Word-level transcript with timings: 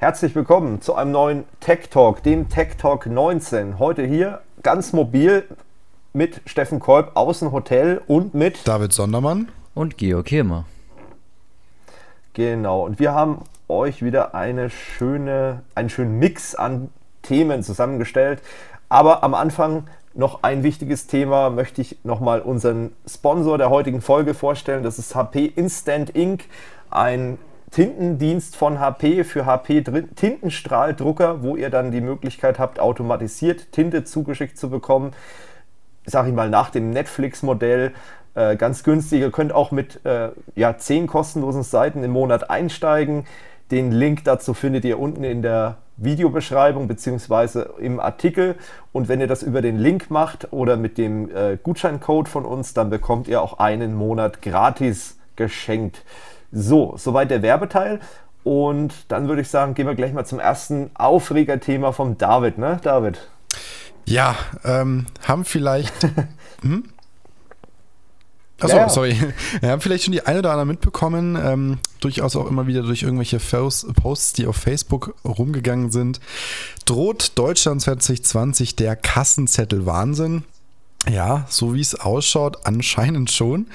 Herzlich 0.00 0.36
willkommen 0.36 0.80
zu 0.80 0.94
einem 0.94 1.10
neuen 1.10 1.44
Tech 1.58 1.88
Talk, 1.90 2.22
dem 2.22 2.48
Tech 2.48 2.76
Talk 2.78 3.06
19. 3.06 3.80
Heute 3.80 4.04
hier 4.04 4.42
ganz 4.62 4.92
mobil 4.92 5.42
mit 6.12 6.40
Steffen 6.46 6.78
Kolb 6.78 7.16
aus 7.16 7.40
dem 7.40 7.50
Hotel 7.50 8.00
und 8.06 8.32
mit 8.32 8.68
David 8.68 8.92
Sondermann 8.92 9.48
und 9.74 9.98
Georg 9.98 10.26
Kirmer. 10.26 10.66
Genau, 12.32 12.86
und 12.86 13.00
wir 13.00 13.12
haben 13.12 13.42
euch 13.66 14.00
wieder 14.00 14.36
eine 14.36 14.70
schöne, 14.70 15.62
einen 15.74 15.90
schönen 15.90 16.20
Mix 16.20 16.54
an 16.54 16.90
Themen 17.22 17.64
zusammengestellt. 17.64 18.40
Aber 18.88 19.24
am 19.24 19.34
Anfang 19.34 19.88
noch 20.14 20.44
ein 20.44 20.62
wichtiges 20.62 21.08
Thema 21.08 21.50
möchte 21.50 21.82
ich 21.82 21.98
nochmal 22.04 22.40
unseren 22.40 22.92
Sponsor 23.04 23.58
der 23.58 23.68
heutigen 23.68 24.00
Folge 24.00 24.34
vorstellen. 24.34 24.84
Das 24.84 25.00
ist 25.00 25.16
HP 25.16 25.46
Instant 25.46 26.14
Ink, 26.14 26.44
ein 26.88 27.36
Tintendienst 27.70 28.56
von 28.56 28.80
HP 28.80 29.24
für 29.24 29.44
HP 29.44 29.82
Tintenstrahldrucker, 29.82 31.42
wo 31.42 31.56
ihr 31.56 31.70
dann 31.70 31.90
die 31.90 32.00
Möglichkeit 32.00 32.58
habt, 32.58 32.80
automatisiert 32.80 33.72
Tinte 33.72 34.04
zugeschickt 34.04 34.58
zu 34.58 34.70
bekommen. 34.70 35.12
Sag 36.06 36.26
ich 36.26 36.32
mal, 36.32 36.48
nach 36.48 36.70
dem 36.70 36.90
Netflix-Modell 36.90 37.92
äh, 38.34 38.56
ganz 38.56 38.84
günstig. 38.84 39.20
Ihr 39.20 39.30
könnt 39.30 39.52
auch 39.52 39.72
mit 39.72 40.04
äh, 40.06 40.30
ja, 40.54 40.78
10 40.78 41.06
kostenlosen 41.06 41.62
Seiten 41.62 42.04
im 42.04 42.12
Monat 42.12 42.50
einsteigen. 42.50 43.26
Den 43.70 43.92
Link 43.92 44.24
dazu 44.24 44.54
findet 44.54 44.84
ihr 44.84 44.98
unten 44.98 45.24
in 45.24 45.42
der 45.42 45.76
Videobeschreibung 45.98 46.88
bzw. 46.88 47.64
im 47.78 48.00
Artikel. 48.00 48.54
Und 48.92 49.08
wenn 49.08 49.20
ihr 49.20 49.26
das 49.26 49.42
über 49.42 49.60
den 49.60 49.76
Link 49.76 50.10
macht 50.10 50.52
oder 50.52 50.76
mit 50.76 50.96
dem 50.96 51.34
äh, 51.34 51.58
Gutscheincode 51.62 52.28
von 52.28 52.44
uns, 52.44 52.72
dann 52.72 52.88
bekommt 52.88 53.28
ihr 53.28 53.42
auch 53.42 53.58
einen 53.58 53.94
Monat 53.94 54.40
gratis 54.40 55.18
geschenkt. 55.36 56.04
So, 56.52 56.94
soweit 56.96 57.30
der 57.30 57.42
Werbeteil. 57.42 58.00
Und 58.44 58.94
dann 59.08 59.28
würde 59.28 59.42
ich 59.42 59.48
sagen, 59.48 59.74
gehen 59.74 59.86
wir 59.86 59.94
gleich 59.94 60.12
mal 60.12 60.24
zum 60.24 60.38
ersten 60.38 60.90
Aufregerthema 60.94 61.92
vom 61.92 62.16
David, 62.16 62.58
ne, 62.58 62.80
David? 62.82 63.28
Ja, 64.06 64.36
ähm, 64.64 65.06
haben 65.26 65.44
vielleicht. 65.44 65.92
hm? 66.62 66.84
Achso, 68.60 68.76
ja, 68.76 68.82
ja. 68.82 68.88
sorry. 68.88 69.16
Wir 69.60 69.70
haben 69.70 69.80
vielleicht 69.80 70.04
schon 70.04 70.12
die 70.12 70.26
eine 70.26 70.40
oder 70.40 70.50
andere 70.50 70.66
mitbekommen, 70.66 71.38
ähm, 71.40 71.78
durchaus 72.00 72.34
auch 72.34 72.48
immer 72.48 72.66
wieder 72.66 72.82
durch 72.82 73.02
irgendwelche 73.02 73.38
Posts, 73.38 74.32
die 74.32 74.46
auf 74.46 74.56
Facebook 74.56 75.14
rumgegangen 75.24 75.92
sind. 75.92 76.18
Droht 76.84 77.32
Deutschland 77.36 77.82
2020 77.82 78.74
der 78.74 78.96
Kassenzettel 78.96 79.86
Wahnsinn? 79.86 80.42
Ja, 81.08 81.46
so 81.48 81.74
wie 81.74 81.80
es 81.80 81.94
ausschaut, 81.94 82.66
anscheinend 82.66 83.30
schon. 83.30 83.68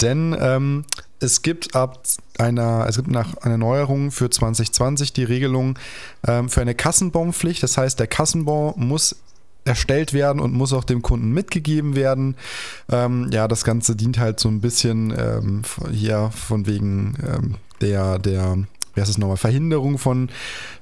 Denn 0.00 0.36
ähm, 0.40 0.84
es 1.24 1.42
gibt 1.42 1.74
ab 1.74 2.02
einer, 2.38 2.86
es 2.88 2.96
gibt 2.96 3.10
nach 3.10 3.36
einer 3.38 3.58
Neuerung 3.58 4.10
für 4.10 4.30
2020 4.30 5.12
die 5.12 5.24
Regelung 5.24 5.78
ähm, 6.26 6.48
für 6.48 6.60
eine 6.60 6.74
Kassenbonpflicht. 6.74 7.62
Das 7.62 7.76
heißt, 7.76 7.98
der 7.98 8.06
Kassenbon 8.06 8.74
muss 8.76 9.16
erstellt 9.64 10.12
werden 10.12 10.40
und 10.40 10.52
muss 10.52 10.72
auch 10.72 10.84
dem 10.84 11.02
Kunden 11.02 11.32
mitgegeben 11.32 11.96
werden. 11.96 12.36
Ähm, 12.90 13.30
ja, 13.32 13.48
das 13.48 13.64
Ganze 13.64 13.96
dient 13.96 14.18
halt 14.18 14.38
so 14.38 14.48
ein 14.48 14.60
bisschen 14.60 15.12
ähm, 15.16 15.62
hier 15.90 16.30
von 16.30 16.66
wegen 16.66 17.16
ähm, 17.26 17.54
der, 17.80 18.18
der, 18.18 18.58
wie 18.94 19.00
heißt 19.00 19.10
es 19.10 19.18
nochmal, 19.18 19.38
Verhinderung 19.38 19.98
von 19.98 20.28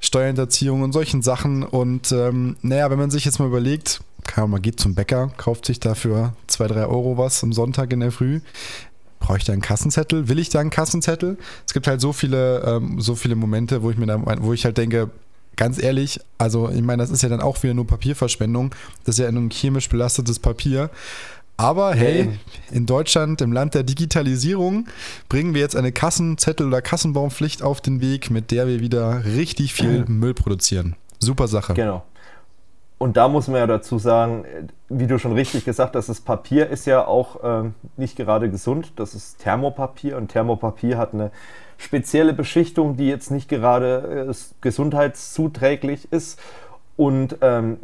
Steuerhinterziehung 0.00 0.82
und 0.82 0.92
solchen 0.92 1.22
Sachen. 1.22 1.62
Und 1.62 2.12
ähm, 2.12 2.56
naja, 2.62 2.90
wenn 2.90 2.98
man 2.98 3.10
sich 3.10 3.24
jetzt 3.24 3.38
mal 3.38 3.46
überlegt, 3.46 4.00
man 4.36 4.62
geht 4.62 4.80
zum 4.80 4.94
Bäcker, 4.94 5.30
kauft 5.36 5.66
sich 5.66 5.80
dafür 5.80 6.34
zwei, 6.46 6.66
drei 6.66 6.86
Euro 6.86 7.18
was 7.18 7.42
am 7.42 7.52
Sonntag 7.52 7.92
in 7.92 8.00
der 8.00 8.12
Früh. 8.12 8.40
Brauche 9.22 9.38
ich 9.38 9.44
da 9.44 9.52
einen 9.52 9.62
Kassenzettel? 9.62 10.28
Will 10.28 10.40
ich 10.40 10.48
da 10.48 10.58
einen 10.58 10.70
Kassenzettel? 10.70 11.38
Es 11.64 11.72
gibt 11.72 11.86
halt 11.86 12.00
so 12.00 12.12
viele, 12.12 12.60
ähm, 12.66 13.00
so 13.00 13.14
viele 13.14 13.36
Momente, 13.36 13.82
wo 13.82 13.90
ich 13.90 13.96
mir 13.96 14.06
da, 14.06 14.20
wo 14.42 14.52
ich 14.52 14.64
halt 14.64 14.76
denke, 14.76 15.10
ganz 15.56 15.80
ehrlich, 15.80 16.20
also 16.38 16.68
ich 16.70 16.82
meine, 16.82 17.02
das 17.02 17.10
ist 17.10 17.22
ja 17.22 17.28
dann 17.28 17.40
auch 17.40 17.62
wieder 17.62 17.72
nur 17.72 17.86
Papierverschwendung. 17.86 18.74
Das 19.04 19.14
ist 19.14 19.18
ja 19.20 19.28
ein 19.28 19.50
chemisch 19.50 19.88
belastetes 19.88 20.40
Papier. 20.40 20.90
Aber 21.56 21.94
hey, 21.94 22.30
in 22.72 22.86
Deutschland, 22.86 23.40
im 23.40 23.52
Land 23.52 23.74
der 23.74 23.84
Digitalisierung, 23.84 24.88
bringen 25.28 25.54
wir 25.54 25.60
jetzt 25.60 25.76
eine 25.76 25.92
Kassenzettel- 25.92 26.66
oder 26.66 26.82
Kassenbaumpflicht 26.82 27.62
auf 27.62 27.80
den 27.80 28.00
Weg, 28.00 28.30
mit 28.30 28.50
der 28.50 28.66
wir 28.66 28.80
wieder 28.80 29.24
richtig 29.24 29.72
viel 29.72 30.04
Müll 30.08 30.34
produzieren. 30.34 30.96
Super 31.20 31.46
Sache. 31.46 31.74
Genau. 31.74 32.04
Und 33.02 33.16
da 33.16 33.26
muss 33.26 33.48
man 33.48 33.56
ja 33.56 33.66
dazu 33.66 33.98
sagen, 33.98 34.44
wie 34.88 35.08
du 35.08 35.18
schon 35.18 35.32
richtig 35.32 35.64
gesagt 35.64 35.96
hast, 35.96 36.08
das 36.08 36.20
Papier 36.20 36.68
ist 36.68 36.86
ja 36.86 37.04
auch 37.04 37.42
äh, 37.42 37.70
nicht 37.96 38.14
gerade 38.14 38.48
gesund. 38.48 38.92
Das 38.94 39.16
ist 39.16 39.40
Thermopapier 39.42 40.16
und 40.16 40.28
Thermopapier 40.28 40.98
hat 40.98 41.12
eine 41.12 41.32
spezielle 41.78 42.32
Beschichtung, 42.32 42.96
die 42.96 43.08
jetzt 43.08 43.32
nicht 43.32 43.48
gerade 43.48 44.28
äh, 44.30 44.34
gesundheitszuträglich 44.60 46.12
ist. 46.12 46.38
Und 46.96 47.38
ähm, 47.40 47.78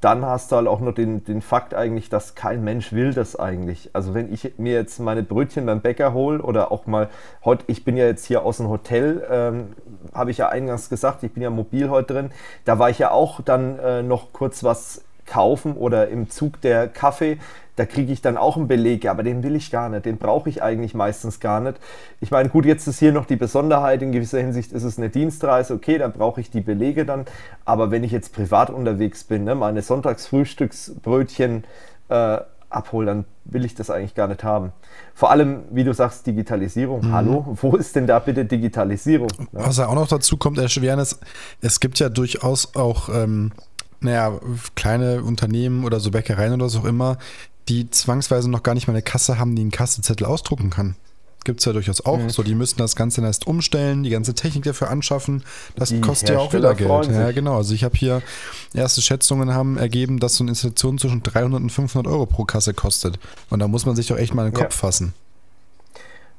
dann 0.00 0.24
hast 0.24 0.52
du 0.52 0.56
halt 0.56 0.68
auch 0.68 0.80
noch 0.80 0.94
den, 0.94 1.24
den 1.24 1.42
Fakt 1.42 1.74
eigentlich, 1.74 2.08
dass 2.08 2.34
kein 2.34 2.64
Mensch 2.64 2.92
will 2.92 3.12
das 3.12 3.36
eigentlich. 3.36 3.90
Also 3.92 4.14
wenn 4.14 4.32
ich 4.32 4.54
mir 4.58 4.74
jetzt 4.74 4.98
meine 5.00 5.22
Brötchen 5.22 5.66
beim 5.66 5.80
Bäcker 5.80 6.12
hole 6.12 6.40
oder 6.40 6.72
auch 6.72 6.86
mal, 6.86 7.08
heute, 7.44 7.64
ich 7.66 7.84
bin 7.84 7.96
ja 7.96 8.06
jetzt 8.06 8.24
hier 8.24 8.44
aus 8.44 8.58
dem 8.58 8.68
Hotel, 8.68 9.26
ähm, 9.30 9.72
habe 10.14 10.30
ich 10.30 10.38
ja 10.38 10.48
eingangs 10.48 10.88
gesagt, 10.88 11.22
ich 11.22 11.32
bin 11.32 11.42
ja 11.42 11.50
mobil 11.50 11.90
heute 11.90 12.14
drin, 12.14 12.30
da 12.64 12.78
war 12.78 12.90
ich 12.90 12.98
ja 12.98 13.10
auch 13.10 13.40
dann 13.40 13.78
äh, 13.78 14.02
noch 14.02 14.32
kurz 14.32 14.64
was 14.64 15.02
kaufen 15.32 15.74
oder 15.74 16.08
im 16.08 16.28
Zug 16.28 16.60
der 16.60 16.88
Kaffee 16.88 17.38
da 17.76 17.86
kriege 17.86 18.12
ich 18.12 18.20
dann 18.20 18.36
auch 18.36 18.56
einen 18.56 18.68
Beleg, 18.68 19.06
aber 19.06 19.22
den 19.22 19.42
will 19.42 19.56
ich 19.56 19.70
gar 19.70 19.88
nicht, 19.88 20.04
den 20.04 20.18
brauche 20.18 20.48
ich 20.48 20.62
eigentlich 20.62 20.94
meistens 20.94 21.40
gar 21.40 21.60
nicht. 21.60 21.78
Ich 22.20 22.30
meine, 22.30 22.50
gut, 22.50 22.66
jetzt 22.66 22.86
ist 22.86 22.98
hier 22.98 23.12
noch 23.12 23.24
die 23.24 23.36
Besonderheit, 23.36 24.02
in 24.02 24.12
gewisser 24.12 24.40
Hinsicht 24.40 24.72
ist 24.72 24.82
es 24.82 24.98
eine 24.98 25.08
Dienstreise, 25.08 25.74
okay, 25.74 25.96
dann 25.96 26.12
brauche 26.12 26.40
ich 26.40 26.50
die 26.50 26.60
Belege 26.60 27.06
dann, 27.06 27.24
aber 27.64 27.90
wenn 27.90 28.04
ich 28.04 28.12
jetzt 28.12 28.34
privat 28.34 28.68
unterwegs 28.68 29.24
bin, 29.24 29.44
ne, 29.44 29.54
meine 29.54 29.80
Sonntagsfrühstücksbrötchen 29.80 31.64
äh, 32.10 32.38
abhole, 32.68 33.06
dann 33.06 33.24
will 33.44 33.64
ich 33.64 33.74
das 33.74 33.90
eigentlich 33.90 34.14
gar 34.14 34.28
nicht 34.28 34.44
haben. 34.44 34.72
Vor 35.14 35.30
allem, 35.30 35.62
wie 35.70 35.84
du 35.84 35.94
sagst, 35.94 36.26
Digitalisierung. 36.26 37.06
Mhm. 37.06 37.12
Hallo, 37.12 37.56
wo 37.60 37.76
ist 37.76 37.96
denn 37.96 38.06
da 38.06 38.18
bitte 38.18 38.44
Digitalisierung? 38.44 39.28
Ne? 39.38 39.46
Was 39.52 39.78
ja 39.78 39.88
auch 39.88 39.94
noch 39.94 40.08
dazu 40.08 40.36
kommt, 40.36 40.58
erschwernis, 40.58 41.18
es 41.60 41.80
gibt 41.80 41.98
ja 41.98 42.08
durchaus 42.08 42.74
auch 42.76 43.08
ähm, 43.08 43.52
naja, 44.02 44.38
kleine 44.74 45.22
Unternehmen 45.22 45.84
oder 45.84 46.00
so 46.00 46.10
Bäckereien 46.10 46.54
oder 46.54 46.68
so 46.68 46.80
auch 46.80 46.84
immer, 46.84 47.18
die 47.68 47.88
zwangsweise 47.90 48.50
noch 48.50 48.62
gar 48.62 48.74
nicht 48.74 48.88
mal 48.88 48.94
eine 48.94 49.02
Kasse 49.02 49.38
haben, 49.38 49.54
die 49.54 49.62
einen 49.62 49.70
Kassezettel 49.70 50.26
ausdrucken 50.26 50.70
kann. 50.70 50.96
Gibt 51.44 51.58
es 51.60 51.64
ja 51.64 51.72
durchaus 51.72 52.04
auch. 52.04 52.18
Mhm. 52.18 52.30
So, 52.30 52.42
die 52.42 52.54
müssten 52.54 52.78
das 52.78 52.94
Ganze 52.94 53.20
erst 53.22 53.46
umstellen, 53.46 54.04
die 54.04 54.10
ganze 54.10 54.34
Technik 54.34 54.64
dafür 54.64 54.90
anschaffen. 54.90 55.42
Das 55.74 55.88
die 55.88 56.00
kostet 56.00 56.30
ja 56.30 56.38
auch 56.38 56.52
wieder 56.52 56.74
Geld. 56.74 57.08
Ja, 57.08 57.32
genau. 57.32 57.56
Also 57.56 57.74
ich 57.74 57.82
habe 57.82 57.96
hier 57.96 58.22
erste 58.74 59.02
Schätzungen 59.02 59.52
haben 59.52 59.76
ergeben, 59.76 60.20
dass 60.20 60.36
so 60.36 60.44
eine 60.44 60.52
Installation 60.52 60.98
zwischen 60.98 61.22
300 61.22 61.60
und 61.60 61.70
500 61.70 62.12
Euro 62.12 62.26
pro 62.26 62.44
Kasse 62.44 62.74
kostet. 62.74 63.18
Und 63.50 63.58
da 63.58 63.66
muss 63.66 63.86
man 63.86 63.96
sich 63.96 64.06
doch 64.06 64.18
echt 64.18 64.34
mal 64.34 64.46
in 64.46 64.52
den 64.52 64.60
Kopf 64.60 64.74
ja. 64.74 64.78
fassen. 64.78 65.14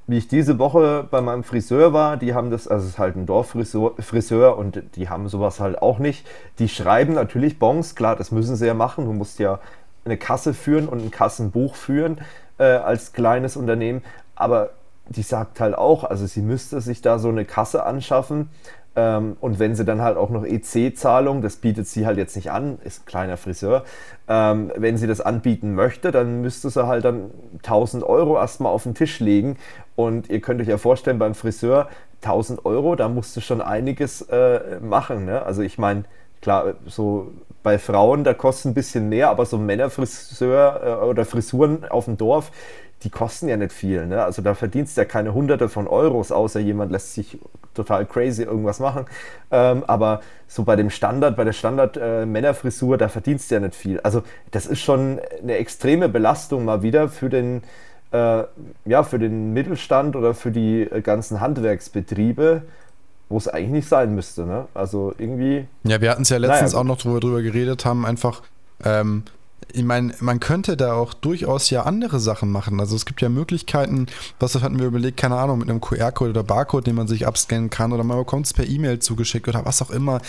Wie 0.06 0.18
ich 0.18 0.28
diese 0.28 0.60
Woche 0.60 1.08
bei 1.10 1.22
meinem 1.22 1.44
Friseur 1.44 1.94
war, 1.94 2.18
die 2.18 2.34
haben 2.34 2.52
das, 2.52 2.68
also 2.68 2.84
es 2.84 2.94
ist 2.94 3.00
halt 3.00 3.16
ein 3.16 3.26
Dorffriseur 3.26 3.94
Friseur 4.00 4.58
und 4.58 4.84
die 4.96 5.08
haben 5.08 5.30
sowas 5.30 5.62
halt 5.62 5.82
auch 5.82 5.98
nicht. 5.98 6.28
Die 6.60 6.68
schreiben 6.68 7.14
natürlich 7.14 7.58
Bons, 7.58 7.96
klar, 7.96 8.18
das 8.18 8.32
müssen 8.32 8.58
sie 8.58 8.68
ja 8.68 8.74
machen. 8.74 9.06
Du 9.06 9.14
musst 9.14 9.40
ja 9.40 9.60
eine 10.04 10.18
Kasse 10.18 10.54
führen 10.54 10.90
und 10.90 11.02
ein 11.02 11.12
Kassenbuch 11.12 11.76
führen 11.76 12.20
äh, 12.58 12.64
als 12.66 13.14
kleines 13.14 13.56
Unternehmen. 13.56 14.02
Aber 14.36 14.72
die 15.08 15.24
sagt 15.24 15.60
halt 15.60 15.76
auch, 15.76 16.04
also 16.04 16.26
sie 16.26 16.42
müsste 16.42 16.82
sich 16.82 17.02
da 17.02 17.18
so 17.18 17.30
eine 17.30 17.46
Kasse 17.46 17.86
anschaffen. 17.86 18.50
Ähm, 18.96 19.38
und 19.42 19.60
wenn 19.60 19.76
sie 19.76 19.86
dann 19.86 20.02
halt 20.02 20.18
auch 20.18 20.30
noch 20.30 20.46
EC-Zahlung, 20.46 21.42
das 21.42 21.56
bietet 21.56 21.88
sie 21.88 22.06
halt 22.06 22.18
jetzt 22.18 22.36
nicht 22.36 22.52
an, 22.52 22.78
ist 22.84 23.02
ein 23.02 23.06
kleiner 23.06 23.38
Friseur, 23.38 23.84
ähm, 24.28 24.72
wenn 24.76 24.98
sie 24.98 25.08
das 25.08 25.20
anbieten 25.20 25.74
möchte, 25.74 26.12
dann 26.12 26.42
müsste 26.42 26.70
sie 26.70 26.88
halt 26.88 27.06
dann 27.06 27.32
1000 27.58 28.04
Euro 28.04 28.38
erstmal 28.38 28.72
auf 28.72 28.84
den 28.84 28.94
Tisch 28.94 29.20
legen. 29.20 29.58
Und 29.96 30.30
ihr 30.30 30.42
könnt 30.42 30.62
euch 30.62 30.68
ja 30.68 30.78
vorstellen, 30.78 31.20
beim 31.20 31.34
Friseur 31.34 31.90
1000 32.22 32.66
Euro, 32.66 32.96
da 32.96 33.10
musst 33.10 33.36
du 33.36 33.42
schon 33.42 33.62
einiges 33.62 34.22
äh, 34.22 34.80
machen. 34.80 35.26
Ne? 35.26 35.44
Also 35.44 35.62
ich 35.62 35.78
meine, 35.78 36.04
klar, 36.42 36.76
so 36.86 37.32
bei 37.64 37.80
Frauen, 37.80 38.24
da 38.24 38.34
kostet 38.34 38.72
ein 38.72 38.74
bisschen 38.74 39.10
mehr, 39.10 39.30
aber 39.30 39.46
so 39.46 39.58
Männerfriseur 39.58 40.82
äh, 40.84 41.06
oder 41.06 41.26
Frisuren 41.26 41.86
auf 41.86 42.06
dem 42.06 42.18
Dorf, 42.18 42.52
die 43.04 43.10
kosten 43.10 43.48
ja 43.48 43.58
nicht 43.58 43.74
viel. 43.74 44.06
Ne? 44.06 44.24
Also 44.24 44.42
da 44.42 44.54
verdienst 44.54 44.96
du 44.96 45.02
ja 45.02 45.06
keine 45.06 45.34
Hunderte 45.34 45.70
von 45.70 45.88
Euros, 45.88 46.32
außer 46.32 46.60
jemand 46.60 46.92
lässt 46.92 47.14
sich 47.14 47.38
total 47.74 48.06
crazy 48.06 48.44
irgendwas 48.44 48.80
machen. 48.80 49.06
Ähm, 49.52 49.84
aber 49.88 50.22
so 50.48 50.64
bei 50.64 50.76
dem 50.76 50.90
Standard, 50.90 51.36
bei 51.36 51.44
der 51.44 51.54
Standard-Männerfrisur, 51.54 52.96
äh, 52.96 52.98
da 52.98 53.10
verdienst 53.10 53.50
du 53.50 53.56
ja 53.56 53.62
nicht 53.62 53.76
viel. 53.76 54.00
Also 54.02 54.24
das 54.52 54.68
ist 54.68 54.80
schon 54.80 55.20
eine 55.42 55.58
extreme 55.58 56.10
Belastung 56.10 56.66
mal 56.66 56.82
wieder 56.82 57.10
für 57.10 57.30
den, 57.30 57.64
äh, 58.12 58.44
ja, 58.86 59.04
für 59.04 59.20
den 59.20 59.54
Mittelstand 59.54 60.16
oder 60.16 60.34
für 60.34 60.52
die 60.52 60.84
äh, 60.84 61.02
ganzen 61.02 61.42
Handwerksbetriebe 61.42 62.64
wo 63.34 63.38
es 63.38 63.48
eigentlich 63.48 63.72
nicht 63.72 63.90
sein 63.90 64.14
müsste. 64.14 64.46
Ne? 64.46 64.68
Also 64.76 65.14
irgendwie. 65.18 65.66
Ja, 65.84 66.00
wir 66.02 66.12
hatten 66.12 66.22
es 66.22 66.30
ja 66.30 66.38
letztens 66.38 66.74
naja, 66.74 66.82
auch 66.82 66.84
noch, 66.84 67.04
wo 67.04 67.14
wir 67.14 67.20
drüber 67.20 67.42
geredet 67.42 67.84
haben, 67.84 68.06
einfach. 68.06 68.44
Ähm, 68.84 69.24
ich 69.72 69.84
meine, 69.84 70.14
man 70.20 70.40
könnte 70.40 70.78
da 70.78 70.94
auch 70.94 71.16
durchaus 71.16 71.72
ja 71.72 71.82
andere 71.84 72.20
Sachen 72.20 72.52
machen. 72.52 72.80
Also 72.80 72.96
es 72.96 73.06
gibt 73.06 73.22
ja 73.22 73.30
Möglichkeiten, 73.30 74.06
was 74.40 74.54
hatten 74.62 74.78
wir 74.78 74.86
überlegt, 74.86 75.18
keine 75.18 75.38
Ahnung, 75.38 75.58
mit 75.58 75.70
einem 75.70 75.82
QR-Code 75.82 76.30
oder 76.30 76.44
Barcode, 76.44 76.86
den 76.86 76.96
man 76.96 77.08
sich 77.08 77.26
abscannen 77.26 77.72
kann 77.72 77.92
oder 77.92 78.04
man 78.04 78.20
bekommt 78.20 78.46
es 78.46 78.54
per 78.54 78.68
E-Mail 78.68 79.00
zugeschickt 79.00 79.48
oder 79.48 79.66
was 79.66 79.82
auch 79.82 79.90
immer, 79.90 80.22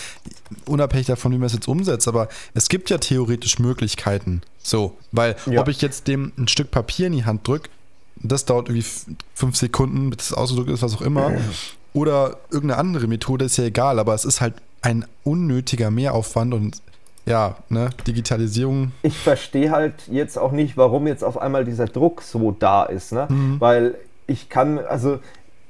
unabhängig 0.64 1.08
davon, 1.08 1.32
wie 1.32 1.36
man 1.36 1.48
es 1.48 1.52
jetzt 1.52 1.68
umsetzt. 1.68 2.08
Aber 2.08 2.28
es 2.54 2.70
gibt 2.70 2.88
ja 2.88 2.96
theoretisch 2.96 3.58
Möglichkeiten. 3.58 4.40
So, 4.62 4.96
weil 5.12 5.36
ja. 5.44 5.60
ob 5.60 5.68
ich 5.68 5.82
jetzt 5.82 6.08
dem 6.08 6.32
ein 6.38 6.48
Stück 6.48 6.70
Papier 6.70 7.08
in 7.08 7.12
die 7.12 7.26
Hand 7.26 7.46
drücke, 7.46 7.68
das 8.16 8.46
dauert 8.46 8.70
irgendwie 8.70 8.86
fünf 9.34 9.56
Sekunden, 9.56 10.08
bis 10.08 10.26
es 10.26 10.32
ausgedrückt 10.32 10.70
ist, 10.70 10.80
was 10.80 10.94
auch 10.94 11.02
immer, 11.02 11.32
oder 11.94 12.36
irgendeine 12.50 12.78
andere 12.78 13.06
Methode, 13.06 13.46
ist 13.46 13.56
ja 13.56 13.64
egal, 13.64 13.98
aber 13.98 14.14
es 14.14 14.26
ist 14.26 14.40
halt 14.42 14.54
ein 14.82 15.06
unnötiger 15.22 15.90
Mehraufwand 15.90 16.52
und 16.52 16.82
ja, 17.24 17.56
ne, 17.70 17.88
Digitalisierung. 18.06 18.92
Ich 19.02 19.18
verstehe 19.18 19.70
halt 19.70 19.94
jetzt 20.10 20.36
auch 20.38 20.52
nicht, 20.52 20.76
warum 20.76 21.06
jetzt 21.06 21.24
auf 21.24 21.38
einmal 21.38 21.64
dieser 21.64 21.86
Druck 21.86 22.20
so 22.20 22.50
da 22.50 22.82
ist, 22.82 23.12
ne? 23.12 23.26
Mhm. 23.30 23.60
Weil 23.60 23.94
ich 24.26 24.50
kann, 24.50 24.78
also 24.78 25.20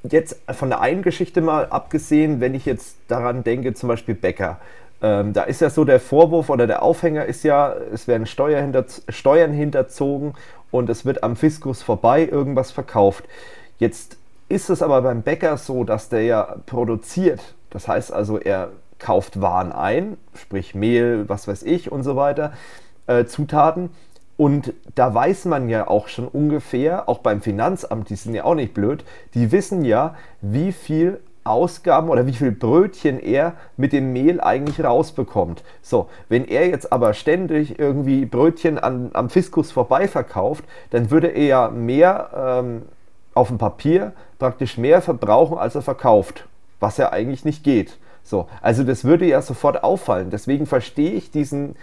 jetzt 0.03 0.37
von 0.49 0.69
der 0.69 0.81
einen 0.81 1.01
Geschichte 1.01 1.39
mal 1.39 1.67
abgesehen, 1.67 2.41
wenn 2.41 2.55
ich 2.55 2.65
jetzt 2.65 2.97
daran 3.07 3.43
denke, 3.43 3.73
zum 3.73 3.87
Beispiel 3.87 4.15
Bäcker. 4.15 4.59
Ähm, 5.01 5.33
da 5.33 5.43
ist 5.43 5.61
ja 5.61 5.69
so 5.69 5.85
der 5.85 5.99
Vorwurf 5.99 6.49
oder 6.49 6.67
der 6.67 6.81
Aufhänger 6.81 7.25
ist 7.25 7.43
ja, 7.43 7.73
es 7.93 8.07
werden 8.07 8.25
Steuer 8.25 8.61
hinter, 8.61 8.85
Steuern 9.09 9.53
hinterzogen 9.53 10.33
und 10.71 10.89
es 10.89 11.05
wird 11.05 11.23
am 11.23 11.35
Fiskus 11.35 11.81
vorbei 11.81 12.27
irgendwas 12.29 12.71
verkauft. 12.71 13.23
Jetzt 13.79 14.17
ist 14.49 14.69
es 14.69 14.81
aber 14.81 15.01
beim 15.01 15.21
Bäcker 15.21 15.57
so, 15.57 15.83
dass 15.83 16.09
der 16.09 16.23
ja 16.23 16.55
produziert. 16.65 17.55
Das 17.69 17.87
heißt 17.87 18.13
also, 18.13 18.39
er 18.39 18.69
kauft 18.99 19.41
Waren 19.41 19.71
ein, 19.71 20.17
sprich 20.33 20.75
Mehl, 20.75 21.27
was 21.27 21.47
weiß 21.47 21.63
ich 21.63 21.91
und 21.91 22.03
so 22.03 22.15
weiter, 22.15 22.53
äh, 23.07 23.25
Zutaten. 23.25 23.89
Und 24.37 24.73
da 24.95 25.13
weiß 25.13 25.45
man 25.45 25.69
ja 25.69 25.87
auch 25.87 26.07
schon 26.07 26.27
ungefähr, 26.27 27.07
auch 27.07 27.19
beim 27.19 27.41
Finanzamt, 27.41 28.09
die 28.09 28.15
sind 28.15 28.35
ja 28.35 28.43
auch 28.43 28.55
nicht 28.55 28.73
blöd, 28.73 29.05
die 29.33 29.51
wissen 29.51 29.85
ja, 29.85 30.15
wie 30.41 30.73
viel 30.73 31.21
Ausgaben 31.45 32.09
oder 32.09 32.25
wie 32.25 32.33
viel 32.33 32.51
Brötchen 32.51 33.19
er 33.19 33.53
mit 33.77 33.93
dem 33.93 34.11
Mehl 34.13 34.41
eigentlich 34.41 34.83
rausbekommt. 34.83 35.63
So, 35.81 36.09
wenn 36.27 36.45
er 36.45 36.67
jetzt 36.67 36.91
aber 36.91 37.13
ständig 37.13 37.79
irgendwie 37.79 38.25
Brötchen 38.25 38.79
an, 38.79 39.11
am 39.13 39.29
Fiskus 39.29 39.71
vorbei 39.71 40.07
verkauft, 40.07 40.65
dann 40.89 41.11
würde 41.11 41.27
er 41.27 41.45
ja 41.45 41.69
mehr 41.69 42.29
ähm, 42.35 42.81
auf 43.35 43.49
dem 43.49 43.59
Papier 43.59 44.13
praktisch 44.39 44.77
mehr 44.77 45.01
verbrauchen, 45.03 45.59
als 45.59 45.75
er 45.75 45.83
verkauft, 45.83 46.47
was 46.79 46.97
ja 46.97 47.11
eigentlich 47.11 47.45
nicht 47.45 47.63
geht. 47.63 47.97
So, 48.23 48.47
also 48.61 48.83
das 48.83 49.03
würde 49.03 49.25
ja 49.25 49.41
sofort 49.43 49.83
auffallen. 49.83 50.31
Deswegen 50.31 50.65
verstehe 50.65 51.11
ich 51.11 51.29
diesen 51.29 51.75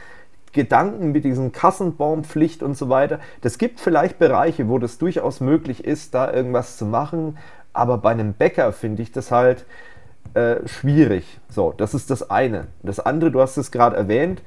Gedanken 0.53 1.13
mit 1.13 1.25
diesen 1.25 1.53
Kassenbaumpflicht 1.53 2.63
und 2.63 2.77
so 2.77 2.89
weiter. 2.89 3.21
Das 3.43 3.59
gibt 3.59 3.81
vielleicht 3.81 4.19
Bereiche, 4.19 4.69
wo 4.69 4.79
das 4.79 4.99
durchaus 4.99 5.41
möglich 5.41 5.85
ist, 5.85 6.15
da 6.15 6.33
irgendwas 6.33 6.77
zu 6.77 6.85
machen, 6.85 7.39
aber 7.73 7.97
bei 7.99 8.11
einem 8.11 8.35
Bäcker 8.35 8.73
finde 8.73 9.03
ich 9.03 9.13
das 9.13 9.31
halt 9.31 9.65
äh, 10.35 10.57
schwierig. 10.67 11.39
So, 11.49 11.73
das 11.77 11.95
ist 11.95 12.11
das 12.11 12.31
eine. 12.31 12.67
Das 12.83 13.01
andere, 13.01 13.31
du 13.31 13.41
hast 13.41 13.57
es 13.57 13.71
gerade 13.71 13.97
erwähnt, 13.97 14.43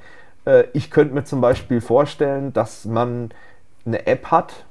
äh, 0.45 0.65
ich 0.73 0.91
könnte 0.91 1.13
mir 1.13 1.23
zum 1.23 1.41
Beispiel 1.41 1.81
vorstellen, 1.81 2.53
dass 2.53 2.85
man 2.85 3.29
eine 3.85 4.05
App 4.05 4.27
hat, 4.31 4.65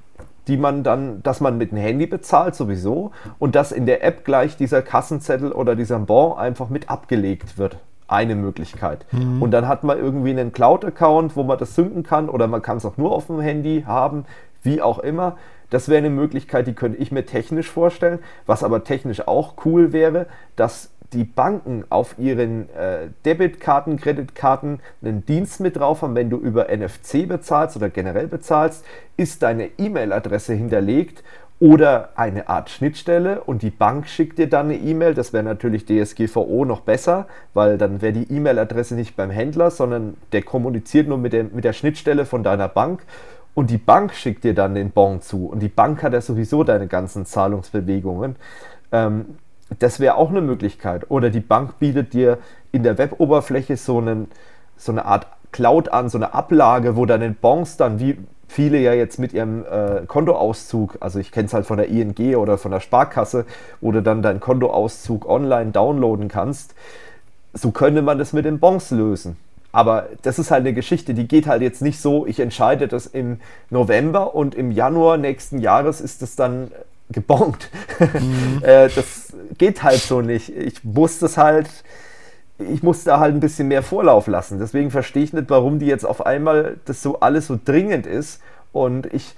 die 0.48 0.56
man 0.56 0.82
dann, 0.82 1.22
dass 1.22 1.40
man 1.40 1.58
mit 1.58 1.70
dem 1.70 1.78
Handy 1.78 2.06
bezahlt 2.06 2.54
sowieso 2.54 3.12
und 3.38 3.54
dass 3.54 3.72
in 3.72 3.86
der 3.86 4.04
App 4.04 4.24
gleich 4.24 4.56
dieser 4.56 4.82
Kassenzettel 4.82 5.52
oder 5.52 5.76
dieser 5.76 5.98
Bon 5.98 6.36
einfach 6.36 6.68
mit 6.68 6.90
abgelegt 6.90 7.58
wird. 7.58 7.78
Eine 8.06 8.34
Möglichkeit. 8.34 9.06
Mhm. 9.12 9.42
Und 9.42 9.50
dann 9.50 9.66
hat 9.66 9.82
man 9.82 9.98
irgendwie 9.98 10.30
einen 10.30 10.52
Cloud-Account, 10.52 11.36
wo 11.36 11.42
man 11.42 11.58
das 11.58 11.74
synken 11.74 12.02
kann 12.02 12.28
oder 12.28 12.46
man 12.46 12.60
kann 12.60 12.76
es 12.76 12.84
auch 12.84 12.98
nur 12.98 13.12
auf 13.12 13.26
dem 13.26 13.40
Handy 13.40 13.84
haben, 13.86 14.26
wie 14.62 14.82
auch 14.82 14.98
immer. 14.98 15.36
Das 15.70 15.88
wäre 15.88 15.98
eine 15.98 16.10
Möglichkeit, 16.10 16.66
die 16.66 16.74
könnte 16.74 16.98
ich 16.98 17.10
mir 17.10 17.24
technisch 17.24 17.70
vorstellen. 17.70 18.18
Was 18.46 18.62
aber 18.62 18.84
technisch 18.84 19.26
auch 19.26 19.54
cool 19.64 19.92
wäre, 19.92 20.26
dass 20.54 20.90
die 21.14 21.24
Banken 21.24 21.84
auf 21.88 22.16
ihren 22.18 22.68
äh, 22.70 23.08
Debitkarten, 23.24 23.96
Kreditkarten 23.96 24.80
einen 25.02 25.24
Dienst 25.24 25.60
mit 25.60 25.76
drauf 25.76 26.02
haben, 26.02 26.14
wenn 26.14 26.30
du 26.30 26.36
über 26.36 26.66
NFC 26.74 27.26
bezahlst 27.28 27.76
oder 27.76 27.88
generell 27.88 28.26
bezahlst, 28.26 28.84
ist 29.16 29.42
deine 29.42 29.70
E-Mail-Adresse 29.78 30.54
hinterlegt 30.54 31.22
oder 31.60 32.10
eine 32.16 32.48
Art 32.48 32.68
Schnittstelle 32.68 33.40
und 33.40 33.62
die 33.62 33.70
Bank 33.70 34.08
schickt 34.08 34.38
dir 34.38 34.48
dann 34.48 34.66
eine 34.66 34.76
E-Mail. 34.76 35.14
Das 35.14 35.32
wäre 35.32 35.44
natürlich 35.44 35.86
DSGVO 35.86 36.64
noch 36.64 36.80
besser, 36.80 37.26
weil 37.54 37.78
dann 37.78 38.02
wäre 38.02 38.12
die 38.12 38.30
E-Mail-Adresse 38.30 38.94
nicht 38.94 39.16
beim 39.16 39.30
Händler, 39.30 39.70
sondern 39.70 40.16
der 40.32 40.42
kommuniziert 40.42 41.08
nur 41.08 41.18
mit 41.18 41.32
der, 41.32 41.44
mit 41.44 41.64
der 41.64 41.72
Schnittstelle 41.72 42.26
von 42.26 42.42
deiner 42.42 42.68
Bank 42.68 43.02
und 43.54 43.70
die 43.70 43.78
Bank 43.78 44.12
schickt 44.14 44.44
dir 44.44 44.54
dann 44.54 44.74
den 44.74 44.90
Bon 44.90 45.20
zu 45.20 45.46
und 45.46 45.60
die 45.60 45.68
Bank 45.68 46.02
hat 46.02 46.12
ja 46.12 46.20
sowieso 46.20 46.64
deine 46.64 46.88
ganzen 46.88 47.24
Zahlungsbewegungen. 47.24 48.36
Ähm, 48.90 49.36
das 49.78 50.00
wäre 50.00 50.16
auch 50.16 50.30
eine 50.30 50.40
Möglichkeit. 50.40 51.10
Oder 51.10 51.30
die 51.30 51.40
Bank 51.40 51.78
bietet 51.78 52.12
dir 52.12 52.38
in 52.72 52.82
der 52.82 52.98
Weboberfläche 52.98 53.76
so, 53.76 53.98
einen, 53.98 54.28
so 54.76 54.92
eine 54.92 55.04
Art 55.04 55.26
Cloud 55.52 55.88
an, 55.88 56.08
so 56.08 56.18
eine 56.18 56.34
Ablage, 56.34 56.96
wo 56.96 57.06
deine 57.06 57.30
Bons 57.30 57.76
dann, 57.76 58.00
wie 58.00 58.18
viele 58.48 58.78
ja 58.78 58.92
jetzt 58.92 59.18
mit 59.18 59.32
ihrem 59.32 59.64
äh, 59.64 60.02
Kontoauszug, 60.06 60.98
also 61.00 61.18
ich 61.18 61.32
kenne 61.32 61.46
es 61.46 61.54
halt 61.54 61.66
von 61.66 61.76
der 61.76 61.88
ING 61.88 62.36
oder 62.36 62.58
von 62.58 62.70
der 62.70 62.80
Sparkasse, 62.80 63.46
wo 63.80 63.90
du 63.92 64.02
dann 64.02 64.22
deinen 64.22 64.40
Kontoauszug 64.40 65.28
online 65.28 65.70
downloaden 65.70 66.28
kannst. 66.28 66.74
So 67.52 67.70
könnte 67.70 68.02
man 68.02 68.18
das 68.18 68.32
mit 68.32 68.44
den 68.44 68.58
Bons 68.58 68.90
lösen. 68.90 69.36
Aber 69.72 70.06
das 70.22 70.38
ist 70.38 70.52
halt 70.52 70.60
eine 70.60 70.72
Geschichte, 70.72 71.14
die 71.14 71.26
geht 71.26 71.48
halt 71.48 71.62
jetzt 71.62 71.82
nicht 71.82 72.00
so, 72.00 72.26
ich 72.26 72.38
entscheide 72.38 72.86
das 72.86 73.06
im 73.06 73.40
November 73.70 74.34
und 74.34 74.54
im 74.54 74.70
Januar 74.70 75.16
nächsten 75.16 75.58
Jahres 75.58 76.00
ist 76.00 76.22
es 76.22 76.36
dann 76.36 76.70
gebongt. 77.10 77.70
Mhm. 77.98 78.62
äh, 78.62 78.88
das 78.88 79.32
geht 79.58 79.82
halt 79.82 80.00
so 80.00 80.20
nicht. 80.20 80.50
Ich 80.50 80.84
muss 80.84 81.18
das 81.18 81.36
halt, 81.36 81.68
ich 82.58 82.82
muss 82.82 83.04
da 83.04 83.20
halt 83.20 83.34
ein 83.34 83.40
bisschen 83.40 83.68
mehr 83.68 83.82
Vorlauf 83.82 84.26
lassen. 84.26 84.58
Deswegen 84.58 84.90
verstehe 84.90 85.22
ich 85.22 85.32
nicht, 85.32 85.50
warum 85.50 85.78
die 85.78 85.86
jetzt 85.86 86.04
auf 86.04 86.24
einmal 86.24 86.78
das 86.84 87.02
so 87.02 87.20
alles 87.20 87.46
so 87.46 87.58
dringend 87.62 88.06
ist. 88.06 88.40
Und 88.72 89.12
ich 89.12 89.34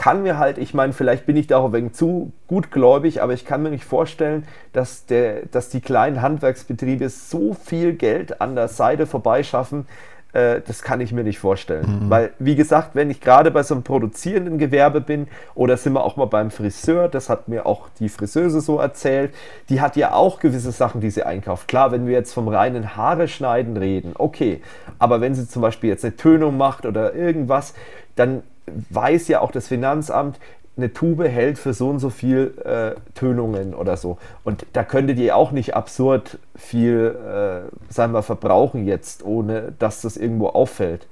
kann 0.00 0.22
mir 0.22 0.38
halt, 0.38 0.56
ich 0.56 0.72
meine, 0.72 0.94
vielleicht 0.94 1.26
bin 1.26 1.36
ich 1.36 1.46
da 1.46 1.58
auch 1.58 1.66
ein 1.66 1.72
wenig 1.74 1.92
zu 1.92 2.32
gutgläubig, 2.46 3.22
aber 3.22 3.34
ich 3.34 3.44
kann 3.44 3.62
mir 3.62 3.68
nicht 3.68 3.84
vorstellen, 3.84 4.46
dass, 4.72 5.04
der, 5.04 5.44
dass 5.44 5.68
die 5.68 5.82
kleinen 5.82 6.22
Handwerksbetriebe 6.22 7.10
so 7.10 7.52
viel 7.52 7.92
Geld 7.92 8.40
an 8.40 8.56
der 8.56 8.68
Seite 8.68 9.06
vorbeischaffen, 9.06 9.86
äh, 10.32 10.60
das 10.66 10.82
kann 10.82 11.00
ich 11.00 11.12
mir 11.12 11.24
nicht 11.24 11.38
vorstellen. 11.38 12.04
Mhm. 12.04 12.10
Weil, 12.10 12.30
wie 12.38 12.54
gesagt, 12.54 12.90
wenn 12.94 13.10
ich 13.10 13.20
gerade 13.20 13.50
bei 13.50 13.62
so 13.62 13.74
einem 13.74 13.82
produzierenden 13.82 14.58
Gewerbe 14.58 15.00
bin 15.00 15.28
oder 15.54 15.76
sind 15.76 15.92
wir 15.92 16.04
auch 16.04 16.16
mal 16.16 16.26
beim 16.26 16.50
Friseur, 16.50 17.08
das 17.08 17.28
hat 17.28 17.48
mir 17.48 17.66
auch 17.66 17.88
die 17.98 18.08
Friseuse 18.08 18.60
so 18.60 18.78
erzählt, 18.78 19.34
die 19.68 19.80
hat 19.80 19.96
ja 19.96 20.12
auch 20.12 20.40
gewisse 20.40 20.72
Sachen, 20.72 21.00
die 21.00 21.10
sie 21.10 21.24
einkauft. 21.24 21.68
Klar, 21.68 21.92
wenn 21.92 22.06
wir 22.06 22.12
jetzt 22.12 22.32
vom 22.32 22.48
reinen 22.48 22.96
Haare 22.96 23.28
schneiden 23.28 23.76
reden, 23.76 24.12
okay. 24.16 24.62
Aber 24.98 25.20
wenn 25.20 25.34
sie 25.34 25.48
zum 25.48 25.62
Beispiel 25.62 25.90
jetzt 25.90 26.04
eine 26.04 26.16
Tönung 26.16 26.56
macht 26.56 26.86
oder 26.86 27.14
irgendwas, 27.14 27.74
dann 28.16 28.42
weiß 28.90 29.28
ja 29.28 29.40
auch 29.40 29.50
das 29.50 29.68
Finanzamt, 29.68 30.38
eine 30.80 30.92
Tube 30.92 31.28
hält 31.28 31.58
für 31.58 31.72
so 31.72 31.88
und 31.88 31.98
so 31.98 32.10
viel 32.10 32.54
äh, 32.64 32.98
Tönungen 33.14 33.74
oder 33.74 33.96
so. 33.96 34.18
Und 34.44 34.66
da 34.72 34.82
könntet 34.82 35.18
ihr 35.18 35.36
auch 35.36 35.52
nicht 35.52 35.74
absurd 35.74 36.38
viel, 36.56 37.16
äh, 37.16 37.92
sagen 37.92 38.12
wir, 38.12 38.22
verbrauchen 38.22 38.86
jetzt, 38.86 39.24
ohne 39.24 39.72
dass 39.78 40.00
das 40.00 40.16
irgendwo 40.16 40.48
auffällt. 40.48 41.06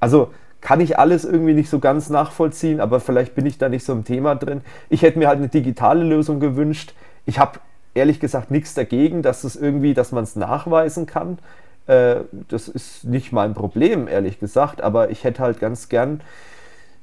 Also 0.00 0.30
kann 0.60 0.80
ich 0.80 0.98
alles 0.98 1.24
irgendwie 1.24 1.54
nicht 1.54 1.70
so 1.70 1.78
ganz 1.78 2.10
nachvollziehen, 2.10 2.80
aber 2.80 3.00
vielleicht 3.00 3.34
bin 3.34 3.46
ich 3.46 3.58
da 3.58 3.68
nicht 3.68 3.84
so 3.84 3.92
im 3.92 4.04
Thema 4.04 4.34
drin. 4.34 4.62
Ich 4.88 5.02
hätte 5.02 5.18
mir 5.18 5.28
halt 5.28 5.38
eine 5.38 5.48
digitale 5.48 6.02
Lösung 6.02 6.40
gewünscht. 6.40 6.94
Ich 7.24 7.38
habe 7.38 7.60
ehrlich 7.94 8.20
gesagt 8.20 8.50
nichts 8.50 8.74
dagegen, 8.74 9.22
dass 9.22 9.44
es 9.44 9.56
irgendwie, 9.56 9.94
dass 9.94 10.12
man 10.12 10.24
es 10.24 10.36
nachweisen 10.36 11.06
kann. 11.06 11.38
Äh, 11.86 12.16
das 12.48 12.68
ist 12.68 13.04
nicht 13.04 13.32
mein 13.32 13.54
Problem, 13.54 14.08
ehrlich 14.08 14.38
gesagt, 14.38 14.82
aber 14.82 15.10
ich 15.10 15.24
hätte 15.24 15.42
halt 15.42 15.60
ganz 15.60 15.88
gern 15.88 16.20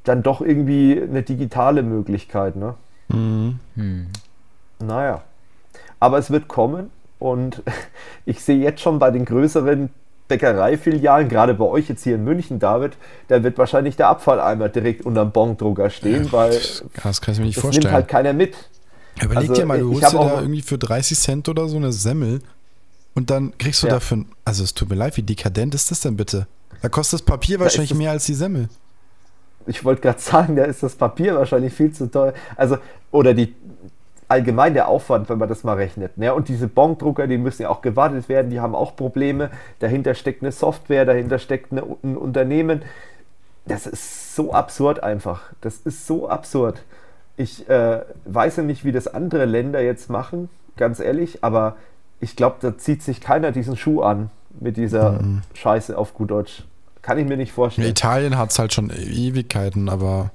dann 0.04 0.24
doch 0.24 0.42
irgendwie 0.42 1.02
eine 1.02 1.24
digitale 1.24 1.84
Möglichkeit. 1.84 2.56
Ne? 2.56 2.76
Mhm. 3.10 3.60
Hm. 3.76 4.08
Naja, 4.80 5.24
aber 6.00 6.18
es 6.18 6.32
wird 6.32 6.48
kommen 6.48 6.90
und 7.20 7.64
ich 8.26 8.42
sehe 8.42 8.60
jetzt 8.60 8.82
schon 8.82 9.00
bei 9.00 9.12
den 9.12 9.26
größeren 9.26 9.90
Bäckereifilialen, 10.28 11.30
gerade 11.30 11.54
bei 11.54 11.66
euch 11.66 11.90
jetzt 11.90 12.04
hier 12.04 12.16
in 12.16 12.24
München, 12.24 12.60
David, 12.60 12.94
da 13.28 13.44
wird 13.44 13.58
wahrscheinlich 13.58 13.96
der 13.98 14.08
Abfalleimer 14.08 14.70
direkt 14.70 15.06
unterm 15.06 15.32
Bondrucker 15.32 15.90
stehen, 15.90 16.32
weil 16.32 16.60
das 17.04 17.22
kann 17.22 17.34
ich 17.34 17.40
mir 17.40 17.46
nicht 17.46 17.58
das 17.58 17.62
vorstellen. 17.62 17.84
nimmt 17.84 17.94
halt 17.94 18.08
keiner 18.08 18.34
mit. 18.34 18.56
Überleg 19.22 19.50
also, 19.50 19.62
dir 19.62 19.66
mal, 19.66 19.80
du 19.80 19.94
holst 19.94 20.14
dir 20.14 20.18
da 20.18 20.40
irgendwie 20.40 20.62
für 20.62 20.78
30 20.78 21.20
Cent 21.20 21.50
oder 21.50 21.68
so 21.68 21.78
eine 21.78 21.92
Semmel 21.92 22.42
und 23.14 23.30
dann 23.30 23.56
kriegst 23.58 23.84
du 23.84 23.88
ja. 23.88 23.94
dafür, 23.94 24.26
also 24.44 24.64
es 24.64 24.74
tut 24.74 24.90
mir 24.90 24.96
leid, 24.96 25.18
wie 25.18 25.24
dekadent 25.24 25.76
ist 25.76 25.92
das 25.92 26.00
denn 26.00 26.16
bitte? 26.16 26.48
Da 26.82 26.90
kostet 26.90 27.20
das 27.20 27.26
Papier 27.26 27.60
wahrscheinlich 27.60 27.92
da 27.92 27.96
mehr 27.96 28.12
als 28.12 28.26
die 28.26 28.34
Semmel 28.34 28.70
ich 29.66 29.84
wollte 29.86 30.02
gerade 30.02 30.20
sagen, 30.22 30.56
da 30.56 30.64
ist 30.64 30.84
das 30.84 30.96
Papier 30.96 31.36
wahrscheinlich 31.36 31.74
viel 31.74 31.92
zu 31.92 32.10
teuer. 32.10 32.34
Also, 32.56 32.78
oder 33.12 33.34
die 33.34 33.56
allgemein 34.28 34.74
der 34.74 34.88
Aufwand, 34.88 35.30
wenn 35.30 35.38
man 35.38 35.50
das 35.50 35.64
mal 35.64 35.76
rechnet. 35.76 36.18
Ne? 36.18 36.34
Und 36.34 36.48
diese 36.48 36.68
Bondrucker, 36.68 37.28
die 37.28 37.38
müssen 37.38 37.64
ja 37.64 37.70
auch 37.70 37.82
gewartet 37.82 38.30
werden, 38.30 38.50
die 38.50 38.60
haben 38.60 38.74
auch 38.74 38.96
Probleme. 38.96 39.52
Dahinter 39.80 40.16
steckt 40.16 40.42
eine 40.42 40.52
Software, 40.52 41.06
dahinter 41.06 41.38
steckt 41.38 41.72
eine, 41.72 41.84
ein 42.04 42.18
Unternehmen. 42.18 42.82
das 43.66 43.86
ist 43.86 44.36
so 44.36 44.54
absurd 44.54 45.04
einfach. 45.04 45.54
Das 45.62 45.78
ist 45.78 46.08
so 46.08 46.30
absurd. 46.30 46.84
Ich 47.38 47.70
äh, 47.70 48.02
weiß 48.26 48.58
ja 48.58 48.64
nicht, 48.64 48.86
wie 48.86 48.92
das 48.92 49.08
andere 49.08 49.46
Länder 49.46 49.82
jetzt 49.82 50.10
machen, 50.10 50.50
ganz 50.78 51.00
ehrlich, 51.00 51.44
aber 51.44 51.76
ich 52.20 52.36
glaube, 52.36 52.58
da 52.62 52.78
zieht 52.78 53.02
sich 53.02 53.22
keiner 53.22 53.52
diesen 53.52 53.76
Schuh 53.76 54.02
an 54.02 54.30
mit 54.60 54.78
dieser 54.78 55.22
mhm. 55.22 55.42
Scheiße 55.54 55.98
auf 55.98 56.14
gut 56.14 56.32
Deutsch. 56.32 56.64
Kann 57.04 57.18
ich 57.18 57.28
mir 57.28 57.38
nicht 57.38 57.52
vorstellen. 57.52 57.90
Italien 57.90 58.38
hat 58.38 58.52
es 58.52 58.58
halt 58.58 58.74
schon 58.74 58.90
Ewigkeiten, 58.90 59.90
aber. 59.90 60.32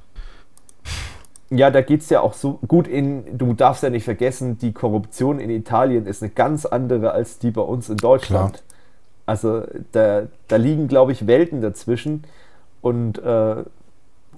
Ja, 1.51 1.71
da 1.71 1.81
geht 1.81 2.03
es 2.03 2.11
ja 2.11 2.21
auch 2.21 2.35
so 2.35 2.61
gut 2.69 2.87
in, 2.87 3.39
du 3.39 3.55
darfst 3.55 3.83
ja 3.83 3.89
nicht 3.89 4.05
vergessen, 4.05 4.59
die 4.59 4.73
Korruption 4.73 5.41
in 5.41 5.49
Italien 5.49 6.07
ist 6.07 6.23
eine 6.23 6.31
ganz 6.31 6.67
andere 6.67 7.13
als 7.13 7.39
die 7.39 7.51
bei 7.51 7.63
uns 7.63 7.89
in 7.89 7.97
Deutschland. 7.97 8.53
Klar. 8.53 8.65
Also 9.25 9.63
da, 9.93 10.25
da 10.47 10.57
liegen, 10.57 10.89
glaube 10.89 11.13
ich, 11.13 11.27
Welten 11.27 11.63
dazwischen. 11.63 12.25
Und 12.83 13.19
äh, 13.19 13.65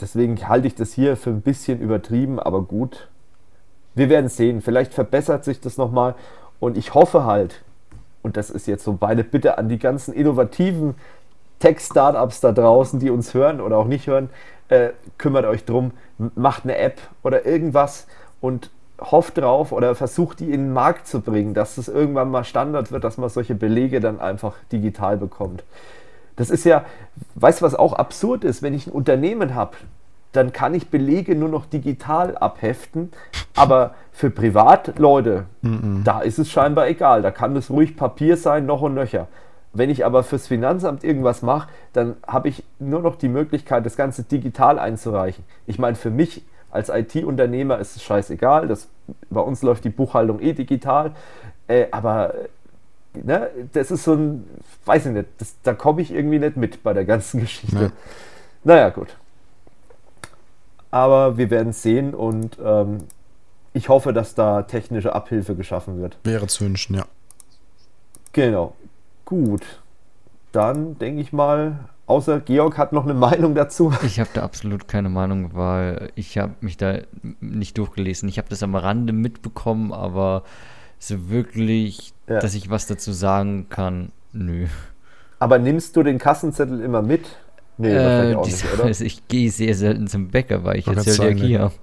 deswegen 0.00 0.48
halte 0.48 0.68
ich 0.68 0.76
das 0.76 0.92
hier 0.92 1.16
für 1.16 1.30
ein 1.30 1.42
bisschen 1.42 1.80
übertrieben, 1.80 2.38
aber 2.38 2.62
gut. 2.62 3.08
Wir 3.96 4.08
werden 4.08 4.28
sehen. 4.28 4.62
Vielleicht 4.62 4.94
verbessert 4.94 5.44
sich 5.44 5.60
das 5.60 5.76
nochmal. 5.76 6.14
Und 6.60 6.78
ich 6.78 6.94
hoffe 6.94 7.24
halt, 7.24 7.62
und 8.22 8.36
das 8.36 8.50
ist 8.50 8.68
jetzt 8.68 8.84
so 8.84 8.96
meine 9.00 9.24
Bitte 9.24 9.58
an 9.58 9.68
die 9.68 9.78
ganzen 9.78 10.14
innovativen 10.14 10.94
Tech-Startups 11.60 12.40
da 12.40 12.52
draußen, 12.52 12.98
die 12.98 13.10
uns 13.10 13.32
hören 13.32 13.60
oder 13.60 13.76
auch 13.76 13.86
nicht 13.86 14.06
hören, 14.06 14.30
äh, 14.68 14.90
kümmert 15.18 15.44
euch 15.44 15.64
drum, 15.64 15.92
macht 16.34 16.64
eine 16.64 16.76
App 16.76 17.00
oder 17.22 17.46
irgendwas 17.46 18.06
und 18.40 18.70
hofft 19.00 19.38
drauf 19.38 19.72
oder 19.72 19.94
versucht 19.94 20.40
die 20.40 20.46
in 20.46 20.64
den 20.66 20.72
Markt 20.72 21.06
zu 21.06 21.20
bringen, 21.20 21.54
dass 21.54 21.78
es 21.78 21.88
irgendwann 21.88 22.30
mal 22.30 22.44
Standard 22.44 22.92
wird, 22.92 23.04
dass 23.04 23.16
man 23.18 23.30
solche 23.30 23.54
Belege 23.54 24.00
dann 24.00 24.20
einfach 24.20 24.54
digital 24.72 25.16
bekommt. 25.16 25.64
Das 26.36 26.50
ist 26.50 26.64
ja, 26.64 26.84
weißt 27.34 27.60
du, 27.60 27.64
was 27.64 27.74
auch 27.74 27.92
absurd 27.92 28.44
ist, 28.44 28.62
wenn 28.62 28.74
ich 28.74 28.86
ein 28.86 28.92
Unternehmen 28.92 29.54
habe, 29.54 29.76
dann 30.32 30.52
kann 30.52 30.74
ich 30.74 30.90
Belege 30.90 31.34
nur 31.34 31.48
noch 31.48 31.66
digital 31.66 32.36
abheften, 32.36 33.10
aber 33.56 33.94
für 34.12 34.30
Privatleute, 34.30 35.46
mm 35.62 35.68
-mm. 35.68 36.04
da 36.04 36.20
ist 36.20 36.38
es 36.38 36.50
scheinbar 36.50 36.86
egal, 36.86 37.22
da 37.22 37.30
kann 37.30 37.56
es 37.56 37.68
ruhig 37.68 37.96
Papier 37.96 38.36
sein, 38.36 38.64
noch 38.64 38.82
und 38.82 38.94
nöcher. 38.94 39.26
Wenn 39.72 39.88
ich 39.90 40.04
aber 40.04 40.24
fürs 40.24 40.48
Finanzamt 40.48 41.04
irgendwas 41.04 41.42
mache, 41.42 41.68
dann 41.92 42.16
habe 42.26 42.48
ich 42.48 42.64
nur 42.78 43.00
noch 43.00 43.16
die 43.16 43.28
Möglichkeit, 43.28 43.86
das 43.86 43.96
Ganze 43.96 44.24
digital 44.24 44.78
einzureichen. 44.78 45.44
Ich 45.66 45.78
meine, 45.78 45.96
für 45.96 46.10
mich 46.10 46.42
als 46.70 46.88
IT-Unternehmer 46.88 47.78
ist 47.78 47.96
es 47.96 48.02
scheißegal, 48.02 48.68
das, 48.68 48.88
bei 49.28 49.40
uns 49.40 49.62
läuft 49.62 49.84
die 49.84 49.90
Buchhaltung 49.90 50.40
eh 50.40 50.52
digital, 50.52 51.12
äh, 51.68 51.86
aber 51.90 52.34
ne, 53.14 53.50
das 53.72 53.90
ist 53.90 54.04
so 54.04 54.14
ein, 54.14 54.44
weiß 54.84 55.06
ich 55.06 55.12
nicht, 55.12 55.28
das, 55.38 55.54
da 55.62 55.74
komme 55.74 56.02
ich 56.02 56.12
irgendwie 56.12 56.38
nicht 56.38 56.56
mit 56.56 56.82
bei 56.82 56.92
der 56.92 57.04
ganzen 57.04 57.40
Geschichte. 57.40 57.76
Ja. 57.76 57.90
Naja, 58.64 58.88
gut. 58.90 59.16
Aber 60.90 61.36
wir 61.36 61.50
werden 61.50 61.72
sehen 61.72 62.14
und 62.14 62.58
ähm, 62.62 63.04
ich 63.72 63.88
hoffe, 63.88 64.12
dass 64.12 64.34
da 64.34 64.62
technische 64.62 65.14
Abhilfe 65.14 65.54
geschaffen 65.54 66.00
wird. 66.00 66.18
Wäre 66.24 66.48
zu 66.48 66.64
wünschen, 66.64 66.96
ja. 66.96 67.04
Genau. 68.32 68.74
Gut. 69.30 69.62
Dann 70.50 70.98
denke 70.98 71.20
ich 71.22 71.32
mal, 71.32 71.78
außer 72.06 72.40
Georg 72.40 72.76
hat 72.76 72.92
noch 72.92 73.04
eine 73.04 73.14
Meinung 73.14 73.54
dazu. 73.54 73.92
Ich 74.04 74.18
habe 74.18 74.28
da 74.34 74.42
absolut 74.42 74.88
keine 74.88 75.08
Meinung, 75.08 75.54
weil 75.54 76.10
ich 76.16 76.36
habe 76.36 76.54
mich 76.60 76.76
da 76.76 76.98
nicht 77.40 77.78
durchgelesen. 77.78 78.28
Ich 78.28 78.38
habe 78.38 78.48
das 78.50 78.64
am 78.64 78.74
Rande 78.74 79.12
mitbekommen, 79.12 79.92
aber 79.92 80.42
so 80.98 81.30
wirklich, 81.30 82.12
ja. 82.28 82.40
dass 82.40 82.54
ich 82.54 82.70
was 82.70 82.88
dazu 82.88 83.12
sagen 83.12 83.68
kann, 83.68 84.10
nö. 84.32 84.66
Aber 85.38 85.60
nimmst 85.60 85.94
du 85.94 86.02
den 86.02 86.18
Kassenzettel 86.18 86.80
immer 86.80 87.00
mit? 87.00 87.24
Nee, 87.78 87.94
äh, 87.94 88.34
auch 88.34 88.44
nicht, 88.44 88.64
oder? 88.74 88.90
ich 88.90 89.28
gehe 89.28 89.48
sehr 89.48 89.76
selten 89.76 90.08
zum 90.08 90.28
Bäcker, 90.28 90.64
weil 90.64 90.78
ich 90.78 90.86
jetzt 90.86 91.04
Zöliakie 91.14 91.56
habe. 91.56 91.74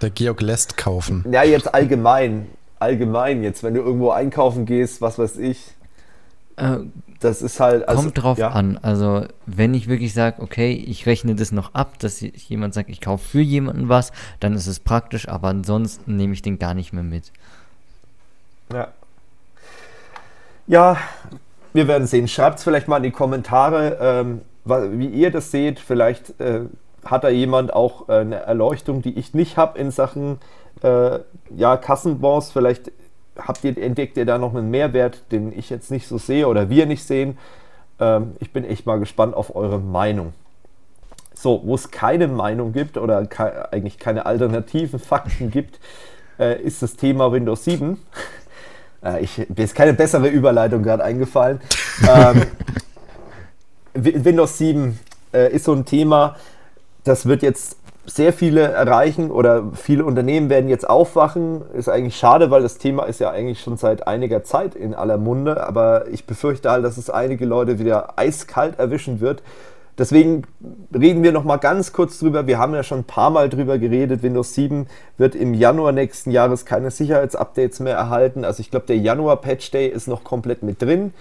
Der 0.00 0.10
Georg 0.10 0.40
lässt 0.40 0.76
kaufen. 0.76 1.24
Ja, 1.32 1.42
jetzt 1.42 1.74
allgemein. 1.74 2.46
Allgemein, 2.78 3.42
jetzt, 3.42 3.64
wenn 3.64 3.74
du 3.74 3.80
irgendwo 3.80 4.10
einkaufen 4.10 4.66
gehst, 4.66 5.00
was 5.00 5.18
weiß 5.18 5.38
ich. 5.38 5.74
Äh, 6.56 6.78
das 7.20 7.42
ist 7.42 7.60
halt. 7.60 7.88
Also, 7.88 8.02
kommt 8.02 8.22
drauf 8.22 8.38
ja. 8.38 8.50
an. 8.50 8.78
Also, 8.78 9.26
wenn 9.46 9.74
ich 9.74 9.88
wirklich 9.88 10.12
sage, 10.12 10.42
okay, 10.42 10.72
ich 10.72 11.06
rechne 11.06 11.34
das 11.34 11.52
noch 11.52 11.74
ab, 11.74 11.98
dass 11.98 12.20
jemand 12.20 12.74
sagt, 12.74 12.90
ich 12.90 13.00
kaufe 13.00 13.26
für 13.26 13.40
jemanden 13.40 13.88
was, 13.88 14.12
dann 14.40 14.54
ist 14.54 14.66
es 14.66 14.80
praktisch, 14.80 15.28
aber 15.28 15.48
ansonsten 15.48 16.16
nehme 16.16 16.34
ich 16.34 16.42
den 16.42 16.58
gar 16.58 16.74
nicht 16.74 16.92
mehr 16.92 17.04
mit. 17.04 17.32
Ja. 18.72 18.88
Ja, 20.66 20.96
wir 21.72 21.88
werden 21.88 22.06
sehen. 22.06 22.28
Schreibt 22.28 22.58
es 22.58 22.64
vielleicht 22.64 22.88
mal 22.88 22.98
in 22.98 23.02
die 23.02 23.10
Kommentare, 23.10 23.98
ähm, 24.00 24.42
wie 24.64 25.08
ihr 25.08 25.30
das 25.30 25.50
seht. 25.50 25.80
Vielleicht 25.80 26.38
äh, 26.40 26.62
hat 27.04 27.24
da 27.24 27.28
jemand 27.28 27.72
auch 27.72 28.08
äh, 28.08 28.20
eine 28.20 28.36
Erleuchtung, 28.36 29.02
die 29.02 29.18
ich 29.18 29.34
nicht 29.34 29.56
habe 29.56 29.78
in 29.78 29.90
Sachen 29.90 30.38
äh, 30.82 31.18
ja, 31.54 31.76
Kassenbons. 31.76 32.52
Vielleicht 32.52 32.92
habt 33.36 33.64
ihr, 33.64 33.76
entdeckt 33.78 34.16
ihr 34.16 34.26
da 34.26 34.38
noch 34.38 34.54
einen 34.54 34.70
Mehrwert, 34.70 35.30
den 35.32 35.56
ich 35.56 35.70
jetzt 35.70 35.90
nicht 35.90 36.06
so 36.06 36.18
sehe 36.18 36.48
oder 36.48 36.68
wir 36.68 36.86
nicht 36.86 37.04
sehen. 37.04 37.38
Ähm, 37.98 38.32
ich 38.40 38.52
bin 38.52 38.64
echt 38.64 38.86
mal 38.86 38.98
gespannt 38.98 39.34
auf 39.34 39.54
eure 39.54 39.78
Meinung. 39.78 40.32
So, 41.34 41.62
wo 41.64 41.74
es 41.74 41.90
keine 41.90 42.28
Meinung 42.28 42.72
gibt 42.72 42.96
oder 42.96 43.26
ke 43.26 43.72
eigentlich 43.72 43.98
keine 43.98 44.26
alternativen 44.26 44.98
Fakten 44.98 45.50
gibt, 45.50 45.80
äh, 46.38 46.60
ist 46.60 46.82
das 46.82 46.96
Thema 46.96 47.32
Windows 47.32 47.64
7. 47.64 47.98
Äh, 49.04 49.24
ich, 49.24 49.36
mir 49.36 49.64
ist 49.64 49.74
keine 49.74 49.94
bessere 49.94 50.28
Überleitung 50.28 50.84
gerade 50.84 51.02
eingefallen. 51.02 51.60
ähm, 52.08 52.42
Windows 53.94 54.58
7 54.58 54.96
äh, 55.32 55.52
ist 55.52 55.64
so 55.64 55.72
ein 55.72 55.84
Thema, 55.84 56.36
das 57.02 57.26
wird 57.26 57.42
jetzt 57.42 57.78
sehr 58.14 58.32
viele 58.32 58.60
erreichen 58.60 59.30
oder 59.30 59.70
viele 59.74 60.04
Unternehmen 60.04 60.50
werden 60.50 60.68
jetzt 60.68 60.88
aufwachen. 60.88 61.62
Ist 61.72 61.88
eigentlich 61.88 62.16
schade, 62.16 62.50
weil 62.50 62.62
das 62.62 62.78
Thema 62.78 63.04
ist 63.04 63.20
ja 63.20 63.30
eigentlich 63.30 63.60
schon 63.60 63.76
seit 63.76 64.06
einiger 64.06 64.44
Zeit 64.44 64.74
in 64.74 64.94
aller 64.94 65.18
Munde, 65.18 65.66
aber 65.66 66.08
ich 66.08 66.26
befürchte 66.26 66.70
halt, 66.70 66.84
dass 66.84 66.98
es 66.98 67.10
einige 67.10 67.46
Leute 67.46 67.78
wieder 67.78 68.18
eiskalt 68.18 68.78
erwischen 68.78 69.20
wird. 69.20 69.42
Deswegen 69.98 70.42
reden 70.94 71.22
wir 71.22 71.32
noch 71.32 71.44
mal 71.44 71.58
ganz 71.58 71.92
kurz 71.92 72.18
drüber. 72.18 72.46
Wir 72.46 72.58
haben 72.58 72.74
ja 72.74 72.82
schon 72.82 73.00
ein 73.00 73.04
paar 73.04 73.30
Mal 73.30 73.48
drüber 73.48 73.78
geredet. 73.78 74.22
Windows 74.22 74.54
7 74.54 74.86
wird 75.18 75.34
im 75.34 75.52
Januar 75.52 75.92
nächsten 75.92 76.30
Jahres 76.30 76.64
keine 76.64 76.90
Sicherheitsupdates 76.90 77.80
mehr 77.80 77.94
erhalten. 77.94 78.44
Also 78.44 78.60
ich 78.60 78.70
glaube, 78.70 78.86
der 78.86 78.96
Januar 78.96 79.36
Patch 79.36 79.70
Day 79.70 79.88
ist 79.88 80.08
noch 80.08 80.24
komplett 80.24 80.62
mit 80.62 80.80
drin. 80.80 81.12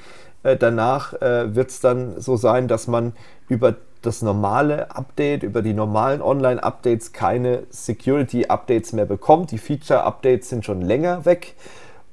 Äh, 0.43 0.55
danach 0.55 1.13
äh, 1.21 1.53
wird 1.53 1.69
es 1.69 1.81
dann 1.81 2.19
so 2.19 2.38
sein, 2.38 2.67
dass 2.67 2.88
man 2.88 3.12
über 3.50 3.75
das 4.01 4.22
normale 4.22 4.96
Update, 4.96 5.43
über 5.43 5.62
die 5.62 5.74
normalen 5.74 6.22
Online-Updates 6.22 7.13
keine 7.13 7.63
Security-Updates 7.70 8.93
mehr 8.93 9.05
bekommt. 9.05 9.51
Die 9.51 9.58
Feature-Updates 9.58 10.50
sind 10.50 10.65
schon 10.65 10.81
länger 10.81 11.25
weg. 11.25 11.55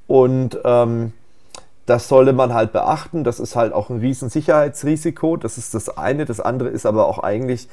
Und 0.07 0.59
ähm, 0.65 1.13
das 1.87 2.09
sollte 2.09 2.35
man 2.35 2.53
halt 2.53 2.73
beachten. 2.73 3.25
Das 3.25 3.41
ist 3.41 3.57
halt 3.57 3.73
auch 3.73 3.89
ein 3.89 4.01
riesen 4.01 4.29
Sicherheitsrisiko. 4.29 5.39
Das 5.39 5.57
ist 5.57 5.75
das 5.75 5.97
eine. 5.97 6.27
Das 6.27 6.41
andere 6.41 6.69
ist 6.69 6.85
aber 6.85 7.07
auch 7.07 7.21
eigentlich, 7.21 7.69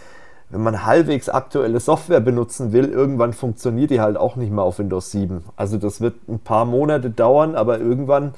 wenn 0.49 0.63
man 0.63 0.85
halbwegs 0.85 1.27
aktuelle 1.27 1.81
Software 1.81 2.21
benutzen 2.21 2.71
will, 2.71 2.89
irgendwann 2.89 3.33
funktioniert 3.33 3.91
die 3.91 3.99
halt 3.99 4.15
auch 4.15 4.37
nicht 4.37 4.51
mehr 4.51 4.63
auf 4.63 4.79
Windows 4.79 5.11
7. 5.11 5.43
Also 5.57 5.77
das 5.77 5.99
wird 5.99 6.15
ein 6.29 6.39
paar 6.39 6.63
Monate 6.63 7.09
dauern, 7.09 7.55
aber 7.55 7.79
irgendwann 7.79 8.33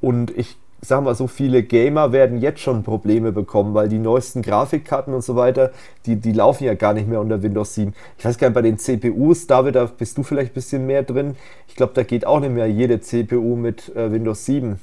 und 0.00 0.30
ich 0.36 0.56
sag 0.84 1.02
mal, 1.04 1.14
so 1.14 1.28
viele 1.28 1.62
Gamer 1.62 2.10
werden 2.10 2.40
jetzt 2.40 2.60
schon 2.60 2.82
Probleme 2.82 3.30
bekommen, 3.30 3.72
weil 3.72 3.88
die 3.88 3.98
neuesten 3.98 4.42
Grafikkarten 4.42 5.14
und 5.14 5.22
so 5.22 5.36
weiter, 5.36 5.70
die, 6.06 6.16
die 6.16 6.32
laufen 6.32 6.64
ja 6.64 6.74
gar 6.74 6.92
nicht 6.92 7.06
mehr 7.06 7.20
unter 7.20 7.42
Windows 7.42 7.74
7. 7.74 7.94
Ich 8.18 8.24
weiß 8.24 8.36
gar 8.36 8.48
nicht, 8.48 8.54
bei 8.54 8.62
den 8.62 8.78
CPUs, 8.78 9.46
David, 9.46 9.76
da 9.76 9.84
bist 9.84 10.18
du 10.18 10.24
vielleicht 10.24 10.50
ein 10.50 10.54
bisschen 10.54 10.86
mehr 10.86 11.04
drin. 11.04 11.36
Ich 11.68 11.76
glaube, 11.76 11.92
da 11.94 12.02
geht 12.02 12.26
auch 12.26 12.40
nicht 12.40 12.52
mehr 12.52 12.68
jede 12.68 13.00
CPU 13.00 13.54
mit 13.54 13.94
äh, 13.94 14.10
Windows 14.10 14.44
7. 14.44 14.80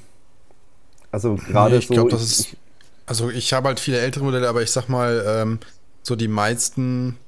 Also 1.12 1.34
gerade 1.34 1.72
nee, 1.72 1.78
ich 1.78 1.86
so. 1.88 1.94
Glaub, 1.94 2.08
das 2.08 2.22
ist, 2.22 2.56
also 3.04 3.28
ich 3.28 3.52
habe 3.52 3.68
halt 3.68 3.78
viele 3.78 3.98
ältere 3.98 4.24
Modelle, 4.24 4.48
aber 4.48 4.62
ich 4.62 4.70
sag 4.70 4.88
mal, 4.88 5.22
ähm, 5.26 5.58
so 6.02 6.16
die 6.16 6.28
meisten 6.28 7.18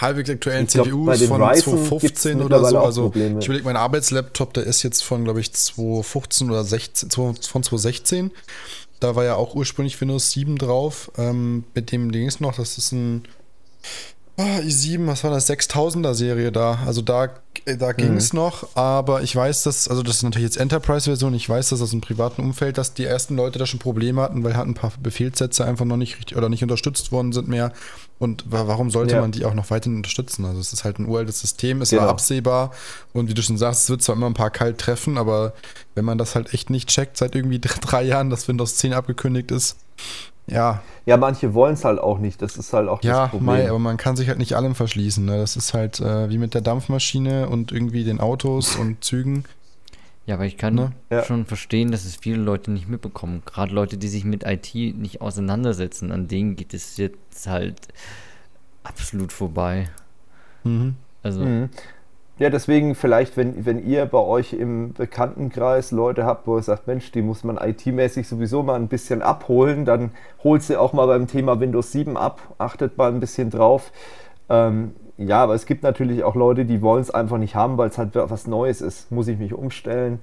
halbwegs 0.00 0.30
aktuellen 0.30 0.66
glaub, 0.66 0.86
CPUs 0.86 1.22
von 1.24 1.42
Ryzen 1.42 1.62
2015 1.62 2.42
oder 2.42 2.64
so. 2.64 2.78
Also 2.78 3.12
ich 3.14 3.46
überlege, 3.46 3.64
mein 3.64 3.76
Arbeitslaptop, 3.76 4.54
der 4.54 4.64
ist 4.64 4.82
jetzt 4.82 5.02
von, 5.02 5.24
glaube 5.24 5.40
ich, 5.40 5.52
2015 5.52 6.50
oder 6.50 6.64
16, 6.64 7.10
von 7.10 7.36
2016. 7.36 8.30
Da 9.00 9.16
war 9.16 9.24
ja 9.24 9.34
auch 9.34 9.54
ursprünglich 9.54 10.00
Windows 10.00 10.30
7 10.30 10.58
drauf. 10.58 11.10
Ähm, 11.18 11.64
mit 11.74 11.92
dem 11.92 12.12
Dings 12.12 12.40
noch, 12.40 12.54
das 12.54 12.78
ist 12.78 12.92
ein 12.92 13.24
Oh, 14.38 14.42
i7, 14.42 15.06
was 15.06 15.24
war 15.24 15.30
das? 15.30 15.50
6000er 15.50 16.14
Serie 16.14 16.50
da. 16.50 16.78
Also 16.86 17.02
da, 17.02 17.28
äh, 17.66 17.76
da 17.76 17.92
ging 17.92 18.16
es 18.16 18.32
mhm. 18.32 18.38
noch, 18.38 18.74
aber 18.74 19.22
ich 19.22 19.36
weiß, 19.36 19.62
dass, 19.64 19.88
also 19.88 20.02
das 20.02 20.16
ist 20.16 20.22
natürlich 20.22 20.46
jetzt 20.46 20.56
Enterprise-Version, 20.56 21.34
ich 21.34 21.46
weiß, 21.46 21.68
dass 21.68 21.82
aus 21.82 21.90
dem 21.90 22.00
privaten 22.00 22.40
Umfeld, 22.40 22.78
dass 22.78 22.94
die 22.94 23.04
ersten 23.04 23.36
Leute 23.36 23.58
da 23.58 23.66
schon 23.66 23.78
Probleme 23.78 24.22
hatten, 24.22 24.42
weil 24.42 24.56
halt 24.56 24.68
ein 24.68 24.74
paar 24.74 24.92
Befehlssätze 25.02 25.66
einfach 25.66 25.84
noch 25.84 25.98
nicht 25.98 26.16
richtig 26.16 26.38
oder 26.38 26.48
nicht 26.48 26.62
unterstützt 26.62 27.12
worden 27.12 27.32
sind 27.32 27.48
mehr. 27.48 27.72
Und 28.18 28.44
warum 28.46 28.90
sollte 28.90 29.16
ja. 29.16 29.20
man 29.20 29.32
die 29.32 29.44
auch 29.44 29.52
noch 29.52 29.70
weiterhin 29.70 29.96
unterstützen? 29.96 30.46
Also 30.46 30.60
es 30.60 30.72
ist 30.72 30.84
halt 30.84 30.98
ein 30.98 31.06
uraltes 31.06 31.40
System, 31.40 31.82
es 31.82 31.90
genau. 31.90 32.02
war 32.02 32.08
absehbar 32.08 32.70
und 33.12 33.28
wie 33.28 33.34
du 33.34 33.42
schon 33.42 33.58
sagst, 33.58 33.82
es 33.82 33.90
wird 33.90 34.02
zwar 34.02 34.16
immer 34.16 34.28
ein 34.28 34.34
paar 34.34 34.50
kalt 34.50 34.78
treffen, 34.78 35.18
aber 35.18 35.52
wenn 35.94 36.06
man 36.06 36.16
das 36.16 36.34
halt 36.34 36.54
echt 36.54 36.70
nicht 36.70 36.88
checkt, 36.88 37.18
seit 37.18 37.34
irgendwie 37.34 37.58
drei 37.80 38.02
Jahren, 38.02 38.30
dass 38.30 38.48
Windows 38.48 38.76
10 38.76 38.94
abgekündigt 38.94 39.50
ist, 39.50 39.76
Ja. 40.46 40.82
Ja, 41.06 41.16
manche 41.16 41.54
wollen 41.54 41.74
es 41.74 41.84
halt 41.84 41.98
auch 41.98 42.18
nicht. 42.18 42.42
Das 42.42 42.56
ist 42.56 42.72
halt 42.72 42.88
auch 42.88 43.02
ja, 43.02 43.22
das 43.22 43.30
Problem. 43.30 43.58
Ja, 43.58 43.70
aber 43.70 43.78
man 43.78 43.96
kann 43.96 44.16
sich 44.16 44.28
halt 44.28 44.38
nicht 44.38 44.54
allem 44.54 44.74
verschließen. 44.74 45.24
Ne? 45.24 45.38
Das 45.38 45.56
ist 45.56 45.74
halt 45.74 46.00
äh, 46.00 46.30
wie 46.30 46.38
mit 46.38 46.54
der 46.54 46.60
Dampfmaschine 46.60 47.48
und 47.48 47.72
irgendwie 47.72 48.04
den 48.04 48.20
Autos 48.20 48.76
und 48.76 49.04
Zügen. 49.04 49.44
Ja, 50.26 50.36
aber 50.36 50.44
ich 50.44 50.56
kann 50.56 50.74
ne? 50.74 50.92
ja. 51.10 51.24
schon 51.24 51.46
verstehen, 51.46 51.90
dass 51.90 52.04
es 52.04 52.14
viele 52.16 52.36
Leute 52.36 52.70
nicht 52.70 52.88
mitbekommen. 52.88 53.42
Gerade 53.44 53.74
Leute, 53.74 53.98
die 53.98 54.08
sich 54.08 54.24
mit 54.24 54.44
IT 54.44 54.74
nicht 54.74 55.20
auseinandersetzen, 55.20 56.12
an 56.12 56.28
denen 56.28 56.54
geht 56.54 56.74
es 56.74 56.96
jetzt 56.96 57.46
halt 57.48 57.88
absolut 58.84 59.32
vorbei. 59.32 59.88
Mhm. 60.64 60.94
Also. 61.22 61.40
Mhm. 61.40 61.70
Ja, 62.42 62.50
deswegen 62.50 62.96
vielleicht, 62.96 63.36
wenn, 63.36 63.66
wenn 63.66 63.86
ihr 63.86 64.04
bei 64.04 64.18
euch 64.18 64.52
im 64.52 64.94
Bekanntenkreis 64.94 65.92
Leute 65.92 66.24
habt, 66.24 66.48
wo 66.48 66.56
ihr 66.56 66.62
sagt, 66.64 66.88
Mensch, 66.88 67.12
die 67.12 67.22
muss 67.22 67.44
man 67.44 67.56
IT-mäßig 67.56 68.26
sowieso 68.26 68.64
mal 68.64 68.74
ein 68.74 68.88
bisschen 68.88 69.22
abholen, 69.22 69.84
dann 69.84 70.10
holt 70.42 70.64
sie 70.64 70.76
auch 70.76 70.92
mal 70.92 71.06
beim 71.06 71.28
Thema 71.28 71.60
Windows 71.60 71.92
7 71.92 72.16
ab, 72.16 72.40
achtet 72.58 72.98
mal 72.98 73.12
ein 73.12 73.20
bisschen 73.20 73.50
drauf. 73.50 73.92
Ähm, 74.48 74.96
ja, 75.18 75.40
aber 75.40 75.54
es 75.54 75.66
gibt 75.66 75.84
natürlich 75.84 76.24
auch 76.24 76.34
Leute, 76.34 76.64
die 76.64 76.82
wollen 76.82 77.02
es 77.02 77.12
einfach 77.12 77.38
nicht 77.38 77.54
haben, 77.54 77.78
weil 77.78 77.90
es 77.90 77.98
halt 77.98 78.10
was 78.16 78.48
Neues 78.48 78.80
ist. 78.80 79.12
Muss 79.12 79.28
ich 79.28 79.38
mich 79.38 79.54
umstellen? 79.54 80.18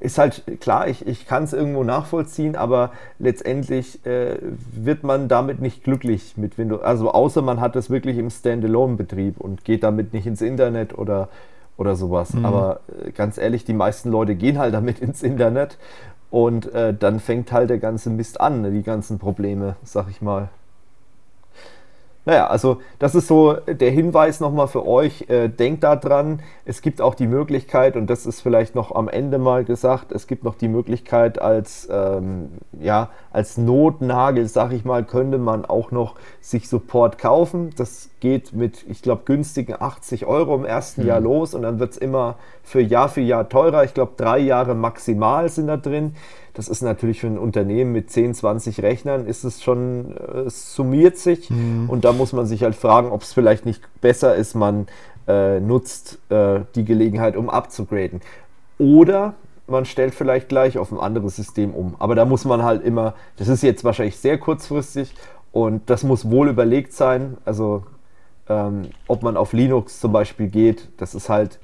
Ist 0.00 0.18
halt 0.18 0.42
klar, 0.60 0.88
ich, 0.88 1.06
ich 1.06 1.26
kann 1.26 1.44
es 1.44 1.54
irgendwo 1.54 1.82
nachvollziehen, 1.82 2.56
aber 2.56 2.90
letztendlich 3.18 4.04
äh, 4.04 4.36
wird 4.70 5.02
man 5.02 5.28
damit 5.28 5.62
nicht 5.62 5.82
glücklich 5.82 6.36
mit 6.36 6.58
Windows. 6.58 6.82
Also 6.82 7.10
außer 7.10 7.40
man 7.40 7.62
hat 7.62 7.74
es 7.74 7.88
wirklich 7.88 8.18
im 8.18 8.28
Standalone-Betrieb 8.28 9.40
und 9.40 9.64
geht 9.64 9.82
damit 9.82 10.12
nicht 10.12 10.26
ins 10.26 10.42
Internet 10.42 10.98
oder, 10.98 11.30
oder 11.76 11.96
sowas. 11.96 12.34
Mhm. 12.34 12.44
Aber 12.44 12.80
äh, 13.04 13.10
ganz 13.10 13.38
ehrlich, 13.38 13.64
die 13.64 13.74
meisten 13.74 14.10
Leute 14.10 14.34
gehen 14.34 14.58
halt 14.58 14.74
damit 14.74 14.98
ins 15.00 15.22
Internet 15.22 15.78
und 16.30 16.72
äh, 16.72 16.94
dann 16.94 17.20
fängt 17.20 17.52
halt 17.52 17.70
der 17.70 17.78
ganze 17.78 18.10
Mist 18.10 18.40
an, 18.40 18.62
ne, 18.62 18.70
die 18.70 18.82
ganzen 18.82 19.18
Probleme, 19.18 19.76
sag 19.84 20.08
ich 20.10 20.20
mal. 20.20 20.48
Naja, 22.26 22.46
also 22.46 22.78
das 22.98 23.14
ist 23.14 23.26
so 23.26 23.52
der 23.52 23.90
Hinweis 23.90 24.40
nochmal 24.40 24.66
für 24.66 24.86
euch. 24.86 25.28
Äh, 25.28 25.48
denkt 25.48 25.84
daran, 25.84 26.40
es 26.64 26.80
gibt 26.80 27.02
auch 27.02 27.14
die 27.14 27.26
Möglichkeit, 27.26 27.96
und 27.96 28.08
das 28.08 28.24
ist 28.24 28.40
vielleicht 28.40 28.74
noch 28.74 28.94
am 28.94 29.08
Ende 29.08 29.38
mal 29.38 29.64
gesagt, 29.64 30.10
es 30.10 30.26
gibt 30.26 30.42
noch 30.42 30.54
die 30.54 30.68
Möglichkeit 30.68 31.38
als, 31.38 31.86
ähm, 31.90 32.52
ja, 32.80 33.10
als 33.30 33.58
Notnagel, 33.58 34.48
sag 34.48 34.72
ich 34.72 34.86
mal, 34.86 35.04
könnte 35.04 35.36
man 35.36 35.66
auch 35.66 35.90
noch 35.90 36.14
sich 36.40 36.68
Support 36.68 37.18
kaufen. 37.18 37.70
Das 37.76 38.08
geht 38.24 38.54
mit, 38.54 38.86
ich 38.88 39.02
glaube, 39.02 39.20
günstigen 39.26 39.74
80 39.78 40.24
Euro 40.24 40.54
im 40.54 40.64
ersten 40.64 41.02
mhm. 41.02 41.08
Jahr 41.08 41.20
los 41.20 41.52
und 41.52 41.60
dann 41.60 41.78
wird 41.78 41.92
es 41.92 41.98
immer 41.98 42.36
für 42.62 42.80
Jahr 42.80 43.10
für 43.10 43.20
Jahr 43.20 43.50
teurer. 43.50 43.84
Ich 43.84 43.92
glaube, 43.92 44.12
drei 44.16 44.38
Jahre 44.38 44.74
maximal 44.74 45.50
sind 45.50 45.66
da 45.66 45.76
drin. 45.76 46.14
Das 46.54 46.68
ist 46.68 46.80
natürlich 46.80 47.20
für 47.20 47.26
ein 47.26 47.36
Unternehmen 47.36 47.92
mit 47.92 48.10
10, 48.10 48.32
20 48.32 48.82
Rechnern, 48.82 49.26
ist 49.26 49.44
es 49.44 49.62
schon, 49.62 50.16
äh, 50.16 50.38
es 50.46 50.74
summiert 50.74 51.18
sich. 51.18 51.50
Mhm. 51.50 51.90
Und 51.90 52.06
da 52.06 52.14
muss 52.14 52.32
man 52.32 52.46
sich 52.46 52.62
halt 52.62 52.76
fragen, 52.76 53.10
ob 53.12 53.20
es 53.20 53.34
vielleicht 53.34 53.66
nicht 53.66 53.82
besser 54.00 54.34
ist, 54.34 54.54
man 54.54 54.86
äh, 55.28 55.60
nutzt 55.60 56.18
äh, 56.30 56.60
die 56.74 56.86
Gelegenheit, 56.86 57.36
um 57.36 57.50
abzugraden. 57.50 58.22
Oder 58.78 59.34
man 59.66 59.84
stellt 59.84 60.14
vielleicht 60.14 60.48
gleich 60.48 60.78
auf 60.78 60.92
ein 60.92 60.98
anderes 60.98 61.36
System 61.36 61.74
um. 61.74 61.94
Aber 61.98 62.14
da 62.14 62.24
muss 62.24 62.46
man 62.46 62.62
halt 62.62 62.82
immer, 62.82 63.12
das 63.36 63.48
ist 63.48 63.62
jetzt 63.62 63.84
wahrscheinlich 63.84 64.16
sehr 64.16 64.38
kurzfristig 64.38 65.14
und 65.52 65.90
das 65.90 66.04
muss 66.04 66.30
wohl 66.30 66.48
überlegt 66.48 66.94
sein. 66.94 67.36
Also 67.44 67.82
ähm, 68.48 68.90
ob 69.08 69.22
man 69.22 69.36
auf 69.36 69.52
Linux 69.52 70.00
zum 70.00 70.12
Beispiel 70.12 70.48
geht, 70.48 70.88
das 70.98 71.14
ist 71.14 71.28
halt 71.28 71.58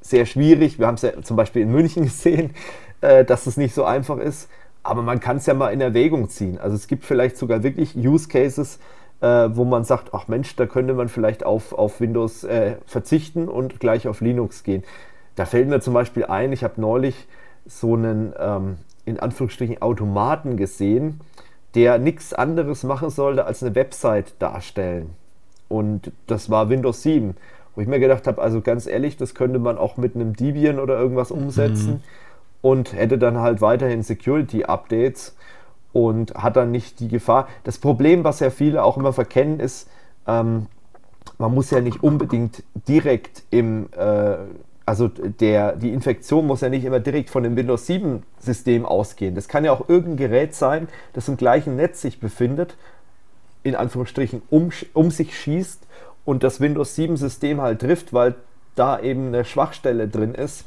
sehr 0.00 0.26
schwierig. 0.26 0.78
Wir 0.78 0.86
haben 0.86 0.96
es 0.96 1.02
ja 1.02 1.22
zum 1.22 1.36
Beispiel 1.36 1.62
in 1.62 1.70
München 1.70 2.02
gesehen 2.04 2.54
äh, 3.04 3.24
dass 3.24 3.46
es 3.46 3.56
nicht 3.56 3.74
so 3.74 3.84
einfach 3.84 4.18
ist. 4.18 4.48
Aber 4.82 5.02
man 5.02 5.20
kann 5.20 5.38
es 5.38 5.46
ja 5.46 5.54
mal 5.54 5.72
in 5.72 5.80
Erwägung 5.80 6.28
ziehen. 6.28 6.58
Also 6.58 6.76
es 6.76 6.88
gibt 6.88 7.04
vielleicht 7.04 7.36
sogar 7.36 7.62
wirklich 7.62 7.96
Use 7.96 8.28
Cases, 8.28 8.78
äh, 9.20 9.26
wo 9.26 9.64
man 9.64 9.84
sagt, 9.84 10.12
ach 10.12 10.28
Mensch, 10.28 10.56
da 10.56 10.66
könnte 10.66 10.94
man 10.94 11.08
vielleicht 11.08 11.44
auf, 11.44 11.72
auf 11.72 12.00
Windows 12.00 12.44
äh, 12.44 12.76
verzichten 12.86 13.48
und 13.48 13.80
gleich 13.80 14.08
auf 14.08 14.20
Linux 14.20 14.62
gehen. 14.62 14.82
Da 15.36 15.46
fällt 15.46 15.68
mir 15.68 15.80
zum 15.80 15.94
Beispiel 15.94 16.26
ein, 16.26 16.52
ich 16.52 16.64
habe 16.64 16.80
neulich 16.80 17.26
so 17.66 17.94
einen 17.94 18.34
ähm, 18.38 18.76
in 19.04 19.20
Anführungsstrichen 19.20 19.80
Automaten 19.80 20.56
gesehen, 20.56 21.20
der 21.74 21.98
nichts 21.98 22.34
anderes 22.34 22.84
machen 22.84 23.10
sollte 23.10 23.46
als 23.46 23.62
eine 23.62 23.74
Website 23.74 24.34
darstellen. 24.38 25.10
Und 25.74 26.12
das 26.26 26.50
war 26.50 26.68
Windows 26.68 27.02
7. 27.02 27.36
Wo 27.74 27.80
ich 27.80 27.88
mir 27.88 27.98
gedacht 27.98 28.26
habe, 28.28 28.40
also 28.40 28.60
ganz 28.60 28.86
ehrlich, 28.86 29.16
das 29.16 29.34
könnte 29.34 29.58
man 29.58 29.78
auch 29.78 29.96
mit 29.96 30.14
einem 30.14 30.34
Debian 30.34 30.78
oder 30.78 30.98
irgendwas 30.98 31.30
umsetzen. 31.30 31.94
Mhm 31.94 32.00
und 32.64 32.94
hätte 32.94 33.18
dann 33.18 33.40
halt 33.40 33.60
weiterhin 33.60 34.02
Security-Updates 34.02 35.36
und 35.92 36.32
hat 36.32 36.56
dann 36.56 36.70
nicht 36.70 36.98
die 36.98 37.08
Gefahr. 37.08 37.46
Das 37.62 37.76
Problem, 37.76 38.24
was 38.24 38.40
ja 38.40 38.48
viele 38.48 38.82
auch 38.82 38.96
immer 38.96 39.12
verkennen, 39.12 39.60
ist, 39.60 39.86
ähm, 40.26 40.64
man 41.36 41.52
muss 41.52 41.70
ja 41.70 41.82
nicht 41.82 42.02
unbedingt 42.02 42.62
direkt 42.88 43.42
im, 43.50 43.90
äh, 43.94 44.36
also 44.86 45.08
der, 45.08 45.76
die 45.76 45.92
Infektion 45.92 46.46
muss 46.46 46.62
ja 46.62 46.70
nicht 46.70 46.86
immer 46.86 47.00
direkt 47.00 47.28
von 47.28 47.42
dem 47.42 47.54
Windows 47.54 47.84
7 47.84 48.22
System 48.38 48.86
ausgehen. 48.86 49.34
Das 49.34 49.46
kann 49.46 49.66
ja 49.66 49.72
auch 49.72 49.86
irgendein 49.90 50.16
Gerät 50.16 50.54
sein, 50.54 50.88
das 51.12 51.28
im 51.28 51.36
gleichen 51.36 51.76
Netz 51.76 52.00
sich 52.00 52.18
befindet, 52.18 52.78
in 53.64 53.74
Anführungsstrichen 53.74 54.42
um, 54.50 54.70
um 54.92 55.10
sich 55.10 55.36
schießt 55.36 55.82
und 56.24 56.44
das 56.44 56.60
Windows 56.60 56.94
7 56.94 57.16
System 57.16 57.60
halt 57.60 57.80
trifft, 57.80 58.12
weil 58.12 58.36
da 58.76 59.00
eben 59.00 59.28
eine 59.28 59.44
Schwachstelle 59.44 60.08
drin 60.08 60.34
ist 60.34 60.64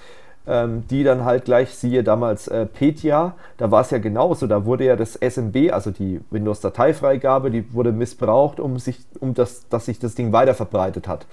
ähm, 0.48 0.86
die 0.90 1.04
dann 1.04 1.26
halt 1.26 1.46
gleich, 1.46 1.76
siehe 1.76 2.04
damals 2.04 2.48
äh, 2.48 2.66
Petya, 2.66 3.36
da 3.58 3.70
war 3.70 3.82
es 3.82 3.92
ja 3.92 3.98
genauso, 3.98 4.48
da 4.48 4.66
wurde 4.66 4.86
ja 4.86 4.96
das 4.96 5.16
SMB, 5.16 5.72
also 5.72 5.92
die 5.92 6.22
Windows-Dateifreigabe, 6.32 7.52
die 7.52 7.74
wurde 7.74 7.92
missbraucht, 7.92 8.60
um 8.60 8.80
sich, 8.80 9.00
um 9.20 9.34
das, 9.34 9.68
dass 9.68 9.86
sich 9.86 10.00
das 10.00 10.16
Ding 10.16 10.32
weiter 10.32 10.54
verbreitet 10.54 11.08
hat. 11.08 11.26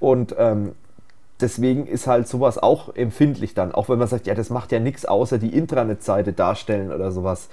Und 0.00 0.34
ähm, 0.38 0.72
deswegen 1.40 1.86
ist 1.86 2.06
halt 2.06 2.26
sowas 2.26 2.56
auch 2.56 2.94
empfindlich 2.94 3.52
dann, 3.54 3.72
auch 3.72 3.90
wenn 3.90 3.98
man 3.98 4.08
sagt, 4.08 4.26
ja, 4.26 4.34
das 4.34 4.48
macht 4.48 4.72
ja 4.72 4.80
nichts 4.80 5.04
außer 5.04 5.36
die 5.38 5.54
Intranet-Seite 5.54 6.32
darstellen 6.32 6.90
oder 6.90 7.12
sowas. 7.12 7.50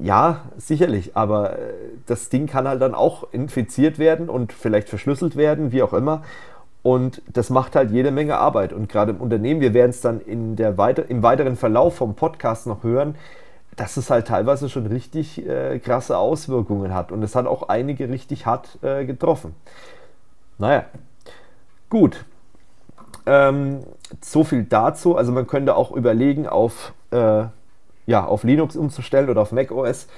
Ja, 0.00 0.42
sicherlich, 0.58 1.16
aber 1.16 1.58
äh, 1.58 1.72
das 2.06 2.28
Ding 2.28 2.46
kann 2.46 2.68
halt 2.68 2.82
dann 2.82 2.94
auch 2.94 3.32
infiziert 3.32 3.98
werden 3.98 4.28
und 4.28 4.52
vielleicht 4.52 4.88
verschlüsselt 4.88 5.36
werden, 5.36 5.72
wie 5.72 5.82
auch 5.82 5.94
immer. 5.94 6.22
Und 6.82 7.22
das 7.32 7.50
macht 7.50 7.74
halt 7.74 7.90
jede 7.90 8.10
Menge 8.10 8.38
Arbeit. 8.38 8.72
Und 8.72 8.88
gerade 8.88 9.12
im 9.12 9.20
Unternehmen, 9.20 9.60
wir 9.60 9.74
werden 9.74 9.90
es 9.90 10.00
dann 10.00 10.20
in 10.20 10.56
der 10.56 10.78
weiter, 10.78 11.08
im 11.10 11.22
weiteren 11.22 11.56
Verlauf 11.56 11.96
vom 11.96 12.14
Podcast 12.14 12.66
noch 12.66 12.82
hören, 12.82 13.14
dass 13.76 13.96
es 13.96 14.10
halt 14.10 14.28
teilweise 14.28 14.68
schon 14.68 14.86
richtig 14.86 15.46
äh, 15.46 15.78
krasse 15.78 16.18
Auswirkungen 16.18 16.94
hat. 16.94 17.12
Und 17.12 17.22
es 17.22 17.34
hat 17.34 17.46
auch 17.46 17.68
einige 17.68 18.08
richtig 18.08 18.46
hart 18.46 18.78
äh, 18.82 19.04
getroffen. 19.04 19.54
Naja, 20.58 20.84
gut. 21.88 22.24
Ähm, 23.26 23.80
so 24.20 24.44
viel 24.44 24.64
dazu. 24.64 25.16
Also 25.16 25.32
man 25.32 25.46
könnte 25.46 25.76
auch 25.76 25.92
überlegen, 25.92 26.46
auf, 26.46 26.92
äh, 27.10 27.44
ja, 28.08 28.24
auf 28.24 28.42
Linux 28.42 28.74
umzustellen 28.74 29.28
oder 29.28 29.42
auf 29.42 29.52
macOS. 29.52 30.08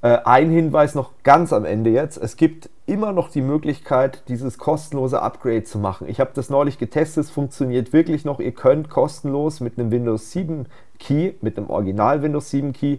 Äh, 0.00 0.18
ein 0.24 0.50
Hinweis 0.50 0.94
noch 0.94 1.10
ganz 1.24 1.52
am 1.52 1.64
Ende 1.64 1.90
jetzt. 1.90 2.16
Es 2.16 2.36
gibt 2.36 2.70
immer 2.86 3.12
noch 3.12 3.30
die 3.30 3.42
Möglichkeit, 3.42 4.22
dieses 4.28 4.58
kostenlose 4.58 5.20
Upgrade 5.20 5.64
zu 5.64 5.80
machen. 5.80 6.08
Ich 6.08 6.20
habe 6.20 6.30
das 6.34 6.50
neulich 6.50 6.78
getestet, 6.78 7.24
es 7.24 7.30
funktioniert 7.30 7.92
wirklich 7.92 8.24
noch. 8.24 8.38
Ihr 8.38 8.52
könnt 8.52 8.90
kostenlos 8.90 9.58
mit 9.58 9.76
einem 9.76 9.90
Windows 9.90 10.30
7 10.30 10.66
Key, 11.00 11.32
mit 11.40 11.58
einem 11.58 11.68
Original 11.68 12.22
Windows 12.22 12.48
7 12.50 12.72
Key 12.72 12.98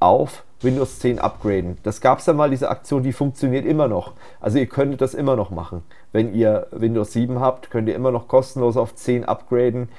auf 0.00 0.44
Windows 0.62 0.98
10 1.00 1.18
upgraden. 1.18 1.76
Das 1.82 2.00
gab 2.00 2.20
es 2.20 2.26
ja 2.26 2.32
mal, 2.32 2.48
diese 2.48 2.70
Aktion, 2.70 3.02
die 3.02 3.12
funktioniert 3.12 3.66
immer 3.66 3.88
noch. 3.88 4.14
Also 4.40 4.56
ihr 4.56 4.66
könntet 4.66 5.02
das 5.02 5.12
immer 5.12 5.36
noch 5.36 5.50
machen. 5.50 5.82
Wenn 6.12 6.34
ihr 6.34 6.66
Windows 6.70 7.12
7 7.12 7.40
habt, 7.40 7.70
könnt 7.70 7.90
ihr 7.90 7.94
immer 7.94 8.10
noch 8.10 8.26
kostenlos 8.26 8.78
auf 8.78 8.94
10 8.94 9.26
upgraden 9.26 9.90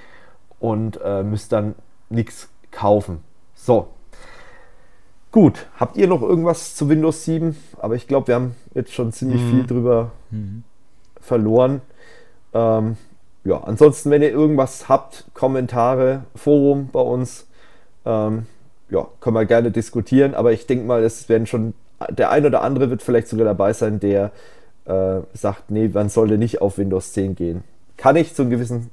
und 0.59 0.99
äh, 1.03 1.21
müsst 1.21 1.51
dann 1.51 1.75
nichts 2.09 2.49
kaufen. 2.71 3.23
So, 3.63 3.87
Gut, 5.33 5.65
habt 5.79 5.97
ihr 5.97 6.07
noch 6.07 6.21
irgendwas 6.21 6.75
zu 6.75 6.89
Windows 6.89 7.25
7? 7.25 7.57
Aber 7.79 7.95
ich 7.95 8.07
glaube, 8.07 8.27
wir 8.27 8.35
haben 8.35 8.55
jetzt 8.75 8.93
schon 8.93 9.11
ziemlich 9.11 9.41
mhm. 9.41 9.49
viel 9.49 9.65
drüber 9.65 10.11
mhm. 10.29 10.63
verloren. 11.19 11.81
Ähm, 12.53 12.97
ja, 13.43 13.57
ansonsten, 13.63 14.11
wenn 14.11 14.21
ihr 14.21 14.29
irgendwas 14.29 14.89
habt, 14.89 15.25
Kommentare, 15.33 16.25
Forum 16.35 16.89
bei 16.91 16.99
uns, 16.99 17.47
ähm, 18.05 18.45
ja, 18.91 19.07
können 19.21 19.35
wir 19.35 19.45
gerne 19.45 19.71
diskutieren. 19.71 20.35
Aber 20.35 20.51
ich 20.51 20.67
denke 20.67 20.85
mal, 20.85 21.03
es 21.03 21.27
werden 21.29 21.47
schon, 21.47 21.73
der 22.09 22.29
ein 22.29 22.45
oder 22.45 22.61
andere 22.61 22.91
wird 22.91 23.01
vielleicht 23.01 23.27
sogar 23.27 23.45
dabei 23.45 23.73
sein, 23.73 23.99
der 23.99 24.31
äh, 24.85 25.21
sagt, 25.33 25.71
nee, 25.71 25.87
man 25.87 26.09
sollte 26.09 26.37
nicht 26.37 26.61
auf 26.61 26.77
Windows 26.77 27.11
10 27.13 27.33
gehen. 27.33 27.63
Kann 27.97 28.17
ich 28.17 28.35
zu 28.35 28.43
einem 28.43 28.51
gewissen, 28.51 28.91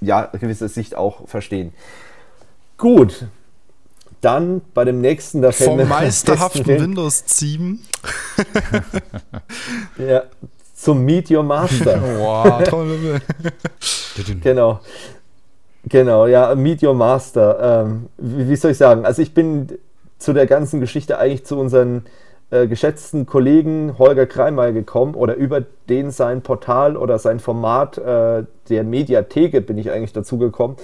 ja, 0.00 0.22
gewisser 0.32 0.70
Sicht 0.70 0.94
auch 0.94 1.28
verstehen. 1.28 1.74
Gut, 2.78 3.26
dann 4.20 4.62
bei 4.74 4.84
dem 4.84 5.00
nächsten, 5.00 5.42
da 5.42 5.52
fällt 5.52 5.70
Vom 5.70 5.88
meisterhaften 5.88 6.66
Windows 6.66 7.24
7. 7.26 7.80
ja, 10.08 10.22
zum 10.74 11.04
Meet 11.04 11.30
Your 11.30 11.42
Master. 11.42 12.00
wow, 12.18 12.62
toll. 12.64 13.20
genau. 14.42 14.80
Genau, 15.88 16.26
ja, 16.26 16.54
Meet 16.54 16.82
Your 16.82 16.94
Master. 16.94 17.84
Ähm, 17.86 18.06
wie, 18.18 18.48
wie, 18.48 18.56
soll 18.56 18.72
ich 18.72 18.78
sagen? 18.78 19.04
Also 19.04 19.22
ich 19.22 19.34
bin 19.34 19.68
zu 20.18 20.32
der 20.32 20.46
ganzen 20.46 20.80
Geschichte 20.80 21.18
eigentlich 21.18 21.44
zu 21.44 21.58
unseren 21.58 22.04
äh, 22.50 22.66
geschätzten 22.66 23.26
Kollegen 23.26 23.98
Holger 23.98 24.26
Kreimeyer 24.26 24.72
gekommen 24.72 25.14
oder 25.14 25.34
über 25.34 25.62
den 25.88 26.10
sein 26.10 26.42
Portal 26.42 26.96
oder 26.96 27.18
sein 27.18 27.40
Format 27.40 27.98
äh, 27.98 28.44
der 28.68 28.84
Mediatheke 28.84 29.60
bin 29.60 29.78
ich 29.78 29.90
eigentlich 29.90 30.12
dazu 30.12 30.38
gekommen. 30.38 30.76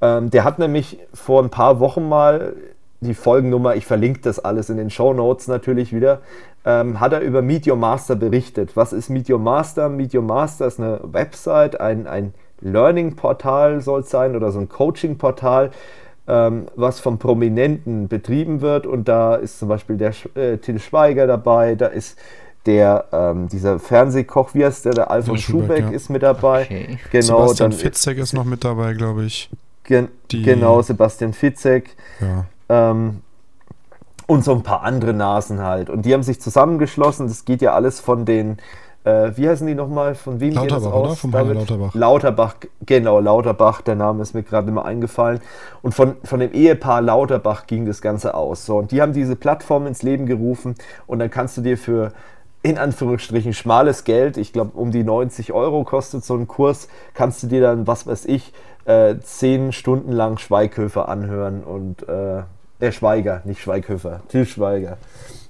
Ähm, 0.00 0.30
der 0.30 0.44
hat 0.44 0.58
nämlich 0.58 0.98
vor 1.12 1.42
ein 1.42 1.50
paar 1.50 1.80
Wochen 1.80 2.08
mal 2.08 2.54
die 3.00 3.14
Folgennummer, 3.14 3.76
ich 3.76 3.86
verlinke 3.86 4.20
das 4.20 4.38
alles 4.40 4.70
in 4.70 4.76
den 4.76 4.90
Show 4.90 5.12
Notes 5.12 5.46
natürlich 5.46 5.92
wieder, 5.92 6.20
ähm, 6.64 6.98
hat 6.98 7.12
er 7.12 7.20
über 7.20 7.42
Meet 7.42 7.68
Your 7.68 7.76
Master 7.76 8.16
berichtet. 8.16 8.76
Was 8.76 8.92
ist 8.92 9.08
Meet 9.08 9.30
Your 9.30 9.38
Master? 9.38 9.88
Meet 9.88 10.14
Your 10.14 10.22
Master 10.22 10.66
ist 10.66 10.80
eine 10.80 11.00
Website, 11.04 11.80
ein, 11.80 12.06
ein 12.06 12.34
Learning-Portal 12.60 13.80
soll 13.80 14.00
es 14.00 14.10
sein 14.10 14.34
oder 14.34 14.50
so 14.50 14.58
ein 14.58 14.68
Coaching-Portal, 14.68 15.70
ähm, 16.26 16.66
was 16.74 16.98
vom 16.98 17.18
Prominenten 17.18 18.08
betrieben 18.08 18.60
wird. 18.60 18.86
Und 18.86 19.08
da 19.08 19.36
ist 19.36 19.60
zum 19.60 19.68
Beispiel 19.68 19.96
der 19.96 20.12
äh, 20.34 20.58
Till 20.58 20.80
Schweiger 20.80 21.26
dabei, 21.26 21.76
da 21.76 21.86
ist 21.86 22.18
der, 22.66 23.04
ähm, 23.12 23.48
dieser 23.48 23.78
Fernsehkoch, 23.78 24.54
wie 24.54 24.64
heißt 24.64 24.84
der, 24.84 24.92
der 24.92 25.10
Alfons 25.10 25.40
Schubeck 25.40 25.84
ja. 25.84 25.90
ist 25.90 26.10
mit 26.10 26.22
dabei. 26.22 26.62
Okay. 26.62 26.98
Genau, 27.12 27.22
Sebastian 27.22 27.70
dann 27.70 27.78
Fitzek 27.78 28.18
ist 28.18 28.32
noch 28.32 28.44
mit 28.44 28.64
dabei, 28.64 28.92
glaube 28.94 29.24
ich. 29.24 29.48
Gen 29.88 30.08
Die, 30.30 30.42
genau, 30.42 30.82
Sebastian 30.82 31.32
Fitzek. 31.32 31.96
Ja. 32.20 32.44
Ähm, 32.68 33.22
und 34.26 34.44
so 34.44 34.52
ein 34.52 34.62
paar 34.62 34.82
andere 34.82 35.14
Nasen 35.14 35.62
halt. 35.62 35.88
Und 35.88 36.04
die 36.04 36.12
haben 36.12 36.22
sich 36.22 36.42
zusammengeschlossen. 36.42 37.26
Das 37.26 37.46
geht 37.46 37.62
ja 37.62 37.72
alles 37.72 37.98
von 37.98 38.26
den, 38.26 38.58
äh, 39.04 39.32
wie 39.36 39.48
heißen 39.48 39.66
die 39.66 39.74
nochmal? 39.74 40.14
Von 40.14 40.40
wem 40.40 40.52
Lauterbach, 40.52 40.76
geht 40.76 40.84
das 40.84 40.92
aus? 40.92 41.06
oder? 41.06 41.16
Von 41.16 41.30
David? 41.30 41.54
Lauterbach. 41.54 41.94
Lauterbach, 41.94 42.54
genau, 42.84 43.20
Lauterbach, 43.20 43.80
der 43.80 43.94
Name 43.94 44.20
ist 44.22 44.34
mir 44.34 44.42
gerade 44.42 44.68
immer 44.68 44.84
eingefallen. 44.84 45.40
Und 45.80 45.94
von, 45.94 46.16
von 46.22 46.40
dem 46.40 46.52
Ehepaar 46.52 47.00
Lauterbach 47.00 47.66
ging 47.66 47.86
das 47.86 48.02
Ganze 48.02 48.34
aus. 48.34 48.66
So, 48.66 48.76
und 48.76 48.92
die 48.92 49.00
haben 49.00 49.14
diese 49.14 49.36
Plattform 49.36 49.86
ins 49.86 50.02
Leben 50.02 50.26
gerufen 50.26 50.74
und 51.06 51.18
dann 51.20 51.30
kannst 51.30 51.56
du 51.56 51.62
dir 51.62 51.78
für 51.78 52.12
in 52.62 52.76
Anführungsstrichen 52.76 53.54
schmales 53.54 54.04
Geld, 54.04 54.36
ich 54.36 54.52
glaube 54.52 54.72
um 54.76 54.90
die 54.90 55.04
90 55.04 55.54
Euro 55.54 55.84
kostet 55.84 56.24
so 56.24 56.34
ein 56.34 56.48
Kurs, 56.48 56.88
kannst 57.14 57.42
du 57.42 57.46
dir 57.46 57.62
dann, 57.62 57.86
was 57.86 58.06
weiß 58.06 58.26
ich, 58.26 58.52
äh, 58.88 59.16
zehn 59.20 59.72
Stunden 59.72 60.12
lang 60.12 60.38
Schweighöfer 60.38 61.08
anhören 61.08 61.62
und 61.62 62.08
äh, 62.08 62.42
der 62.80 62.92
Schweiger, 62.92 63.42
nicht 63.44 63.60
Schweighöfer, 63.60 64.20
Til 64.28 64.46
Schweiger 64.46 64.96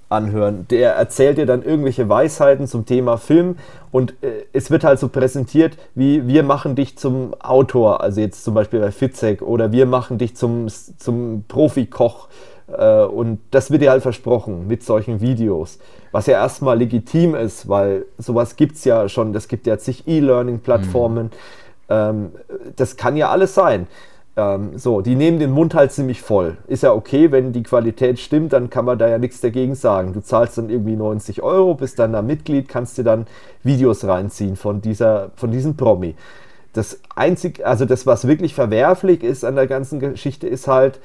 anhören. 0.09 0.67
Der 0.71 0.95
erzählt 0.95 1.39
dir 1.39 1.47
dann 1.47 1.63
irgendwelche 1.63 2.09
Weisheiten 2.09 2.67
zum 2.67 2.85
Thema 2.85 3.17
Film 3.17 3.57
und 3.93 4.15
äh, 4.23 4.47
es 4.53 4.71
wird 4.71 4.83
halt 4.83 4.99
so 4.99 5.09
präsentiert, 5.09 5.77
wie 5.95 6.27
wir 6.27 6.43
machen 6.43 6.75
dich 6.75 6.99
zum 6.99 7.35
Autor, 7.41 8.01
also 8.03 8.21
jetzt 8.21 8.43
zum 8.43 8.55
Beispiel 8.55 8.81
bei 8.81 8.91
Fitzek 8.91 9.43
oder 9.43 9.71
wir 9.71 9.87
machen 9.87 10.19
dich 10.19 10.35
zum, 10.35 10.67
zum 10.69 11.45
Profikoch 11.47 12.29
äh, 12.77 13.03
und 13.03 13.39
das 13.53 13.71
wird 13.71 13.83
dir 13.83 13.91
halt 13.91 14.03
versprochen 14.03 14.67
mit 14.67 14.83
solchen 14.83 15.21
Videos, 15.21 15.79
was 16.11 16.27
ja 16.27 16.35
erstmal 16.35 16.79
legitim 16.79 17.35
ist, 17.37 17.69
weil 17.69 18.07
sowas 18.17 18.57
gibt 18.57 18.77
es 18.77 18.85
ja 18.85 19.09
schon, 19.09 19.33
das 19.33 19.47
gibt 19.47 19.67
ja 19.67 19.79
zig 19.79 20.09
E-Learning-Plattformen, 20.09 21.27
mhm. 21.27 21.31
Ähm, 21.89 22.33
das 22.77 22.97
kann 22.97 23.17
ja 23.17 23.31
alles 23.31 23.55
sein. 23.55 23.87
Ähm, 24.37 24.79
so, 24.79 25.01
die 25.01 25.17
nehmen 25.17 25.41
den 25.41 25.51
Mund 25.51 25.75
halt 25.75 25.91
ziemlich 25.91 26.23
voll. 26.23 26.57
Ist 26.69 26.85
ja 26.85 26.93
okay, 26.93 27.33
wenn 27.33 27.53
die 27.53 27.65
Qualität 27.65 28.21
stimmt, 28.21 28.53
dann 28.53 28.71
kann 28.71 28.85
man 28.85 28.99
da 28.99 29.09
ja 29.09 29.19
nichts 29.19 29.41
dagegen 29.41 29.75
sagen. 29.75 30.13
Du 30.13 30.23
zahlst 30.23 30.57
dann 30.59 30.71
irgendwie 30.71 30.95
90 30.95 31.43
Euro, 31.43 31.75
bist 31.75 31.99
dann 31.99 32.13
da 32.13 32.23
Mitglied, 32.23 32.69
kannst 32.69 32.99
dir 32.99 33.05
dann 33.05 33.27
Videos 33.65 34.05
reinziehen 34.05 34.55
von, 34.55 34.81
dieser, 34.81 35.33
von 35.35 35.51
diesem 35.51 35.77
Promi. 35.77 36.15
Das 36.73 37.01
einzig, 37.17 37.67
also 37.67 37.85
das, 37.85 38.07
was 38.07 38.29
wirklich 38.29 38.55
verwerflich 38.55 39.25
ist 39.25 39.45
an 39.45 39.57
der 39.57 39.67
ganzen 39.67 39.99
Geschichte, 39.99 40.47
ist 40.47 40.69
halt, 40.69 41.01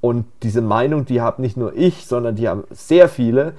und 0.00 0.26
diese 0.44 0.60
Meinung, 0.60 1.06
die 1.06 1.20
habe 1.20 1.42
nicht 1.42 1.56
nur 1.56 1.76
ich, 1.76 2.06
sondern 2.06 2.36
die 2.36 2.48
haben 2.48 2.62
sehr 2.70 3.08
viele, 3.08 3.54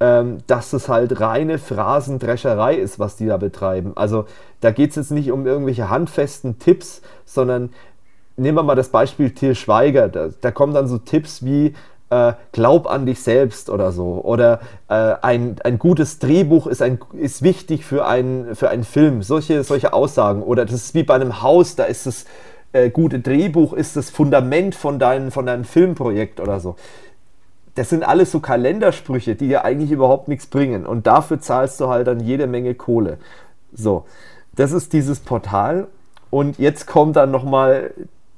ähm, 0.00 0.38
dass 0.46 0.72
es 0.72 0.88
halt 0.88 1.20
reine 1.20 1.58
Phrasendrescherei 1.58 2.74
ist, 2.74 2.98
was 2.98 3.16
die 3.16 3.26
da 3.26 3.36
betreiben. 3.36 3.92
Also 3.96 4.26
da 4.60 4.70
geht 4.70 4.90
es 4.90 4.96
jetzt 4.96 5.10
nicht 5.10 5.32
um 5.32 5.46
irgendwelche 5.46 5.90
handfesten 5.90 6.58
Tipps, 6.58 7.02
sondern 7.24 7.70
nehmen 8.36 8.56
wir 8.56 8.62
mal 8.62 8.74
das 8.74 8.88
Beispiel 8.88 9.30
Til 9.30 9.54
Schweiger, 9.54 10.08
da, 10.08 10.28
da 10.40 10.50
kommen 10.50 10.74
dann 10.74 10.88
so 10.88 10.98
Tipps 10.98 11.44
wie, 11.44 11.74
äh, 12.10 12.32
glaub 12.52 12.86
an 12.86 13.06
dich 13.06 13.20
selbst 13.20 13.70
oder 13.70 13.92
so. 13.92 14.20
Oder 14.24 14.60
äh, 14.88 15.14
ein, 15.20 15.56
ein 15.64 15.78
gutes 15.78 16.18
Drehbuch 16.18 16.66
ist, 16.66 16.80
ein, 16.82 16.98
ist 17.12 17.42
wichtig 17.42 17.84
für, 17.84 18.06
ein, 18.06 18.54
für 18.54 18.70
einen 18.70 18.84
Film. 18.84 19.22
Solche, 19.22 19.62
solche 19.64 19.92
Aussagen. 19.92 20.42
Oder 20.42 20.64
das 20.64 20.74
ist 20.74 20.94
wie 20.94 21.02
bei 21.02 21.14
einem 21.14 21.42
Haus, 21.42 21.76
da 21.76 21.84
ist 21.84 22.06
das 22.06 22.24
äh, 22.72 22.90
gute 22.90 23.20
Drehbuch, 23.20 23.72
ist 23.72 23.96
das 23.96 24.10
Fundament 24.10 24.74
von, 24.74 24.98
dein, 24.98 25.30
von 25.30 25.46
deinem 25.46 25.64
Filmprojekt 25.64 26.40
oder 26.40 26.60
so. 26.60 26.76
Das 27.78 27.90
sind 27.90 28.02
alles 28.02 28.32
so 28.32 28.40
Kalendersprüche, 28.40 29.36
die 29.36 29.46
dir 29.46 29.64
eigentlich 29.64 29.92
überhaupt 29.92 30.26
nichts 30.26 30.48
bringen. 30.48 30.84
Und 30.84 31.06
dafür 31.06 31.40
zahlst 31.40 31.80
du 31.80 31.88
halt 31.88 32.08
dann 32.08 32.18
jede 32.18 32.48
Menge 32.48 32.74
Kohle. 32.74 33.18
So, 33.72 34.04
das 34.56 34.72
ist 34.72 34.92
dieses 34.92 35.20
Portal. 35.20 35.86
Und 36.28 36.58
jetzt 36.58 36.88
kommt 36.88 37.14
dann 37.14 37.30
nochmal 37.30 37.94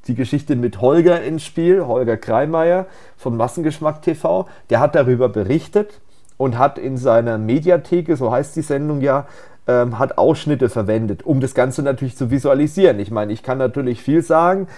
die 0.07 0.15
Geschichte 0.15 0.57
mit 0.57 0.83
Holger 0.83 1.23
ins 1.23 1.43
Spiel, 1.43 1.87
Holger 1.87 2.19
Kreimeier 2.19 2.85
von 3.17 3.35
Massengeschmack 3.35 4.03
TV. 4.03 4.47
Der 4.69 4.79
hat 4.79 4.95
darüber 4.95 5.31
berichtet 5.31 6.03
und 6.37 6.59
hat 6.59 6.77
in 6.77 6.99
seiner 6.99 7.39
Mediatheke, 7.39 8.17
so 8.17 8.31
heißt 8.31 8.55
die 8.57 8.63
Sendung 8.63 9.01
ja, 9.01 9.27
ähm, 9.67 9.99
hat 9.99 10.19
Ausschnitte 10.19 10.69
verwendet, 10.69 11.23
um 11.23 11.41
das 11.41 11.55
Ganze 11.55 11.83
natürlich 11.83 12.15
zu 12.15 12.31
visualisieren. 12.31 13.01
Ich 13.01 13.11
meine, 13.11 13.33
ich 13.33 13.43
kann 13.43 13.57
natürlich 13.57 14.03
viel 14.03 14.21
sagen, 14.21 14.69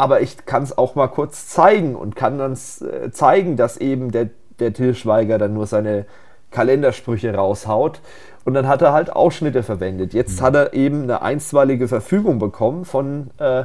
aber 0.00 0.22
ich 0.22 0.46
kann 0.46 0.62
es 0.62 0.78
auch 0.78 0.94
mal 0.94 1.08
kurz 1.08 1.46
zeigen 1.46 1.94
und 1.94 2.16
kann 2.16 2.38
dann 2.38 2.54
äh, 2.54 3.10
zeigen, 3.10 3.58
dass 3.58 3.76
eben 3.76 4.10
der, 4.10 4.30
der 4.58 4.72
Til 4.72 4.94
Schweiger 4.94 5.36
dann 5.36 5.52
nur 5.52 5.66
seine 5.66 6.06
Kalendersprüche 6.50 7.34
raushaut. 7.34 8.00
Und 8.46 8.54
dann 8.54 8.66
hat 8.66 8.80
er 8.80 8.94
halt 8.94 9.14
Ausschnitte 9.14 9.62
verwendet. 9.62 10.14
Jetzt 10.14 10.40
mhm. 10.40 10.44
hat 10.46 10.54
er 10.54 10.72
eben 10.72 11.02
eine 11.02 11.20
einstweilige 11.20 11.86
Verfügung 11.86 12.38
bekommen 12.38 12.86
von 12.86 13.28
äh, 13.36 13.64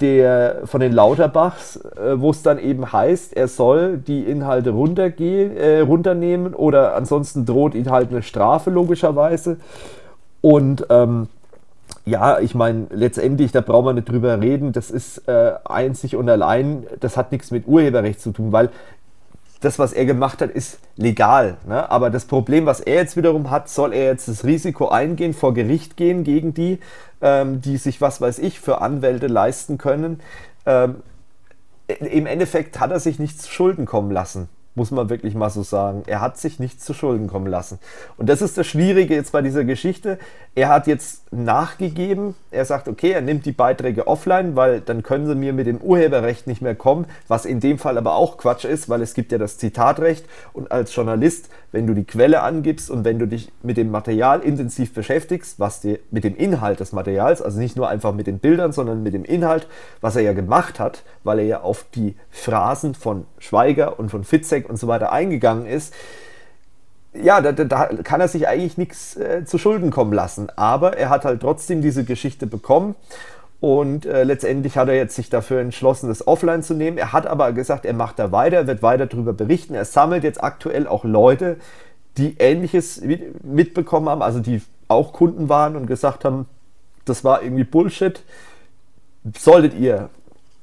der, 0.00 0.62
von 0.64 0.80
den 0.80 0.90
Lauterbachs, 0.90 1.76
äh, 1.76 2.20
wo 2.20 2.30
es 2.30 2.42
dann 2.42 2.58
eben 2.58 2.92
heißt, 2.92 3.36
er 3.36 3.46
soll 3.46 3.96
die 3.96 4.24
Inhalte 4.24 4.70
runtergehen, 4.70 5.56
äh, 5.56 5.78
runternehmen 5.78 6.52
oder 6.52 6.96
ansonsten 6.96 7.46
droht 7.46 7.76
ihn 7.76 7.92
halt 7.92 8.10
eine 8.10 8.24
Strafe 8.24 8.70
logischerweise. 8.70 9.58
Und 10.40 10.84
ähm, 10.90 11.28
ja, 12.04 12.38
ich 12.40 12.54
meine, 12.54 12.86
letztendlich, 12.90 13.52
da 13.52 13.60
braucht 13.60 13.84
man 13.84 13.94
nicht 13.96 14.08
drüber 14.08 14.40
reden, 14.40 14.72
das 14.72 14.90
ist 14.90 15.28
äh, 15.28 15.52
einzig 15.64 16.16
und 16.16 16.28
allein, 16.28 16.86
das 17.00 17.16
hat 17.16 17.32
nichts 17.32 17.50
mit 17.50 17.66
Urheberrecht 17.66 18.20
zu 18.20 18.32
tun, 18.32 18.52
weil 18.52 18.70
das, 19.60 19.78
was 19.78 19.92
er 19.92 20.06
gemacht 20.06 20.40
hat, 20.40 20.50
ist 20.50 20.78
legal. 20.96 21.58
Ne? 21.66 21.90
Aber 21.90 22.08
das 22.08 22.24
Problem, 22.24 22.64
was 22.64 22.80
er 22.80 22.94
jetzt 22.94 23.16
wiederum 23.16 23.50
hat, 23.50 23.68
soll 23.68 23.92
er 23.92 24.06
jetzt 24.06 24.26
das 24.26 24.44
Risiko 24.44 24.88
eingehen, 24.88 25.34
vor 25.34 25.52
Gericht 25.52 25.96
gehen 25.98 26.24
gegen 26.24 26.54
die, 26.54 26.78
ähm, 27.20 27.60
die 27.60 27.76
sich, 27.76 28.00
was 28.00 28.22
weiß 28.22 28.38
ich, 28.38 28.58
für 28.58 28.80
Anwälte 28.80 29.26
leisten 29.26 29.76
können. 29.76 30.20
Ähm, 30.64 30.96
Im 31.88 32.24
Endeffekt 32.24 32.80
hat 32.80 32.90
er 32.90 33.00
sich 33.00 33.18
nichts 33.18 33.42
zu 33.42 33.50
Schulden 33.50 33.84
kommen 33.84 34.10
lassen 34.10 34.48
muss 34.74 34.90
man 34.90 35.10
wirklich 35.10 35.34
mal 35.34 35.50
so 35.50 35.62
sagen. 35.62 36.04
Er 36.06 36.20
hat 36.20 36.38
sich 36.38 36.58
nichts 36.58 36.84
zu 36.84 36.94
Schulden 36.94 37.26
kommen 37.26 37.48
lassen. 37.48 37.78
Und 38.16 38.28
das 38.28 38.40
ist 38.40 38.56
das 38.56 38.66
Schwierige 38.66 39.14
jetzt 39.14 39.32
bei 39.32 39.42
dieser 39.42 39.64
Geschichte. 39.64 40.18
Er 40.54 40.68
hat 40.68 40.86
jetzt 40.86 41.19
nachgegeben. 41.32 42.34
Er 42.50 42.64
sagt, 42.64 42.88
okay, 42.88 43.12
er 43.12 43.20
nimmt 43.20 43.46
die 43.46 43.52
Beiträge 43.52 44.08
offline, 44.08 44.56
weil 44.56 44.80
dann 44.80 45.04
können 45.04 45.26
sie 45.26 45.36
mir 45.36 45.52
mit 45.52 45.66
dem 45.66 45.78
Urheberrecht 45.78 46.48
nicht 46.48 46.60
mehr 46.60 46.74
kommen, 46.74 47.06
was 47.28 47.44
in 47.44 47.60
dem 47.60 47.78
Fall 47.78 47.98
aber 47.98 48.16
auch 48.16 48.36
Quatsch 48.36 48.64
ist, 48.64 48.88
weil 48.88 49.00
es 49.00 49.14
gibt 49.14 49.30
ja 49.30 49.38
das 49.38 49.56
Zitatrecht 49.56 50.24
und 50.52 50.72
als 50.72 50.94
Journalist, 50.94 51.48
wenn 51.70 51.86
du 51.86 51.94
die 51.94 52.04
Quelle 52.04 52.42
angibst 52.42 52.90
und 52.90 53.04
wenn 53.04 53.20
du 53.20 53.26
dich 53.26 53.52
mit 53.62 53.76
dem 53.76 53.92
Material 53.92 54.40
intensiv 54.40 54.92
beschäftigst, 54.92 55.60
was 55.60 55.80
dir 55.80 56.00
mit 56.10 56.24
dem 56.24 56.36
Inhalt 56.36 56.80
des 56.80 56.92
Materials, 56.92 57.40
also 57.40 57.60
nicht 57.60 57.76
nur 57.76 57.88
einfach 57.88 58.12
mit 58.12 58.26
den 58.26 58.40
Bildern, 58.40 58.72
sondern 58.72 59.04
mit 59.04 59.14
dem 59.14 59.24
Inhalt, 59.24 59.68
was 60.00 60.16
er 60.16 60.22
ja 60.22 60.32
gemacht 60.32 60.80
hat, 60.80 61.04
weil 61.22 61.38
er 61.38 61.44
ja 61.44 61.60
auf 61.60 61.86
die 61.94 62.16
Phrasen 62.30 62.94
von 62.94 63.24
Schweiger 63.38 64.00
und 64.00 64.10
von 64.10 64.24
Fitzek 64.24 64.68
und 64.68 64.78
so 64.78 64.88
weiter 64.88 65.12
eingegangen 65.12 65.66
ist, 65.66 65.94
ja, 67.12 67.40
da, 67.40 67.52
da, 67.52 67.86
kann 68.04 68.20
er 68.20 68.28
sich 68.28 68.46
eigentlich 68.46 68.78
nichts 68.78 69.16
äh, 69.16 69.44
zu 69.44 69.58
Schulden 69.58 69.90
kommen 69.90 70.12
lassen. 70.12 70.48
Aber 70.56 70.96
er 70.96 71.10
hat 71.10 71.24
halt 71.24 71.40
trotzdem 71.40 71.82
diese 71.82 72.04
Geschichte 72.04 72.46
bekommen 72.46 72.94
und 73.60 74.06
äh, 74.06 74.24
letztendlich 74.24 74.78
hat 74.78 74.88
er 74.88 74.94
jetzt 74.94 75.14
sich 75.14 75.28
dafür 75.28 75.60
entschlossen, 75.60 76.08
das 76.08 76.26
offline 76.26 76.62
zu 76.62 76.74
nehmen. 76.74 76.96
Er 76.98 77.12
hat 77.12 77.26
aber 77.26 77.52
gesagt, 77.52 77.84
er 77.84 77.92
macht 77.92 78.18
da 78.18 78.32
weiter, 78.32 78.66
wird 78.66 78.82
weiter 78.82 79.06
darüber 79.06 79.32
berichten. 79.32 79.74
Er 79.74 79.84
sammelt 79.84 80.24
jetzt 80.24 80.42
aktuell 80.42 80.86
auch 80.86 81.04
Leute, 81.04 81.56
die 82.16 82.36
Ähnliches 82.38 83.02
mitbekommen 83.42 84.08
haben, 84.08 84.22
also 84.22 84.40
die 84.40 84.62
auch 84.88 85.12
Kunden 85.12 85.48
waren 85.48 85.76
und 85.76 85.86
gesagt 85.86 86.24
haben, 86.24 86.46
das 87.04 87.22
war 87.22 87.42
irgendwie 87.42 87.64
Bullshit. 87.64 88.22
Solltet 89.36 89.74
ihr 89.74 90.08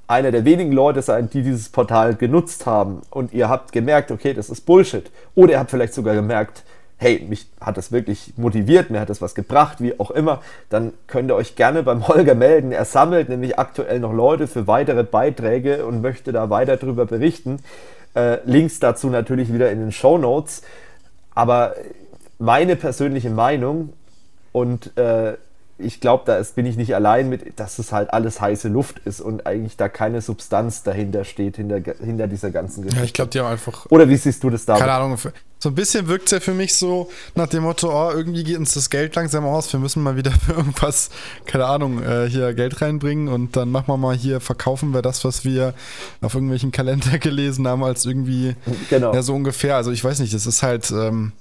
einer 0.07 0.31
der 0.31 0.45
wenigen 0.45 0.71
Leute 0.71 1.01
sein, 1.01 1.29
die 1.29 1.43
dieses 1.43 1.69
Portal 1.69 2.15
genutzt 2.15 2.65
haben 2.65 3.01
und 3.09 3.33
ihr 3.33 3.49
habt 3.49 3.71
gemerkt, 3.71 4.11
okay, 4.11 4.33
das 4.33 4.49
ist 4.49 4.61
Bullshit. 4.61 5.11
Oder 5.35 5.53
ihr 5.53 5.59
habt 5.59 5.71
vielleicht 5.71 5.93
sogar 5.93 6.15
gemerkt, 6.15 6.63
hey, 6.97 7.25
mich 7.27 7.47
hat 7.61 7.77
das 7.77 7.91
wirklich 7.91 8.33
motiviert, 8.37 8.89
mir 8.89 8.99
hat 8.99 9.09
das 9.09 9.21
was 9.21 9.35
gebracht, 9.35 9.81
wie 9.81 9.99
auch 9.99 10.09
immer, 10.09 10.41
dann 10.69 10.93
könnt 11.05 11.29
ihr 11.29 11.35
euch 11.35 11.55
gerne 11.55 11.83
beim 11.83 12.07
Holger 12.07 12.33
melden. 12.35 12.71
Er 12.71 12.85
sammelt 12.85 13.29
nämlich 13.29 13.59
aktuell 13.59 13.99
noch 13.99 14.13
Leute 14.13 14.47
für 14.47 14.65
weitere 14.65 15.03
Beiträge 15.03 15.85
und 15.85 16.01
möchte 16.01 16.31
da 16.31 16.49
weiter 16.49 16.77
darüber 16.77 17.05
berichten. 17.05 17.59
Äh, 18.15 18.39
Links 18.45 18.79
dazu 18.79 19.09
natürlich 19.09 19.53
wieder 19.53 19.69
in 19.71 19.79
den 19.79 19.91
Show 19.91 20.17
Notes. 20.17 20.63
aber 21.35 21.75
meine 22.39 22.75
persönliche 22.75 23.29
Meinung 23.29 23.93
und 24.51 24.95
äh, 24.97 25.37
ich 25.79 25.99
glaube, 25.99 26.23
da 26.25 26.37
ist, 26.37 26.55
bin 26.55 26.65
ich 26.65 26.75
nicht 26.75 26.95
allein 26.95 27.29
mit, 27.29 27.59
dass 27.59 27.77
es 27.77 27.91
halt 27.91 28.11
alles 28.11 28.41
heiße 28.41 28.67
Luft 28.67 28.99
ist 29.05 29.21
und 29.21 29.45
eigentlich 29.45 29.77
da 29.77 29.89
keine 29.89 30.21
Substanz 30.21 30.83
dahinter 30.83 31.23
steht, 31.23 31.57
hinter, 31.57 31.79
hinter 32.03 32.27
dieser 32.27 32.49
ganzen 32.49 32.81
Geschichte. 32.81 32.99
Ja, 32.99 33.05
ich 33.05 33.13
glaube, 33.13 33.29
die 33.29 33.39
haben 33.39 33.51
einfach. 33.51 33.85
Oder 33.89 34.09
wie 34.09 34.17
siehst 34.17 34.43
du 34.43 34.49
das 34.49 34.65
da? 34.65 34.77
Keine 34.77 34.93
Ahnung. 34.93 35.17
So 35.59 35.69
ein 35.69 35.75
bisschen 35.75 36.07
wirkt 36.07 36.25
es 36.25 36.31
ja 36.31 36.39
für 36.39 36.53
mich 36.53 36.75
so 36.75 37.09
nach 37.35 37.47
dem 37.47 37.63
Motto, 37.63 37.89
oh, 37.89 38.11
irgendwie 38.11 38.43
geht 38.43 38.57
uns 38.57 38.73
das 38.73 38.89
Geld 38.89 39.15
langsam 39.15 39.43
aus, 39.45 39.71
wir 39.73 39.79
müssen 39.79 40.03
mal 40.03 40.15
wieder 40.15 40.31
für 40.45 40.53
irgendwas, 40.53 41.09
keine 41.45 41.65
Ahnung, 41.65 42.03
äh, 42.03 42.29
hier 42.29 42.53
Geld 42.53 42.81
reinbringen 42.81 43.27
und 43.27 43.55
dann 43.55 43.71
machen 43.71 43.87
wir 43.87 43.97
mal 43.97 44.15
hier, 44.15 44.39
verkaufen 44.39 44.93
wir 44.93 45.01
das, 45.01 45.25
was 45.25 45.45
wir 45.45 45.73
auf 46.21 46.33
irgendwelchen 46.33 46.71
Kalender 46.71 47.17
gelesen 47.19 47.67
haben, 47.67 47.83
als 47.83 48.05
irgendwie, 48.05 48.55
genau. 48.89 49.13
ja, 49.13 49.21
so 49.21 49.33
ungefähr. 49.33 49.75
Also 49.75 49.91
ich 49.91 50.03
weiß 50.03 50.19
nicht, 50.19 50.33
das 50.33 50.45
ist 50.45 50.63
halt. 50.63 50.91
Ähm, 50.91 51.33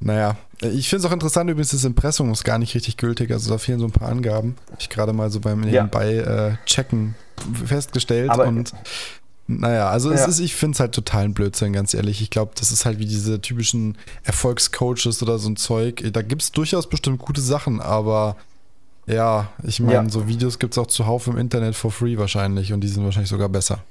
naja, 0.00 0.36
ich 0.60 0.88
finde 0.88 1.04
es 1.04 1.10
auch 1.10 1.12
interessant, 1.12 1.50
übrigens, 1.50 1.70
das 1.70 1.84
Impressum 1.84 2.30
ist 2.32 2.44
gar 2.44 2.58
nicht 2.58 2.74
richtig 2.74 2.96
gültig. 2.96 3.30
Also 3.30 3.50
da 3.50 3.58
fehlen 3.58 3.78
so 3.78 3.86
ein 3.86 3.92
paar 3.92 4.08
Angaben. 4.08 4.56
Habe 4.66 4.80
ich 4.80 4.88
gerade 4.88 5.12
mal 5.12 5.30
so 5.30 5.40
beim 5.40 5.60
nebenbei 5.60 6.14
ja. 6.14 6.48
äh, 6.48 6.56
checken 6.66 7.14
festgestellt. 7.64 8.30
Aber 8.30 8.46
und 8.46 8.72
naja, 9.48 9.88
also 9.90 10.10
ja. 10.10 10.16
es 10.16 10.26
ist, 10.26 10.40
ich 10.40 10.54
finde 10.54 10.74
es 10.74 10.80
halt 10.80 10.92
total 10.92 11.24
ein 11.24 11.34
Blödsinn, 11.34 11.72
ganz 11.72 11.94
ehrlich. 11.94 12.20
Ich 12.20 12.30
glaube, 12.30 12.52
das 12.58 12.72
ist 12.72 12.84
halt 12.84 12.98
wie 12.98 13.06
diese 13.06 13.40
typischen 13.40 13.96
Erfolgscoaches 14.24 15.22
oder 15.22 15.38
so 15.38 15.48
ein 15.48 15.56
Zeug. 15.56 16.02
Da 16.12 16.22
gibt 16.22 16.42
es 16.42 16.52
durchaus 16.52 16.88
bestimmt 16.88 17.18
gute 17.20 17.40
Sachen, 17.40 17.80
aber 17.80 18.36
ja, 19.06 19.48
ich 19.62 19.78
meine, 19.78 19.92
ja. 19.92 20.08
so 20.08 20.26
Videos 20.26 20.58
gibt 20.58 20.74
es 20.74 20.78
auch 20.78 20.88
zuhauf 20.88 21.28
im 21.28 21.38
Internet 21.38 21.76
for 21.76 21.92
free 21.92 22.18
wahrscheinlich 22.18 22.72
und 22.72 22.80
die 22.80 22.88
sind 22.88 23.04
wahrscheinlich 23.04 23.30
sogar 23.30 23.48
besser. 23.48 23.84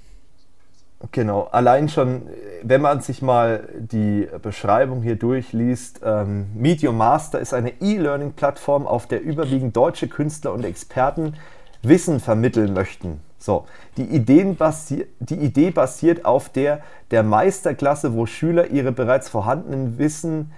Genau, 1.11 1.43
allein 1.51 1.89
schon, 1.89 2.23
wenn 2.63 2.81
man 2.81 3.01
sich 3.01 3.21
mal 3.21 3.67
die 3.77 4.27
Beschreibung 4.41 5.01
hier 5.01 5.17
durchliest, 5.17 6.01
ähm, 6.03 6.47
Medium 6.55 6.97
Master 6.97 7.39
ist 7.39 7.53
eine 7.53 7.81
E-Learning-Plattform, 7.81 8.87
auf 8.87 9.05
der 9.05 9.21
überwiegend 9.21 9.75
deutsche 9.75 10.07
Künstler 10.07 10.53
und 10.53 10.63
Experten 10.63 11.35
Wissen 11.81 12.19
vermitteln 12.19 12.73
möchten. 12.73 13.19
So, 13.37 13.65
die, 13.97 14.05
Ideen 14.05 14.55
basi 14.55 15.05
die 15.19 15.35
Idee 15.35 15.69
basiert 15.69 16.25
auf 16.25 16.49
der 16.49 16.79
der 17.11 17.21
Meisterklasse, 17.21 18.13
wo 18.15 18.25
Schüler 18.25 18.67
ihre 18.71 18.91
bereits 18.91 19.29
vorhandenen 19.29 19.99
Wissen, 19.99 20.51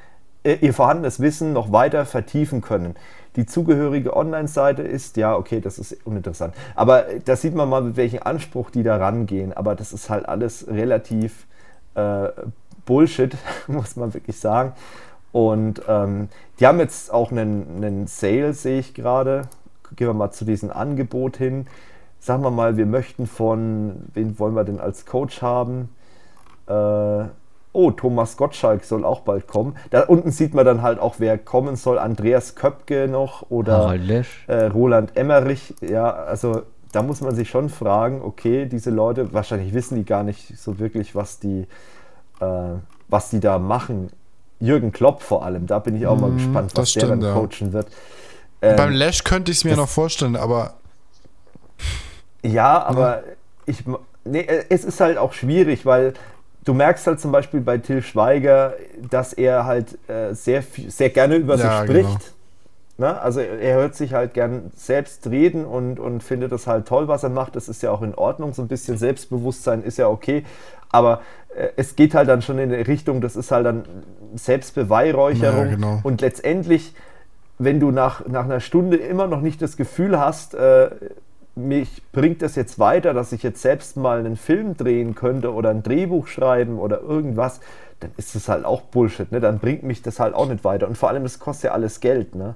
äh, 0.43 0.53
ihr 0.61 0.73
vorhandenes 0.73 1.19
Wissen 1.19 1.51
noch 1.51 1.71
weiter 1.71 2.05
vertiefen 2.05 2.61
können 2.61 2.95
die 3.37 3.45
zugehörige 3.45 4.17
Online-Seite 4.17 4.81
ist, 4.81 5.15
ja, 5.15 5.35
okay, 5.35 5.61
das 5.61 5.77
ist 5.77 5.95
uninteressant. 6.05 6.55
Aber 6.75 7.05
da 7.23 7.35
sieht 7.35 7.55
man 7.55 7.69
mal, 7.69 7.83
mit 7.83 7.95
welchem 7.95 8.23
Anspruch 8.23 8.71
die 8.71 8.81
da 8.83 8.97
rangehen. 8.97 9.53
Aber 9.53 9.75
das 9.75 9.93
ist 9.93 10.09
halt 10.09 10.27
alles 10.27 10.67
relativ 10.67 11.45
äh, 11.93 12.29
Bullshit, 12.85 13.37
muss 13.67 13.95
man 13.95 14.13
wirklich 14.15 14.39
sagen. 14.39 14.73
Und 15.31 15.83
ähm, 15.87 16.29
die 16.59 16.65
haben 16.65 16.79
jetzt 16.79 17.13
auch 17.13 17.31
einen, 17.31 17.77
einen 17.77 18.07
Sale, 18.07 18.53
sehe 18.53 18.79
ich 18.79 18.95
gerade. 18.95 19.43
Gehen 19.95 20.07
wir 20.07 20.13
mal 20.15 20.31
zu 20.31 20.43
diesem 20.43 20.71
Angebot 20.71 21.37
hin. 21.37 21.67
Sagen 22.19 22.43
wir 22.43 22.49
mal, 22.49 22.75
wir 22.75 22.87
möchten 22.87 23.27
von, 23.27 24.07
wen 24.13 24.39
wollen 24.39 24.55
wir 24.55 24.63
denn 24.63 24.79
als 24.79 25.05
Coach 25.05 25.43
haben? 25.43 25.89
Äh, 26.65 27.25
oh, 27.77 27.91
Thomas 27.91 28.37
Gottschalk 28.37 28.83
soll 28.83 29.05
auch 29.05 29.19
bald 29.19 29.47
kommen. 29.47 29.75
Da 29.91 30.01
unten 30.01 30.31
sieht 30.31 30.55
man 30.55 30.65
dann 30.65 30.81
halt 30.81 30.97
auch, 30.99 31.15
wer 31.19 31.37
kommen 31.37 31.75
soll. 31.75 31.99
Andreas 31.99 32.55
Köpke 32.55 33.07
noch 33.07 33.51
oder 33.51 33.95
äh, 34.47 34.65
Roland 34.65 35.15
Emmerich. 35.15 35.75
Ja, 35.81 36.11
also 36.11 36.63
da 36.91 37.03
muss 37.03 37.21
man 37.21 37.35
sich 37.35 37.51
schon 37.51 37.69
fragen, 37.69 38.23
okay, 38.23 38.65
diese 38.65 38.89
Leute, 38.89 39.31
wahrscheinlich 39.31 39.75
wissen 39.75 39.95
die 39.95 40.05
gar 40.05 40.23
nicht 40.23 40.57
so 40.57 40.79
wirklich, 40.79 41.13
was 41.13 41.39
die, 41.39 41.67
äh, 42.39 42.45
was 43.09 43.29
die 43.29 43.39
da 43.39 43.59
machen. 43.59 44.09
Jürgen 44.59 44.91
Klopp 44.91 45.21
vor 45.21 45.45
allem, 45.45 45.67
da 45.67 45.77
bin 45.77 45.95
ich 45.95 46.07
auch 46.07 46.19
mal 46.19 46.31
mm, 46.31 46.37
gespannt, 46.37 46.71
was 46.73 46.93
der 46.93 47.09
dann 47.09 47.21
coachen 47.21 47.73
wird. 47.73 47.89
Ähm, 48.63 48.75
Beim 48.75 48.91
Lash 48.91 49.23
könnte 49.23 49.51
ich 49.51 49.59
es 49.59 49.63
mir 49.65 49.77
noch 49.77 49.87
vorstellen, 49.87 50.35
aber. 50.35 50.73
Ja, 52.41 52.81
aber 52.83 53.17
ja. 53.17 53.23
ich. 53.67 53.83
Nee, 54.23 54.45
es 54.69 54.83
ist 54.83 54.99
halt 54.99 55.17
auch 55.17 55.31
schwierig, 55.31 55.85
weil 55.85 56.13
du 56.67 56.73
merkst 56.73 57.07
halt 57.07 57.19
zum 57.19 57.31
Beispiel 57.31 57.61
bei 57.61 57.77
Till 57.77 58.01
Schweiger, 58.01 58.73
dass 59.09 59.33
er 59.33 59.65
halt 59.65 59.97
äh, 60.09 60.33
sehr, 60.33 60.63
sehr 60.87 61.09
gerne 61.09 61.35
über 61.35 61.55
ja, 61.55 61.79
sich 61.81 61.89
spricht. 61.89 62.33
Genau. 62.97 63.11
Ne? 63.11 63.21
Also 63.21 63.39
er 63.39 63.75
hört 63.75 63.95
sich 63.95 64.13
halt 64.13 64.33
gern 64.33 64.71
selbst 64.75 65.27
reden 65.27 65.65
und, 65.65 65.99
und 65.99 66.23
findet 66.23 66.51
das 66.51 66.67
halt 66.67 66.87
toll, 66.87 67.07
was 67.07 67.23
er 67.23 67.29
macht. 67.29 67.55
Das 67.55 67.69
ist 67.69 67.83
ja 67.83 67.91
auch 67.91 68.01
in 68.01 68.15
Ordnung. 68.15 68.53
So 68.53 68.63
ein 68.63 68.67
bisschen 68.67 68.97
Selbstbewusstsein 68.97 69.83
ist 69.83 69.97
ja 69.97 70.07
okay. 70.09 70.43
Aber 70.89 71.21
äh, 71.55 71.69
es 71.77 71.95
geht 71.95 72.13
halt 72.15 72.27
dann 72.27 72.41
schon 72.41 72.59
in 72.59 72.69
die 72.69 72.75
Richtung, 72.75 73.21
das 73.21 73.35
ist 73.35 73.51
halt 73.51 73.65
dann 73.65 73.85
Selbstbeweihräucherung. 74.35 75.65
Ja, 75.65 75.71
genau. 75.75 75.99
Und 76.03 76.21
letztendlich, 76.21 76.93
wenn 77.59 77.79
du 77.79 77.91
nach, 77.91 78.25
nach 78.27 78.45
einer 78.45 78.59
Stunde 78.59 78.97
immer 78.97 79.27
noch 79.27 79.41
nicht 79.41 79.61
das 79.61 79.77
Gefühl 79.77 80.19
hast, 80.19 80.53
äh, 80.55 80.89
mich 81.57 82.03
bringt 82.11 82.41
das 82.41 82.55
jetzt 82.55 82.79
weiter, 82.79 83.13
dass 83.13 83.31
ich 83.31 83.43
jetzt 83.43 83.61
selbst 83.61 83.97
mal 83.97 84.19
einen 84.19 84.37
Film 84.37 84.77
drehen 84.77 85.15
könnte 85.15 85.53
oder 85.53 85.71
ein 85.71 85.83
Drehbuch 85.83 86.27
schreiben 86.27 86.79
oder 86.79 87.01
irgendwas, 87.01 87.59
dann 87.99 88.11
ist 88.17 88.35
das 88.35 88.47
halt 88.47 88.63
auch 88.63 88.81
Bullshit. 88.81 89.31
Ne? 89.31 89.39
Dann 89.39 89.59
bringt 89.59 89.83
mich 89.83 90.01
das 90.01 90.19
halt 90.19 90.35
auch 90.35 90.47
nicht 90.47 90.63
weiter. 90.63 90.87
Und 90.87 90.97
vor 90.97 91.09
allem, 91.09 91.25
es 91.25 91.39
kostet 91.39 91.65
ja 91.65 91.71
alles 91.71 91.99
Geld. 91.99 92.35
Ne? 92.35 92.55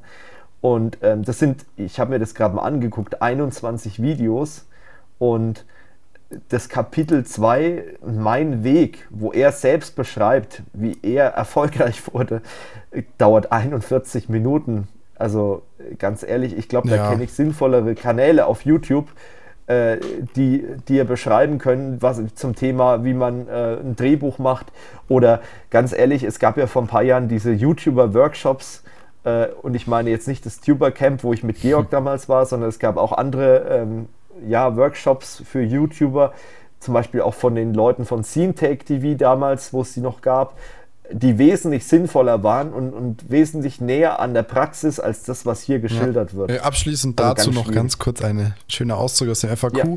Und 0.62 1.00
ähm, 1.02 1.24
das 1.24 1.40
sind, 1.40 1.66
ich 1.76 2.00
habe 2.00 2.12
mir 2.12 2.20
das 2.20 2.36
gerade 2.36 2.56
mal 2.56 2.62
angeguckt, 2.62 3.22
21 3.22 4.02
Videos 4.02 4.68
und 5.18 5.66
das 6.48 6.70
Kapitel 6.70 7.26
2, 7.26 7.98
mein 8.06 8.64
Weg, 8.64 9.08
wo 9.10 9.34
er 9.34 9.52
selbst 9.52 9.96
beschreibt, 9.96 10.62
wie 10.74 10.98
er 11.02 11.30
erfolgreich 11.30 12.02
wurde, 12.14 12.42
dauert 13.18 13.52
41 13.52 14.30
Minuten 14.30 14.88
also 15.22 15.62
ganz 16.00 16.24
ehrlich, 16.24 16.58
ich 16.58 16.68
glaube, 16.68 16.90
da 16.90 16.96
ja. 16.96 17.10
kenne 17.10 17.24
ich 17.24 17.34
sinnvollere 17.34 17.96
Kanäle 17.96 18.46
auf 18.46 18.66
YouTube, 18.66 19.08
äh, 19.68 19.98
die 20.36 20.66
dir 20.88 21.06
beschreiben 21.06 21.58
können, 21.58 22.02
was 22.02 22.22
zum 22.36 22.56
Thema, 22.56 23.04
wie 23.04 23.14
man 23.14 23.48
äh, 23.48 23.78
ein 23.80 23.96
Drehbuch 23.96 24.40
macht. 24.40 24.68
Oder 25.08 25.42
ganz 25.70 25.94
ehrlich, 25.94 26.24
es 26.24 26.40
gab 26.40 26.58
ja 26.58 26.68
vor 26.68 26.82
ein 26.82 26.88
paar 26.88 27.04
Jahren 27.04 27.28
diese 27.28 27.52
YouTuber-Workshops. 27.52 28.84
Äh, 29.24 29.48
und 29.62 29.76
ich 29.76 29.88
meine 29.88 30.10
jetzt 30.10 30.28
nicht 30.28 30.46
das 30.46 30.60
Tuber-Camp, 30.62 31.24
wo 31.24 31.34
ich 31.34 31.44
mit 31.44 31.58
Georg 31.62 31.90
damals 31.90 32.28
war, 32.28 32.46
sondern 32.46 32.70
es 32.70 32.80
gab 32.80 32.98
auch 32.98 33.12
andere 33.12 33.66
ähm, 33.70 34.08
ja, 34.48 34.76
Workshops 34.76 35.44
für 35.46 35.62
YouTuber, 35.62 36.34
zum 36.80 36.94
Beispiel 36.94 37.22
auch 37.22 37.36
von 37.36 37.54
den 37.54 37.74
Leuten 37.74 38.06
von 38.06 38.24
SceneTake 38.24 38.86
TV 38.86 39.18
damals, 39.18 39.72
wo 39.72 39.82
es 39.82 39.94
sie 39.94 40.02
noch 40.02 40.22
gab 40.22 40.56
die 41.14 41.38
wesentlich 41.38 41.86
sinnvoller 41.86 42.44
waren 42.44 42.74
und, 42.74 42.94
und, 42.94 43.30
wesentlich 43.30 43.82
näher 43.82 44.20
an 44.20 44.34
der 44.34 44.44
Praxis 44.44 45.00
als 45.00 45.24
das, 45.24 45.46
was 45.46 45.62
hier 45.62 45.80
geschildert 45.80 46.32
ja. 46.32 46.38
wird. 46.38 46.52
Äh, 46.52 46.60
abschließend 46.60 47.20
also 47.20 47.34
dazu 47.34 47.52
noch 47.52 47.72
ganz 47.72 47.98
kurz 47.98 48.22
eine 48.22 48.56
schöne 48.68 48.96
Auszug 48.96 49.30
aus 49.30 49.42
dem 49.42 49.56
FAQ. 49.56 49.78
Ja. 49.78 49.96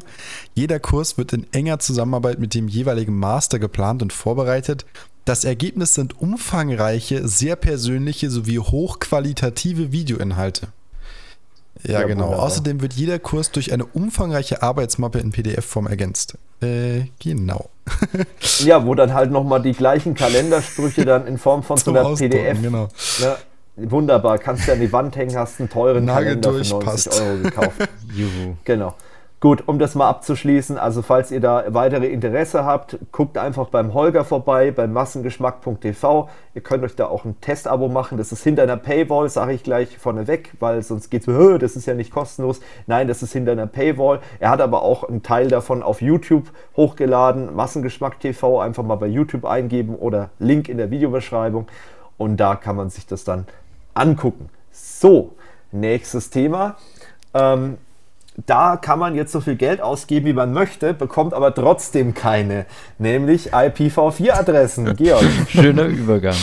Jeder 0.55 0.81
Kurs 0.81 1.18
wird 1.18 1.33
in 1.33 1.46
enger 1.53 1.79
Zusammenarbeit 1.79 2.38
mit 2.38 2.55
dem 2.55 2.68
jeweiligen 2.68 3.16
Master 3.16 3.59
geplant 3.59 4.03
und 4.03 4.12
vorbereitet. 4.12 4.85
Das 5.24 5.44
Ergebnis 5.44 5.94
sind 5.94 6.20
umfangreiche, 6.20 7.27
sehr 7.27 7.57
persönliche 7.57 8.31
sowie 8.31 8.59
hochqualitative 8.59 9.90
Videoinhalte. 9.92 10.68
Ja, 11.83 12.00
ja 12.00 12.07
genau. 12.07 12.24
Wunderbar. 12.24 12.46
Außerdem 12.46 12.81
wird 12.83 12.92
jeder 12.92 13.18
Kurs 13.18 13.50
durch 13.50 13.72
eine 13.72 13.85
umfangreiche 13.87 14.62
Arbeitsmappe 14.62 15.18
in 15.18 15.33
PDF-Form 15.33 15.87
ergänzt. 15.87 16.37
Äh, 16.64 17.07
genau. 17.18 17.68
ja, 18.61 18.87
wo 18.87 18.94
dann 18.94 19.12
halt 19.12 19.31
nochmal 19.31 19.61
die 19.61 19.72
gleichen 19.72 20.14
Kalendersprüche 20.14 21.05
dann 21.05 21.27
in 21.27 21.38
Form 21.38 21.62
von 21.62 21.77
so 21.77 21.90
einer 21.90 22.07
Ausdrucken, 22.07 22.31
PDF. 22.31 22.62
Genau. 22.62 22.88
Ne, 23.20 23.37
wunderbar, 23.90 24.38
kannst 24.38 24.66
du 24.66 24.72
an 24.72 24.81
die 24.81 24.92
Wand 24.92 25.16
hängen, 25.16 25.37
hast 25.37 25.61
einen 25.61 25.68
teuren 25.68 26.05
Nagel 26.05 26.40
Kalender 26.40 26.50
durch, 26.50 26.68
für 26.68 26.74
90 26.74 26.88
passt. 26.88 27.20
Euro 27.20 27.42
gekauft. 27.42 27.88
Juhu. 28.14 28.57
Genau. 28.64 28.94
Gut, 29.44 29.64
um 29.66 29.78
das 29.78 29.94
mal 29.94 30.09
abzuschließen, 30.09 30.78
also 30.78 31.02
falls 31.02 31.30
ihr 31.30 31.38
da 31.38 31.64
weitere 31.68 32.07
Interesse 32.07 32.64
habt, 32.64 32.96
guckt 33.12 33.37
einfach 33.37 33.68
beim 33.68 33.92
Holger 33.92 34.24
vorbei, 34.24 34.70
beim 34.70 34.94
massengeschmack.tv. 34.94 36.30
Ihr 36.54 36.62
könnt 36.62 36.83
euch 36.83 36.96
da 36.96 37.09
auch 37.09 37.26
ein 37.26 37.38
Testabo 37.42 37.88
machen. 37.88 38.16
Das 38.16 38.33
ist 38.33 38.42
hinter 38.42 38.62
einer 38.62 38.78
Paywall, 38.78 39.28
sage 39.28 39.52
ich 39.52 39.62
gleich 39.62 39.98
vorneweg, 39.98 40.54
weil 40.61 40.83
sonst 40.83 41.11
geht 41.11 41.28
es, 41.28 41.59
das 41.61 41.76
ist 41.76 41.85
ja 41.85 41.92
nicht 41.92 42.11
kostenlos. 42.11 42.61
Nein, 42.87 43.07
das 43.07 43.22
ist 43.22 43.35
hinter 43.35 43.52
einer 43.52 43.66
Paywall. 43.66 44.20
Er 44.40 44.48
hat 44.48 44.62
aber 44.62 44.80
auch 44.80 45.04
einen 45.04 45.22
Teil 45.22 45.48
davon 45.48 45.83
auf 45.83 46.00
YouTube 46.00 46.50
hochgeladen. 46.74 47.54
Massengeschmack.tv 47.54 48.61
einfach 48.61 48.83
mal 48.83 48.96
bei 48.96 49.09
YouTube 49.09 49.44
eingeben 49.44 49.94
oder 49.94 50.30
Link 50.38 50.70
in 50.70 50.78
der 50.78 50.90
Videobeschreibung. 50.90 51.66
Und 52.16 52.38
da 52.38 52.57
kann 52.57 52.76
man 52.76 52.88
sich 52.88 53.07
das 53.07 53.24
dann 53.24 53.46
angucken. 53.92 54.48
So, 54.70 55.35
nächstes 55.70 56.30
Thema. 56.30 56.76
Ähm, 57.35 57.76
da 58.47 58.77
kann 58.77 58.99
man 58.99 59.14
jetzt 59.14 59.33
so 59.33 59.40
viel 59.40 59.57
Geld 59.57 59.81
ausgeben, 59.81 60.27
wie 60.27 60.33
man 60.33 60.53
möchte, 60.53 60.92
bekommt 60.92 61.35
aber 61.35 61.55
trotzdem 61.55 62.14
keine, 62.14 62.66
nämlich 62.99 63.55
IPv4-Adressen. 63.55 64.97
Georg. 64.97 65.25
Schöner 65.49 65.85
Übergang. 65.85 66.37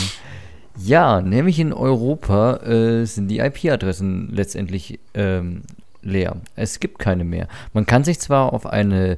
Ja, 0.78 1.22
nämlich 1.22 1.60
in 1.60 1.74
Europa 1.74 2.58
äh, 2.58 3.06
sind 3.06 3.28
die 3.28 3.40
IP-Adressen 3.40 4.30
letztendlich 4.32 5.00
ähm, 5.14 5.64
leer. 6.02 6.38
Es 6.56 6.80
gibt 6.80 6.98
keine 6.98 7.24
mehr. 7.24 7.48
Man 7.74 7.86
kann 7.86 8.04
sich 8.04 8.20
zwar 8.20 8.54
auf 8.54 8.66
eine 8.66 9.18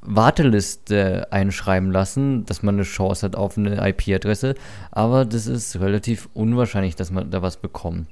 Warteliste 0.00 1.28
einschreiben 1.30 1.92
lassen, 1.92 2.46
dass 2.46 2.62
man 2.62 2.76
eine 2.76 2.84
Chance 2.84 3.26
hat 3.26 3.36
auf 3.36 3.58
eine 3.58 3.86
IP-Adresse, 3.86 4.54
aber 4.90 5.24
das 5.24 5.46
ist 5.46 5.78
relativ 5.78 6.28
unwahrscheinlich, 6.34 6.96
dass 6.96 7.10
man 7.10 7.30
da 7.30 7.42
was 7.42 7.58
bekommt. 7.58 8.08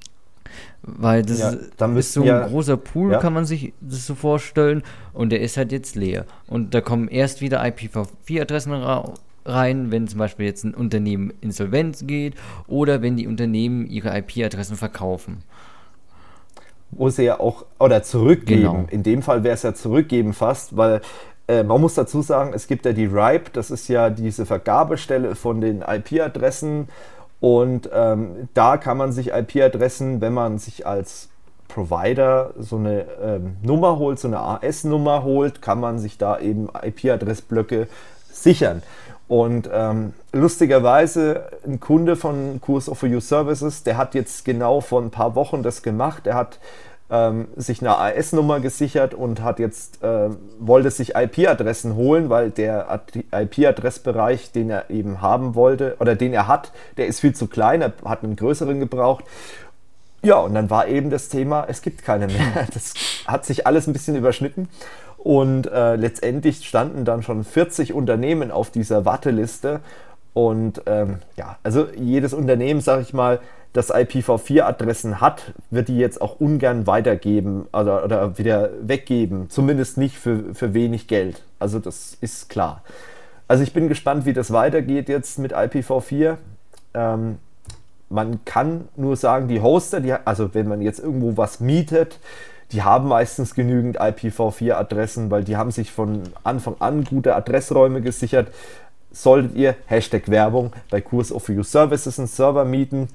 Weil 0.82 1.22
das 1.22 1.38
ja, 1.38 1.50
ist 1.50 2.12
so 2.12 2.22
ein 2.22 2.26
ja, 2.26 2.46
großer 2.46 2.76
Pool, 2.76 3.12
ja. 3.12 3.18
kann 3.18 3.32
man 3.32 3.44
sich 3.44 3.72
das 3.80 4.06
so 4.06 4.14
vorstellen, 4.14 4.82
und 5.12 5.30
der 5.30 5.40
ist 5.40 5.56
halt 5.56 5.72
jetzt 5.72 5.94
leer. 5.94 6.24
Und 6.46 6.74
da 6.74 6.80
kommen 6.80 7.08
erst 7.08 7.40
wieder 7.40 7.62
IPv4-Adressen 7.62 8.72
rein, 9.44 9.90
wenn 9.90 10.08
zum 10.08 10.18
Beispiel 10.18 10.46
jetzt 10.46 10.64
ein 10.64 10.74
Unternehmen 10.74 11.32
insolvent 11.40 12.06
geht 12.06 12.34
oder 12.66 13.02
wenn 13.02 13.16
die 13.16 13.26
Unternehmen 13.26 13.86
ihre 13.86 14.16
IP-Adressen 14.16 14.76
verkaufen 14.76 15.42
wo 16.92 17.08
sie 17.08 17.24
ja 17.24 17.40
auch, 17.40 17.64
oder 17.80 18.02
zurückgeben. 18.02 18.60
Genau. 18.60 18.84
In 18.90 19.02
dem 19.02 19.22
Fall 19.22 19.42
wäre 19.42 19.54
es 19.54 19.62
ja 19.62 19.74
zurückgeben 19.74 20.34
fast, 20.34 20.76
weil 20.76 21.00
äh, 21.48 21.62
man 21.62 21.80
muss 21.80 21.94
dazu 21.94 22.22
sagen, 22.22 22.52
es 22.54 22.66
gibt 22.66 22.84
ja 22.86 22.92
die 22.92 23.06
RIPE, 23.06 23.50
das 23.52 23.70
ist 23.70 23.88
ja 23.88 24.10
diese 24.10 24.46
Vergabestelle 24.46 25.34
von 25.34 25.60
den 25.60 25.82
IP-Adressen 25.82 26.88
und 27.42 27.90
ähm, 27.92 28.48
da 28.54 28.76
kann 28.76 28.96
man 28.96 29.10
sich 29.10 29.32
IP-Adressen, 29.32 30.20
wenn 30.20 30.32
man 30.32 30.58
sich 30.58 30.86
als 30.86 31.28
Provider 31.66 32.54
so 32.56 32.76
eine 32.76 33.06
ähm, 33.20 33.56
Nummer 33.62 33.98
holt, 33.98 34.20
so 34.20 34.28
eine 34.28 34.38
AS-Nummer 34.38 35.24
holt, 35.24 35.60
kann 35.60 35.80
man 35.80 35.98
sich 35.98 36.18
da 36.18 36.38
eben 36.38 36.68
IP-Adressblöcke 36.68 37.88
sichern. 38.30 38.84
Und 39.26 39.68
ähm, 39.72 40.12
lustigerweise, 40.32 41.48
ein 41.66 41.80
Kunde 41.80 42.14
von 42.14 42.60
Kurs 42.60 42.88
of 42.88 43.02
You 43.02 43.18
Services, 43.18 43.82
der 43.82 43.96
hat 43.96 44.14
jetzt 44.14 44.44
genau 44.44 44.80
vor 44.80 45.02
ein 45.02 45.10
paar 45.10 45.34
Wochen 45.34 45.64
das 45.64 45.82
gemacht. 45.82 46.28
Er 46.28 46.36
hat 46.36 46.60
ähm, 47.12 47.48
sich 47.56 47.82
eine 47.82 47.98
AS-Nummer 47.98 48.58
gesichert 48.60 49.12
und 49.12 49.42
hat 49.42 49.58
jetzt, 49.58 50.02
äh, 50.02 50.30
wollte 50.58 50.90
sich 50.90 51.14
IP-Adressen 51.14 51.94
holen, 51.94 52.30
weil 52.30 52.50
der 52.50 53.02
IP-Adressbereich, 53.30 54.50
den 54.50 54.70
er 54.70 54.88
eben 54.88 55.20
haben 55.20 55.54
wollte 55.54 55.96
oder 56.00 56.16
den 56.16 56.32
er 56.32 56.48
hat, 56.48 56.72
der 56.96 57.06
ist 57.06 57.20
viel 57.20 57.34
zu 57.34 57.48
klein, 57.48 57.82
er 57.82 57.92
hat 58.06 58.24
einen 58.24 58.34
größeren 58.34 58.80
gebraucht. 58.80 59.24
Ja, 60.22 60.36
und 60.36 60.54
dann 60.54 60.70
war 60.70 60.88
eben 60.88 61.10
das 61.10 61.28
Thema, 61.28 61.66
es 61.68 61.82
gibt 61.82 62.02
keine 62.02 62.28
mehr. 62.28 62.66
Das 62.72 62.94
hat 63.26 63.44
sich 63.44 63.66
alles 63.66 63.86
ein 63.86 63.92
bisschen 63.92 64.16
überschnitten. 64.16 64.68
Und 65.18 65.66
äh, 65.66 65.96
letztendlich 65.96 66.66
standen 66.66 67.04
dann 67.04 67.22
schon 67.22 67.44
40 67.44 67.92
Unternehmen 67.92 68.50
auf 68.50 68.70
dieser 68.70 69.04
Warteliste. 69.04 69.80
Und 70.32 70.82
ähm, 70.86 71.18
ja, 71.36 71.58
also 71.62 71.88
jedes 71.94 72.32
Unternehmen, 72.32 72.80
sage 72.80 73.02
ich 73.02 73.12
mal, 73.12 73.40
das 73.72 73.92
IPv4-Adressen 73.92 75.20
hat, 75.20 75.54
wird 75.70 75.88
die 75.88 75.96
jetzt 75.96 76.20
auch 76.20 76.40
ungern 76.40 76.86
weitergeben 76.86 77.66
oder, 77.72 78.04
oder 78.04 78.38
wieder 78.38 78.70
weggeben. 78.82 79.48
Zumindest 79.48 79.96
nicht 79.96 80.18
für, 80.18 80.54
für 80.54 80.74
wenig 80.74 81.08
Geld. 81.08 81.42
Also 81.58 81.78
das 81.78 82.16
ist 82.20 82.50
klar. 82.50 82.82
Also 83.48 83.62
ich 83.62 83.72
bin 83.72 83.88
gespannt, 83.88 84.26
wie 84.26 84.32
das 84.32 84.52
weitergeht 84.52 85.08
jetzt 85.08 85.38
mit 85.38 85.54
IPv4. 85.54 86.36
Ähm, 86.94 87.38
man 88.10 88.44
kann 88.44 88.88
nur 88.96 89.16
sagen, 89.16 89.48
die 89.48 89.62
Hoster, 89.62 90.00
die, 90.00 90.12
also 90.12 90.54
wenn 90.54 90.68
man 90.68 90.82
jetzt 90.82 91.00
irgendwo 91.00 91.36
was 91.38 91.60
mietet, 91.60 92.18
die 92.72 92.82
haben 92.82 93.08
meistens 93.08 93.54
genügend 93.54 94.00
IPv4-Adressen, 94.00 95.30
weil 95.30 95.44
die 95.44 95.56
haben 95.56 95.70
sich 95.70 95.90
von 95.90 96.22
Anfang 96.44 96.76
an 96.78 97.04
gute 97.04 97.34
Adressräume 97.34 98.00
gesichert. 98.00 98.48
Solltet 99.10 99.54
ihr, 99.54 99.76
Hashtag 99.86 100.30
Werbung, 100.30 100.72
bei 100.90 101.00
Kurs 101.00 101.32
of 101.32 101.48
You 101.48 101.62
Services 101.62 102.18
einen 102.18 102.28
Server 102.28 102.64
mieten, 102.64 103.08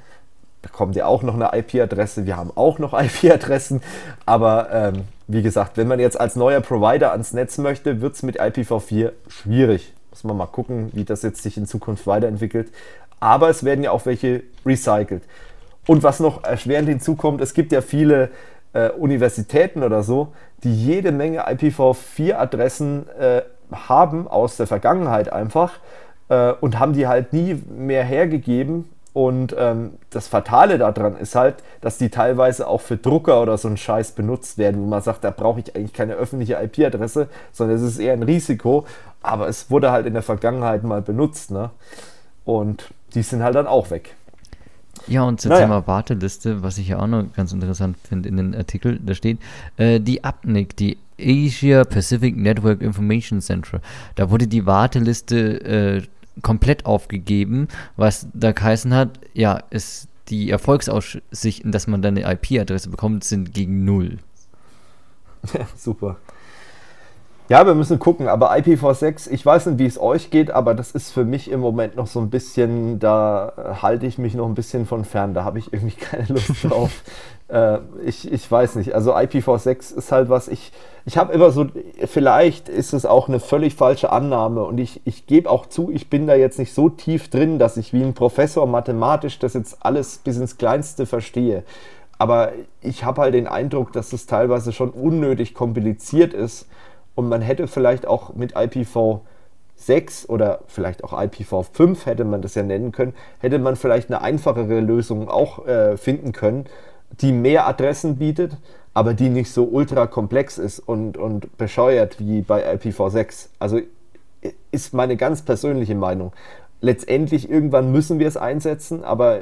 bekommt 0.68 0.96
ihr 0.96 1.08
auch 1.08 1.24
noch 1.24 1.34
eine 1.34 1.52
IP-Adresse. 1.58 2.26
Wir 2.26 2.38
haben 2.38 2.52
auch 2.56 2.78
noch 2.80 2.94
IP-Adressen, 3.00 3.82
aber 4.26 4.70
ähm, 4.72 5.04
wie 5.28 5.42
gesagt, 5.42 5.78
wenn 5.78 5.88
man 5.88 6.00
jetzt 6.00 6.20
als 6.20 6.36
neuer 6.36 6.62
Provider 6.62 7.12
ans 7.12 7.34
Netz 7.34 7.58
möchte, 7.58 8.02
wird 8.02 8.16
es 8.16 8.24
mit 8.24 8.40
IPv4 8.40 9.12
schwierig. 9.28 9.94
Muss 10.12 10.24
man 10.24 10.38
mal 10.38 10.46
gucken, 10.46 10.90
wie 10.94 11.04
das 11.04 11.22
jetzt 11.22 11.44
sich 11.44 11.58
in 11.58 11.66
Zukunft 11.66 12.08
weiterentwickelt. 12.08 12.72
Aber 13.20 13.50
es 13.50 13.64
werden 13.64 13.84
ja 13.84 13.92
auch 13.92 14.06
welche 14.06 14.44
recycelt. 14.66 15.24
Und 15.88 16.04
was 16.04 16.20
noch 16.20 16.44
erschwerend 16.44 16.90
hinzukommt, 16.90 17.42
es 17.42 17.54
gibt 17.54 17.72
ja 17.72 17.82
viele 17.82 18.30
äh, 18.74 18.90
Universitäten 18.90 19.84
oder 19.84 20.04
so, 20.04 20.34
die 20.64 20.74
jede 20.74 21.12
Menge 21.12 21.48
IPv4-Adressen 21.48 23.08
äh, 23.18 23.42
haben 23.72 24.28
aus 24.28 24.58
der 24.58 24.68
Vergangenheit 24.68 25.32
einfach 25.32 25.80
äh, 26.30 26.52
und 26.52 26.80
haben 26.80 26.94
die 26.94 27.08
halt 27.08 27.34
nie 27.34 27.62
mehr 27.70 28.04
hergegeben. 28.04 28.90
Und 29.18 29.56
ähm, 29.58 29.94
das 30.12 30.28
Fatale 30.28 30.78
daran 30.78 31.18
ist 31.18 31.34
halt, 31.34 31.56
dass 31.82 31.98
die 31.98 32.10
teilweise 32.10 32.68
auch 32.68 32.82
für 32.82 32.98
Drucker 32.98 33.42
oder 33.42 33.58
so 33.58 33.68
einen 33.68 33.76
Scheiß 33.76 34.12
benutzt 34.12 34.60
werden, 34.60 34.80
wo 34.80 34.86
man 34.86 35.02
sagt, 35.02 35.24
da 35.24 35.32
brauche 35.32 35.60
ich 35.60 35.76
eigentlich 35.76 35.94
keine 35.94 36.14
öffentliche 36.14 36.54
IP-Adresse, 36.62 37.28
sondern 37.52 37.78
es 37.78 37.82
ist 37.82 37.98
eher 37.98 38.14
ein 38.14 38.22
Risiko. 38.22 38.86
Aber 39.24 39.48
es 39.48 39.72
wurde 39.72 39.90
halt 39.90 40.06
in 40.06 40.14
der 40.14 40.22
Vergangenheit 40.22 40.84
mal 40.84 41.02
benutzt. 41.02 41.50
Ne? 41.50 41.72
Und 42.46 42.92
die 43.16 43.24
sind 43.24 43.42
halt 43.42 43.56
dann 43.56 43.66
auch 43.66 43.90
weg. 43.90 44.16
Ja, 45.08 45.24
und 45.24 45.42
zum 45.42 45.50
naja. 45.50 45.64
Thema 45.64 45.88
Warteliste, 45.88 46.62
was 46.62 46.78
ich 46.78 46.90
ja 46.90 47.00
auch 47.00 47.08
noch 47.08 47.24
ganz 47.36 47.52
interessant 47.52 47.98
finde 48.08 48.30
in 48.30 48.38
den 48.38 48.54
Artikel, 48.54 49.00
da 49.04 49.16
steht, 49.16 49.40
äh, 49.78 50.00
die 50.00 50.24
APNIC, 50.24 50.78
die 50.78 51.00
Asia 51.20 51.86
Pacific 51.86 52.38
Network 52.38 52.84
Information 52.84 53.42
Center, 53.42 53.82
da 54.14 54.30
wurde 54.30 54.46
die 54.46 54.68
Warteliste 54.68 55.62
äh, 55.64 56.02
komplett 56.42 56.86
aufgegeben, 56.86 57.68
was 57.96 58.28
da 58.34 58.52
geheißen 58.52 58.94
hat, 58.94 59.20
ja, 59.34 59.60
ist 59.70 60.08
die 60.30 60.50
Erfolgsaussichten, 60.50 61.72
dass 61.72 61.88
man 61.88 62.02
dann 62.02 62.18
eine 62.18 62.32
IP-Adresse 62.34 62.90
bekommt, 62.90 63.24
sind 63.24 63.54
gegen 63.54 63.86
null. 63.86 64.20
Ja, 65.54 65.68
super. 65.78 66.18
Ja, 67.50 67.66
wir 67.66 67.76
müssen 67.76 67.98
gucken, 67.98 68.28
aber 68.28 68.52
IPv6, 68.52 69.32
ich 69.32 69.46
weiß 69.46 69.68
nicht, 69.68 69.80
wie 69.80 69.86
es 69.86 69.98
euch 69.98 70.32
geht, 70.32 70.52
aber 70.52 70.74
das 70.74 70.92
ist 70.92 71.12
für 71.12 71.24
mich 71.24 71.50
im 71.50 71.62
Moment 71.62 71.96
noch 71.96 72.08
so 72.08 72.20
ein 72.20 72.30
bisschen, 72.30 73.00
da 73.00 73.54
halte 73.82 74.06
ich 74.06 74.18
mich 74.18 74.34
noch 74.34 74.48
ein 74.48 74.54
bisschen 74.54 74.86
von 74.86 75.06
fern, 75.06 75.34
da 75.34 75.46
habe 75.46 75.58
ich 75.58 75.72
irgendwie 75.72 75.96
keine 76.00 76.28
Lust 76.28 76.62
drauf. 76.64 77.04
Äh, 77.50 77.80
ich, 78.06 78.32
ich 78.32 78.50
weiß 78.50 78.76
nicht, 78.76 78.94
also 78.94 79.16
IPv6 79.16 79.96
ist 79.96 80.12
halt 80.12 80.30
was, 80.30 80.48
ich, 80.48 80.72
ich 81.06 81.18
habe 81.18 81.34
immer 81.34 81.52
so, 81.52 81.68
vielleicht 82.06 82.70
ist 82.70 82.94
es 82.94 83.06
auch 83.06 83.28
eine 83.28 83.40
völlig 83.40 83.76
falsche 83.76 84.12
Annahme 84.12 84.64
und 84.64 84.78
ich, 84.78 85.02
ich 85.06 85.28
gebe 85.28 85.50
auch 85.50 85.66
zu, 85.66 85.92
ich 85.92 86.10
bin 86.10 86.28
da 86.28 86.36
jetzt 86.36 86.60
nicht 86.60 86.74
so 86.74 86.90
tief 86.90 87.30
drin, 87.30 87.60
dass 87.60 87.78
ich 87.78 87.94
wie 87.94 88.04
ein 88.04 88.14
Professor 88.14 88.68
mathematisch 88.68 89.40
das 89.40 89.54
jetzt 89.54 89.78
alles 89.82 90.18
bis 90.18 90.38
ins 90.38 90.58
Kleinste 90.58 91.06
verstehe. 91.06 91.64
Aber 92.20 92.52
ich 92.82 93.04
habe 93.04 93.22
halt 93.22 93.36
den 93.36 93.48
Eindruck, 93.48 93.94
dass 93.94 94.12
es 94.12 94.26
teilweise 94.26 94.74
schon 94.74 94.90
unnötig 94.90 95.54
kompliziert 95.54 96.34
ist 96.34 96.68
und 97.16 97.30
man 97.30 97.42
hätte 97.42 97.68
vielleicht 97.68 98.08
auch 98.08 98.34
mit 98.34 98.58
IPv6 98.58 100.28
oder 100.28 100.60
vielleicht 100.68 101.04
auch 101.04 101.14
IPv5 101.14 102.06
hätte 102.06 102.26
man 102.26 102.42
das 102.42 102.56
ja 102.56 102.64
nennen 102.64 102.92
können, 102.92 103.14
hätte 103.40 103.60
man 103.60 103.76
vielleicht 103.76 104.10
eine 104.10 104.22
einfachere 104.22 104.80
Lösung 104.80 105.30
auch 105.30 105.68
äh, 105.68 105.96
finden 105.96 106.32
können, 106.32 106.66
die 107.22 107.32
mehr 107.32 107.68
Adressen 107.68 108.18
bietet, 108.18 108.58
aber 108.94 109.14
die 109.14 109.30
nicht 109.30 109.52
so 109.52 109.66
ultra 109.66 110.08
komplex 110.08 110.58
ist 110.58 110.80
und, 110.80 111.18
und 111.18 111.58
bescheuert 111.58 112.20
wie 112.20 112.42
bei 112.42 112.74
IPv6. 112.74 113.50
Also 113.60 113.80
ist 114.72 114.94
meine 114.94 115.18
ganz 115.18 115.42
persönliche 115.42 115.96
Meinung. 115.96 116.34
Letztendlich 116.80 117.50
irgendwann 117.50 117.92
müssen 117.92 118.20
wir 118.20 118.28
es 118.28 118.38
einsetzen, 118.38 119.04
aber 119.04 119.42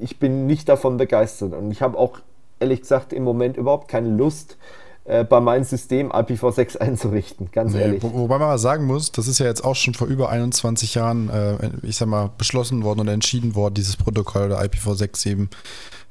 ich 0.00 0.18
bin 0.18 0.46
nicht 0.46 0.68
davon 0.68 0.96
begeistert 0.96 1.52
und 1.52 1.70
ich 1.70 1.82
habe 1.82 1.98
auch 1.98 2.18
ehrlich 2.60 2.82
gesagt 2.82 3.12
im 3.12 3.24
Moment 3.24 3.56
überhaupt 3.56 3.88
keine 3.88 4.08
Lust, 4.08 4.56
äh, 5.04 5.24
bei 5.24 5.40
meinem 5.40 5.64
System 5.64 6.12
IPv6 6.12 6.76
einzurichten, 6.78 7.50
ganz 7.50 7.72
nee, 7.72 7.80
ehrlich. 7.80 8.02
Wo, 8.02 8.12
wobei 8.12 8.38
man 8.38 8.48
mal 8.48 8.58
sagen 8.58 8.84
muss, 8.84 9.10
das 9.10 9.26
ist 9.26 9.38
ja 9.38 9.46
jetzt 9.46 9.64
auch 9.64 9.74
schon 9.74 9.94
vor 9.94 10.06
über 10.06 10.28
21 10.28 10.94
Jahren, 10.94 11.28
äh, 11.30 11.70
ich 11.82 11.96
sag 11.96 12.06
mal, 12.06 12.30
beschlossen 12.36 12.84
worden 12.84 13.00
und 13.00 13.08
entschieden 13.08 13.54
worden, 13.54 13.74
dieses 13.74 13.96
Protokoll 13.96 14.46
oder 14.46 14.60
IPv6 14.60 15.28
eben. 15.28 15.50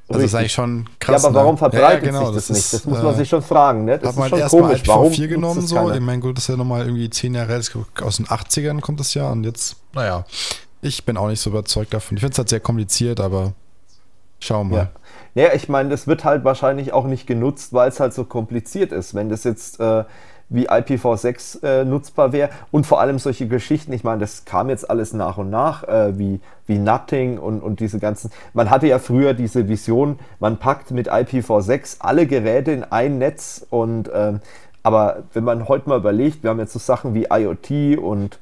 Also 0.09 0.21
das 0.21 0.31
ist 0.31 0.35
eigentlich 0.35 0.53
schon 0.53 0.89
krass. 0.99 1.21
Ja, 1.21 1.29
aber 1.29 1.39
warum 1.39 1.53
ne? 1.53 1.57
verbreitet 1.59 2.03
ja, 2.05 2.11
genau, 2.11 2.25
sich 2.31 2.35
das, 2.35 2.47
das 2.47 2.57
nicht? 2.57 2.73
Das 2.73 2.85
muss 2.85 3.03
man 3.03 3.13
äh, 3.13 3.17
sich 3.17 3.29
schon 3.29 3.41
fragen. 3.43 3.85
Ne? 3.85 3.99
Das 3.99 4.09
hat 4.09 4.17
man 4.17 4.39
erst 4.39 4.51
komisch. 4.51 4.87
mal 4.87 4.97
IPv4 4.97 5.27
genommen, 5.27 5.61
so. 5.61 5.91
Ich 5.91 5.99
meine, 5.99 6.19
gut, 6.19 6.37
das 6.37 6.45
ist 6.45 6.49
ja 6.49 6.57
nochmal 6.57 6.85
irgendwie 6.85 7.09
10 7.09 7.35
Jahre 7.35 7.53
alt. 7.53 7.71
Aus 8.01 8.17
den 8.17 8.25
80ern 8.25 8.81
kommt 8.81 8.99
das 8.99 9.13
ja 9.13 9.29
und 9.29 9.43
jetzt, 9.43 9.75
naja, 9.93 10.25
ich 10.81 11.05
bin 11.05 11.15
auch 11.15 11.27
nicht 11.27 11.39
so 11.39 11.51
überzeugt 11.51 11.93
davon. 11.93 12.17
Ich 12.17 12.21
finde 12.21 12.33
es 12.33 12.37
halt 12.39 12.49
sehr 12.49 12.59
kompliziert, 12.59 13.19
aber 13.19 13.53
schauen 14.39 14.71
wir 14.71 14.77
mal. 14.77 14.83
Ja. 14.83 14.91
Ja, 15.35 15.53
ich 15.53 15.69
meine, 15.69 15.89
das 15.89 16.07
wird 16.07 16.23
halt 16.23 16.43
wahrscheinlich 16.43 16.91
auch 16.91 17.05
nicht 17.05 17.27
genutzt, 17.27 17.71
weil 17.71 17.89
es 17.89 17.99
halt 17.99 18.13
so 18.13 18.25
kompliziert 18.25 18.91
ist. 18.91 19.13
Wenn 19.13 19.29
das 19.29 19.43
jetzt 19.43 19.79
äh, 19.79 20.03
wie 20.49 20.69
IPv6 20.69 21.63
äh, 21.63 21.85
nutzbar 21.85 22.33
wäre 22.33 22.49
und 22.71 22.85
vor 22.85 22.99
allem 22.99 23.19
solche 23.19 23.47
Geschichten, 23.47 23.93
ich 23.93 24.03
meine, 24.03 24.19
das 24.19 24.45
kam 24.45 24.69
jetzt 24.69 24.89
alles 24.89 25.13
nach 25.13 25.37
und 25.37 25.49
nach, 25.49 25.83
äh, 25.83 26.17
wie, 26.17 26.39
wie 26.65 26.79
Nutting 26.79 27.37
und, 27.37 27.61
und 27.61 27.79
diese 27.79 27.99
ganzen. 27.99 28.31
Man 28.53 28.69
hatte 28.69 28.87
ja 28.87 28.99
früher 28.99 29.33
diese 29.33 29.67
Vision, 29.67 30.19
man 30.39 30.57
packt 30.57 30.91
mit 30.91 31.11
IPv6 31.11 31.97
alle 31.99 32.25
Geräte 32.25 32.71
in 32.71 32.83
ein 32.83 33.19
Netz 33.19 33.65
und 33.69 34.09
ähm, 34.13 34.41
aber 34.81 35.23
wenn 35.33 35.43
man 35.43 35.67
heute 35.67 35.89
mal 35.89 35.97
überlegt, 35.97 36.43
wir 36.43 36.49
haben 36.49 36.59
jetzt 36.59 36.73
so 36.73 36.79
Sachen 36.79 37.13
wie 37.13 37.27
IoT 37.29 37.99
und 37.99 38.39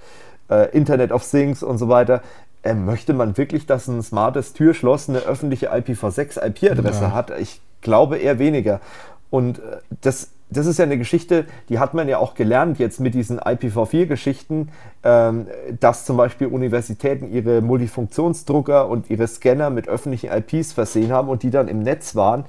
äh, 0.50 0.70
Internet 0.72 1.12
of 1.12 1.30
Things 1.30 1.64
und 1.64 1.78
so 1.78 1.90
weiter, 1.90 2.22
äh, 2.64 2.74
möchte 2.74 3.14
man 3.14 3.38
wirklich, 3.38 3.66
dass 3.66 3.88
ein 3.88 4.02
smartes 4.02 4.54
Türschloss 4.54 5.10
eine 5.10 5.20
öffentliche 5.20 5.74
IPv6 5.74 6.46
IP-Adresse 6.46 7.02
ja. 7.02 7.12
hat? 7.12 7.32
Ich 7.40 7.60
glaube 7.82 8.18
eher 8.18 8.40
weniger. 8.40 8.82
Und 9.30 9.60
äh, 9.60 9.80
das 10.02 10.30
das 10.50 10.66
ist 10.66 10.80
ja 10.80 10.86
eine 10.86 10.98
Geschichte, 10.98 11.46
die 11.68 11.80
hat 11.80 11.94
man 11.94 12.08
ja 12.08 12.20
auch 12.20 12.34
gelernt 12.34 12.80
jetzt 12.80 13.00
mit 13.00 13.14
diesen 13.14 13.40
IPv4-Geschichten, 13.40 14.70
ähm, 15.04 15.48
dass 15.80 16.06
zum 16.06 16.16
Beispiel 16.16 16.48
Universitäten 16.48 17.32
ihre 17.32 17.62
Multifunktionsdrucker 17.62 18.88
und 18.88 19.10
ihre 19.10 19.28
Scanner 19.28 19.70
mit 19.70 19.90
öffentlichen 19.90 20.32
IPs 20.32 20.72
versehen 20.72 21.12
haben 21.12 21.28
und 21.28 21.44
die 21.44 21.50
dann 21.50 21.68
im 21.68 21.84
Netz 21.84 22.16
waren. 22.16 22.46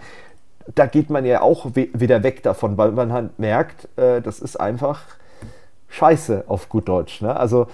Da 0.74 0.86
geht 0.86 1.10
man 1.10 1.24
ja 1.24 1.40
auch 1.40 1.70
wieder 1.74 2.22
weg 2.22 2.42
davon, 2.42 2.76
weil 2.76 2.92
man 2.92 3.12
halt 3.12 3.38
merkt, 3.38 3.88
äh, 3.96 4.20
das 4.20 4.38
ist 4.38 4.60
einfach 4.60 5.02
scheiße 5.88 6.44
auf 6.46 6.68
gut 6.68 6.88
Deutsch. 6.88 7.20
Ne? 7.20 7.34
Also 7.34 7.66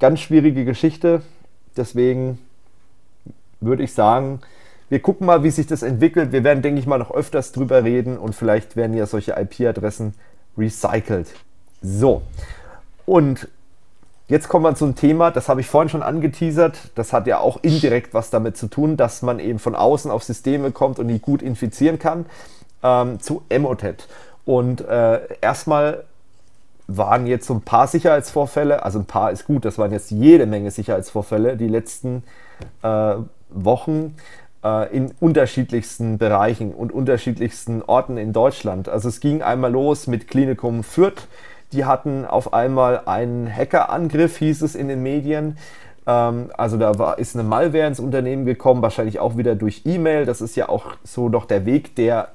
ganz 0.00 0.20
schwierige 0.20 0.64
Geschichte. 0.64 1.22
Deswegen 1.76 2.38
würde 3.60 3.84
ich 3.84 3.92
sagen, 3.92 4.40
wir 4.90 5.00
gucken 5.00 5.26
mal, 5.26 5.42
wie 5.44 5.50
sich 5.50 5.66
das 5.66 5.82
entwickelt. 5.82 6.32
Wir 6.32 6.44
werden, 6.44 6.62
denke 6.62 6.80
ich 6.80 6.86
mal, 6.86 6.98
noch 6.98 7.12
öfters 7.12 7.52
drüber 7.52 7.84
reden 7.84 8.18
und 8.18 8.34
vielleicht 8.34 8.76
werden 8.76 8.94
ja 8.94 9.06
solche 9.06 9.32
IP-Adressen 9.32 10.14
recycelt. 10.58 11.28
So, 11.80 12.22
und 13.06 13.48
jetzt 14.28 14.48
kommen 14.48 14.64
wir 14.64 14.74
zu 14.74 14.84
einem 14.84 14.96
Thema, 14.96 15.30
das 15.30 15.48
habe 15.48 15.60
ich 15.60 15.68
vorhin 15.68 15.88
schon 15.88 16.02
angeteasert. 16.02 16.90
Das 16.96 17.12
hat 17.12 17.26
ja 17.28 17.38
auch 17.38 17.58
indirekt 17.62 18.14
was 18.14 18.30
damit 18.30 18.56
zu 18.56 18.66
tun, 18.66 18.96
dass 18.96 19.22
man 19.22 19.38
eben 19.38 19.60
von 19.60 19.74
außen 19.74 20.10
auf 20.10 20.24
Systeme 20.24 20.72
kommt 20.72 20.98
und 20.98 21.08
die 21.08 21.20
gut 21.20 21.40
infizieren 21.40 21.98
kann, 21.98 22.26
ähm, 22.82 23.20
zu 23.20 23.42
Emotet. 23.48 24.08
Und 24.44 24.80
äh, 24.80 25.20
erstmal 25.40 26.04
waren 26.88 27.28
jetzt 27.28 27.46
so 27.46 27.54
ein 27.54 27.62
paar 27.62 27.86
Sicherheitsvorfälle, 27.86 28.82
also 28.82 28.98
ein 28.98 29.04
paar 29.04 29.30
ist 29.30 29.44
gut, 29.44 29.64
das 29.64 29.78
waren 29.78 29.92
jetzt 29.92 30.10
jede 30.10 30.46
Menge 30.46 30.72
Sicherheitsvorfälle 30.72 31.56
die 31.56 31.68
letzten 31.68 32.24
äh, 32.82 33.14
Wochen 33.50 34.16
äh, 34.64 34.94
in 34.94 35.12
unterschiedlichsten 35.20 36.18
Bereichen 36.18 36.72
und 36.72 36.92
unterschiedlichsten 36.92 37.82
Orten 37.82 38.16
in 38.16 38.32
Deutschland. 38.32 38.88
Also 38.88 39.08
es 39.08 39.20
ging 39.20 39.42
einmal 39.42 39.72
los 39.72 40.06
mit 40.06 40.28
Klinikum 40.28 40.82
Fürth. 40.82 41.28
Die 41.72 41.84
hatten 41.84 42.24
auf 42.24 42.52
einmal 42.52 43.02
einen 43.06 43.54
Hackerangriff, 43.54 44.36
hieß 44.38 44.62
es 44.62 44.74
in 44.74 44.88
den 44.88 45.02
Medien. 45.02 45.56
Ähm, 46.06 46.50
also 46.56 46.76
da 46.76 46.98
war, 46.98 47.18
ist 47.18 47.36
eine 47.36 47.44
Malware 47.44 47.86
ins 47.86 48.00
Unternehmen 48.00 48.44
gekommen, 48.44 48.82
wahrscheinlich 48.82 49.20
auch 49.20 49.36
wieder 49.36 49.54
durch 49.54 49.82
E-Mail. 49.84 50.26
Das 50.26 50.40
ist 50.40 50.56
ja 50.56 50.68
auch 50.68 50.96
so 51.04 51.28
doch 51.28 51.44
der 51.44 51.64
Weg, 51.66 51.94
der 51.96 52.28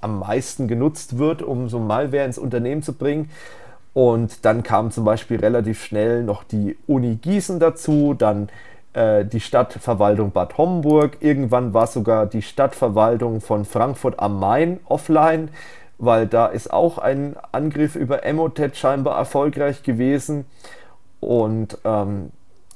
am 0.00 0.20
meisten 0.20 0.68
genutzt 0.68 1.18
wird, 1.18 1.42
um 1.42 1.68
so 1.68 1.78
Malware 1.78 2.24
ins 2.24 2.38
Unternehmen 2.38 2.82
zu 2.82 2.94
bringen. 2.94 3.30
Und 3.92 4.44
dann 4.44 4.62
kam 4.62 4.90
zum 4.92 5.04
Beispiel 5.04 5.40
relativ 5.40 5.84
schnell 5.84 6.22
noch 6.22 6.44
die 6.44 6.76
Uni 6.86 7.16
Gießen 7.16 7.58
dazu, 7.58 8.14
dann 8.14 8.48
äh, 8.92 9.24
die 9.24 9.40
Stadtverwaltung 9.40 10.32
Bad 10.32 10.58
Homburg. 10.58 11.18
Irgendwann 11.20 11.74
war 11.74 11.86
sogar 11.86 12.26
die 12.26 12.42
Stadtverwaltung 12.42 13.40
von 13.40 13.64
Frankfurt 13.64 14.18
am 14.18 14.38
Main 14.40 14.80
offline, 14.86 15.50
weil 15.98 16.26
da 16.26 16.46
ist 16.46 16.72
auch 16.72 16.98
ein 16.98 17.36
Angriff 17.52 17.94
über 17.94 18.24
Emotet 18.24 18.76
scheinbar 18.76 19.16
erfolgreich 19.18 19.82
gewesen. 19.82 20.46
Und 21.20 21.78
ähm, 21.84 22.30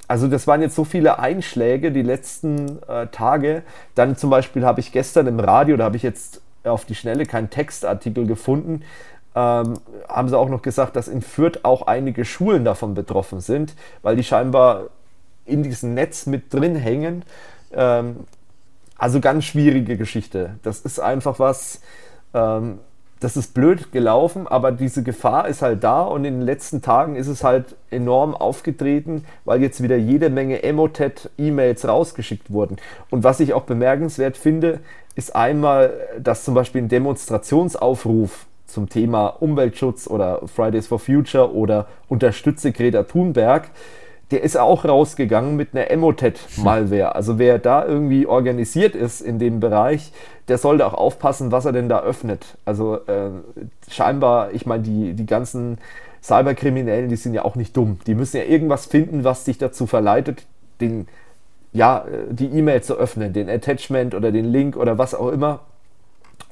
also 0.07 0.27
das 0.27 0.47
waren 0.47 0.61
jetzt 0.61 0.75
so 0.75 0.83
viele 0.83 1.19
Einschläge 1.19 1.91
die 1.91 2.03
letzten 2.03 2.81
äh, 2.87 3.07
Tage. 3.07 3.63
Dann 3.95 4.15
zum 4.15 4.29
Beispiel 4.29 4.65
habe 4.65 4.79
ich 4.79 4.91
gestern 4.91 5.27
im 5.27 5.39
Radio, 5.39 5.77
da 5.77 5.85
habe 5.85 5.97
ich 5.97 6.03
jetzt 6.03 6.41
auf 6.63 6.85
die 6.85 6.95
Schnelle 6.95 7.25
keinen 7.25 7.49
Textartikel 7.49 8.25
gefunden, 8.25 8.83
ähm, 9.35 9.73
haben 10.07 10.29
sie 10.29 10.37
auch 10.37 10.49
noch 10.49 10.61
gesagt, 10.61 10.95
dass 10.95 11.07
in 11.07 11.21
Fürth 11.21 11.59
auch 11.63 11.87
einige 11.87 12.23
Schulen 12.23 12.63
davon 12.63 12.93
betroffen 12.93 13.41
sind, 13.41 13.75
weil 14.01 14.15
die 14.15 14.23
scheinbar 14.23 14.85
in 15.45 15.63
diesem 15.63 15.93
Netz 15.93 16.25
mit 16.25 16.53
drin 16.53 16.75
hängen. 16.75 17.23
Ähm, 17.71 18.25
also 18.97 19.19
ganz 19.19 19.45
schwierige 19.45 19.97
Geschichte. 19.97 20.55
Das 20.63 20.79
ist 20.81 20.99
einfach 20.99 21.39
was, 21.39 21.81
ähm, 22.33 22.79
das 23.19 23.37
ist 23.37 23.53
blöd 23.53 23.91
gelaufen, 23.91 24.47
aber 24.47 24.71
diese 24.71 25.03
Gefahr 25.03 25.47
ist 25.47 25.61
halt 25.61 25.83
da 25.83 26.01
und 26.03 26.25
in 26.25 26.35
den 26.35 26.45
letzten 26.45 26.81
Tagen 26.81 27.15
ist 27.15 27.27
es 27.27 27.43
halt 27.43 27.75
enorm 27.89 28.35
aufgetreten, 28.35 29.25
weil 29.45 29.61
jetzt 29.61 29.81
wieder 29.81 29.97
jede 29.97 30.29
Menge 30.29 30.63
Emotet-E-Mails 30.63 31.87
rausgeschickt 31.87 32.51
wurden. 32.51 32.77
Und 33.09 33.23
was 33.23 33.39
ich 33.39 33.53
auch 33.53 33.63
bemerkenswert 33.63 34.37
finde, 34.37 34.79
ist 35.15 35.35
einmal, 35.35 35.93
dass 36.21 36.43
zum 36.43 36.53
Beispiel 36.53 36.83
ein 36.83 36.89
Demonstrationsaufruf 36.89 38.47
zum 38.67 38.89
Thema 38.89 39.27
Umweltschutz 39.27 40.07
oder 40.07 40.41
Fridays 40.47 40.87
for 40.87 40.99
Future 40.99 41.53
oder 41.53 41.87
unterstütze 42.09 42.71
Greta 42.71 43.03
Thunberg 43.03 43.69
der 44.31 44.41
ist 44.41 44.57
auch 44.57 44.85
rausgegangen 44.85 45.55
mit 45.55 45.69
einer 45.73 45.91
Emotet-Malware. 45.91 47.15
Also 47.15 47.37
wer 47.37 47.59
da 47.59 47.85
irgendwie 47.85 48.25
organisiert 48.25 48.95
ist 48.95 49.21
in 49.21 49.37
dem 49.37 49.59
Bereich, 49.59 50.11
der 50.47 50.57
sollte 50.57 50.85
auch 50.85 50.93
aufpassen, 50.93 51.51
was 51.51 51.65
er 51.65 51.71
denn 51.73 51.89
da 51.89 52.01
öffnet. 52.01 52.57
Also 52.65 52.95
äh, 53.07 53.29
scheinbar, 53.89 54.51
ich 54.51 54.65
meine, 54.65 54.83
die, 54.83 55.13
die 55.13 55.25
ganzen 55.25 55.77
Cyberkriminellen, 56.23 57.09
die 57.09 57.15
sind 57.15 57.33
ja 57.35 57.45
auch 57.45 57.55
nicht 57.55 57.77
dumm. 57.77 57.99
Die 58.07 58.15
müssen 58.15 58.37
ja 58.37 58.43
irgendwas 58.43 58.87
finden, 58.87 59.23
was 59.23 59.43
dich 59.43 59.59
dazu 59.59 59.85
verleitet, 59.85 60.45
den, 60.81 61.07
ja, 61.71 61.99
äh, 61.99 62.33
die 62.33 62.47
E-Mail 62.47 62.81
zu 62.81 62.95
öffnen, 62.95 63.31
den 63.31 63.49
Attachment 63.49 64.15
oder 64.15 64.31
den 64.31 64.45
Link 64.45 64.75
oder 64.75 64.97
was 64.97 65.13
auch 65.13 65.29
immer 65.29 65.59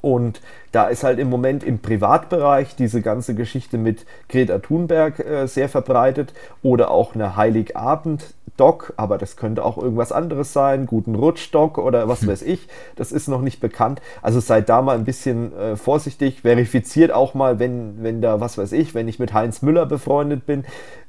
und 0.04 0.42
da 0.70 0.88
ist 0.88 1.02
halt 1.02 1.18
im 1.18 1.30
Moment 1.30 1.64
im 1.64 1.78
Privatbereich 1.78 2.76
diese 2.76 3.00
ganze 3.00 3.34
Geschichte 3.34 3.78
mit 3.78 4.04
Greta 4.28 4.58
Thunberg 4.58 5.18
äh, 5.18 5.46
sehr 5.46 5.70
verbreitet 5.70 6.34
oder 6.62 6.90
auch 6.90 7.14
eine 7.14 7.36
Heiligabend-Doc, 7.36 8.92
aber 8.98 9.16
das 9.16 9.36
könnte 9.36 9.64
auch 9.64 9.78
irgendwas 9.78 10.12
anderes 10.12 10.52
sein, 10.52 10.84
guten 10.84 11.14
Rutsch-Doc 11.14 11.78
oder 11.78 12.06
was 12.06 12.20
hm. 12.20 12.28
weiß 12.28 12.42
ich, 12.42 12.68
das 12.96 13.12
ist 13.12 13.28
noch 13.28 13.40
nicht 13.40 13.60
bekannt. 13.60 14.02
Also 14.20 14.40
seid 14.40 14.68
da 14.68 14.82
mal 14.82 14.96
ein 14.96 15.04
bisschen 15.04 15.56
äh, 15.56 15.76
vorsichtig, 15.76 16.42
verifiziert 16.42 17.10
auch 17.10 17.32
mal, 17.32 17.58
wenn, 17.58 18.02
wenn 18.02 18.20
da, 18.20 18.40
was 18.40 18.58
weiß 18.58 18.72
ich, 18.72 18.94
wenn 18.94 19.08
ich 19.08 19.18
mit 19.18 19.32
Heinz 19.32 19.62
Müller 19.62 19.86
befreundet 19.86 20.44
bin, 20.44 20.64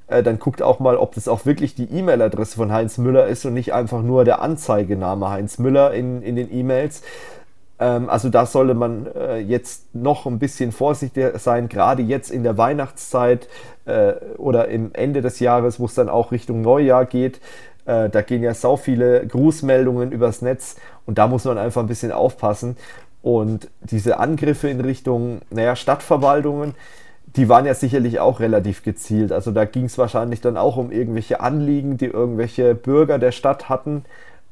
äh, 0.07 0.23
dann 0.23 0.39
guckt 0.39 0.61
auch 0.61 0.79
mal, 0.79 0.95
ob 0.95 1.15
das 1.15 1.27
auch 1.27 1.45
wirklich 1.45 1.75
die 1.75 1.85
E-Mail-Adresse 1.91 2.55
von 2.55 2.71
Heinz 2.71 2.97
Müller 2.97 3.27
ist 3.27 3.45
und 3.45 3.55
nicht 3.55 3.73
einfach 3.73 4.01
nur 4.01 4.23
der 4.23 4.41
Anzeigename 4.41 5.29
Heinz 5.29 5.57
Müller 5.57 5.93
in, 5.93 6.21
in 6.21 6.35
den 6.37 6.53
E-Mails. 6.53 7.01
Ähm, 7.79 8.09
also 8.09 8.29
da 8.29 8.45
sollte 8.45 8.73
man 8.73 9.07
äh, 9.15 9.37
jetzt 9.39 9.93
noch 9.93 10.25
ein 10.25 10.39
bisschen 10.39 10.71
vorsichtiger 10.71 11.37
sein, 11.39 11.69
gerade 11.69 12.03
jetzt 12.03 12.31
in 12.31 12.43
der 12.43 12.57
Weihnachtszeit 12.57 13.47
äh, 13.85 14.13
oder 14.37 14.67
im 14.69 14.91
Ende 14.93 15.21
des 15.21 15.39
Jahres, 15.39 15.79
wo 15.79 15.85
es 15.85 15.95
dann 15.95 16.09
auch 16.09 16.31
Richtung 16.31 16.61
Neujahr 16.61 17.05
geht. 17.05 17.39
Äh, 17.85 18.09
da 18.09 18.21
gehen 18.21 18.43
ja 18.43 18.53
so 18.53 18.77
viele 18.77 19.25
Grußmeldungen 19.27 20.11
übers 20.11 20.41
Netz 20.41 20.77
und 21.05 21.17
da 21.17 21.27
muss 21.27 21.45
man 21.45 21.57
einfach 21.57 21.81
ein 21.81 21.87
bisschen 21.87 22.11
aufpassen. 22.11 22.77
Und 23.21 23.69
diese 23.81 24.19
Angriffe 24.19 24.69
in 24.69 24.81
Richtung, 24.81 25.41
naja, 25.49 25.75
Stadtverwaltungen, 25.75 26.75
die 27.35 27.49
waren 27.49 27.65
ja 27.65 27.73
sicherlich 27.73 28.19
auch 28.19 28.39
relativ 28.39 28.83
gezielt. 28.83 29.31
Also 29.31 29.51
da 29.51 29.65
ging 29.65 29.85
es 29.85 29.97
wahrscheinlich 29.97 30.41
dann 30.41 30.57
auch 30.57 30.77
um 30.77 30.91
irgendwelche 30.91 31.41
Anliegen, 31.41 31.97
die 31.97 32.05
irgendwelche 32.05 32.75
Bürger 32.75 33.19
der 33.19 33.31
Stadt 33.31 33.67
hatten 33.67 34.05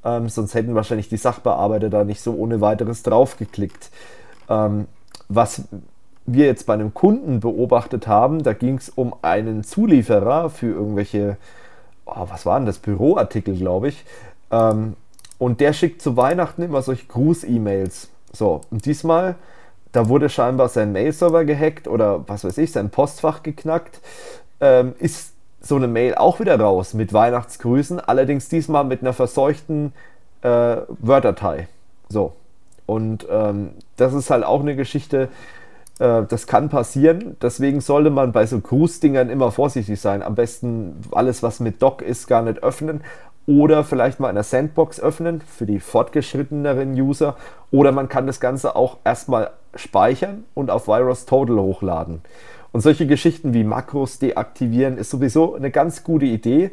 ähm, 0.06 0.30
sonst 0.30 0.54
hätten 0.54 0.76
wahrscheinlich 0.76 1.10
die 1.10 1.18
Sachbearbeiter 1.18 1.90
da 1.90 2.04
nicht 2.04 2.22
so 2.22 2.34
ohne 2.34 2.62
weiteres 2.62 3.04
draufgeklickt. 3.04 3.90
Ähm, 4.50 4.88
was 5.30 5.64
wir 6.26 6.46
jetzt 6.46 6.66
bei 6.66 6.74
einem 6.74 6.94
Kunden 6.94 7.40
beobachtet 7.40 8.08
haben, 8.08 8.44
da 8.44 8.54
ging 8.54 8.78
es 8.78 8.90
um 8.90 9.14
einen 9.22 9.64
Zulieferer 9.64 10.50
für 10.50 10.68
irgendwelche, 10.68 11.38
oh, 12.06 12.28
was 12.30 12.46
waren 12.46 12.66
das, 12.66 12.80
Büroartikel, 12.80 13.58
glaube 13.58 13.90
ich. 13.90 14.06
Ähm, 14.52 14.96
und 15.38 15.60
der 15.60 15.74
schickt 15.74 16.02
zu 16.02 16.16
Weihnachten 16.16 16.62
immer 16.62 16.82
solche 16.82 17.08
Gruß-E-Mails. 17.08 18.10
So, 18.32 18.62
und 18.72 18.86
diesmal, 18.86 19.36
da 19.92 20.08
wurde 20.08 20.30
scheinbar 20.30 20.70
sein 20.70 20.92
Mail-Server 20.92 21.46
gehackt 21.46 21.88
oder 21.88 22.28
was 22.28 22.44
weiß 22.44 22.58
ich, 22.60 22.72
sein 22.72 22.90
Postfach 22.90 23.44
geknackt. 23.44 24.00
Ähm, 24.62 24.94
ist 25.00 25.33
so 25.66 25.78
eine 25.78 25.88
Mail 25.88 26.16
auch 26.16 26.40
wieder 26.40 26.60
raus 26.60 26.94
mit 26.94 27.14
Weihnachtsgrüßen, 27.14 28.00
allerdings 28.00 28.50
diesmal 28.50 28.84
mit 28.84 29.02
einer 29.02 29.14
verseuchten 29.14 29.94
äh, 30.42 30.78
Word-Datei. 31.00 31.68
So. 32.10 32.34
Und 32.86 33.26
ähm, 33.32 33.72
das 33.96 34.14
ist 34.14 34.30
halt 34.30 34.44
auch 34.44 34.60
eine 34.60 34.76
Geschichte, 34.76 35.30
äh, 36.00 36.24
das 36.28 36.48
kann 36.48 36.70
passieren. 36.70 37.38
Deswegen 37.42 37.80
sollte 37.80 38.10
man 38.10 38.34
bei 38.34 38.46
so 38.46 38.60
Grußdingern 38.60 39.30
immer 39.30 39.52
vorsichtig 39.52 40.00
sein. 40.02 40.22
Am 40.22 40.36
besten 40.36 41.02
alles, 41.12 41.44
was 41.44 41.62
mit 41.62 41.82
Doc 41.82 42.02
ist, 42.02 42.28
gar 42.28 42.42
nicht 42.42 42.62
öffnen. 42.62 43.02
Oder 43.46 43.84
vielleicht 43.84 44.20
mal 44.20 44.30
in 44.30 44.36
der 44.36 44.44
Sandbox 44.44 45.00
öffnen 45.00 45.42
für 45.42 45.66
die 45.66 45.80
fortgeschritteneren 45.80 46.94
User. 46.94 47.36
Oder 47.72 47.92
man 47.92 48.10
kann 48.10 48.28
das 48.28 48.40
Ganze 48.40 48.76
auch 48.76 48.98
erstmal 49.04 49.52
speichern 49.76 50.46
und 50.54 50.70
auf 50.70 50.88
Virus 50.88 51.26
Total 51.26 51.58
hochladen. 51.58 52.22
Und 52.74 52.82
solche 52.82 53.06
Geschichten 53.08 53.54
wie 53.54 53.64
Makros 53.64 54.20
deaktivieren 54.20 54.98
ist 54.98 55.12
sowieso 55.12 55.54
eine 55.54 55.70
ganz 55.72 56.04
gute 56.04 56.26
Idee. 56.26 56.72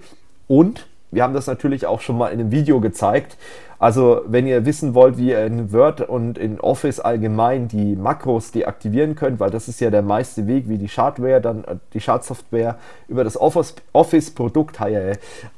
Und 0.49 0.87
wir 1.11 1.23
haben 1.23 1.35
das 1.35 1.47
natürlich 1.47 1.87
auch 1.87 2.01
schon 2.01 2.17
mal 2.17 2.29
in 2.29 2.41
einem 2.41 2.51
Video 2.51 2.81
gezeigt. 2.81 3.37
Also 3.79 4.23
wenn 4.27 4.47
ihr 4.47 4.65
wissen 4.65 4.95
wollt, 4.95 5.19
wie 5.19 5.31
ihr 5.31 5.45
in 5.45 5.73
Word 5.73 6.01
und 6.01 6.39
in 6.39 6.59
Office 6.59 7.01
allgemein 7.01 7.69
die 7.69 7.97
Makros 7.97 8.51
deaktivieren 8.51 9.15
könnt, 9.15 9.41
weil 9.41 9.51
das 9.51 9.69
ist 9.69 9.81
ja 9.81 9.91
der 9.91 10.03
meiste 10.03 10.47
Weg, 10.47 10.69
wie 10.69 10.79
die 10.79 10.89
Schadware, 10.89 11.41
dann 11.41 11.65
äh, 11.65 11.77
die 11.93 12.01
Schadsoftware 12.01 12.79
über 13.09 13.23
das 13.23 13.39
Office-Produkt 13.39 14.81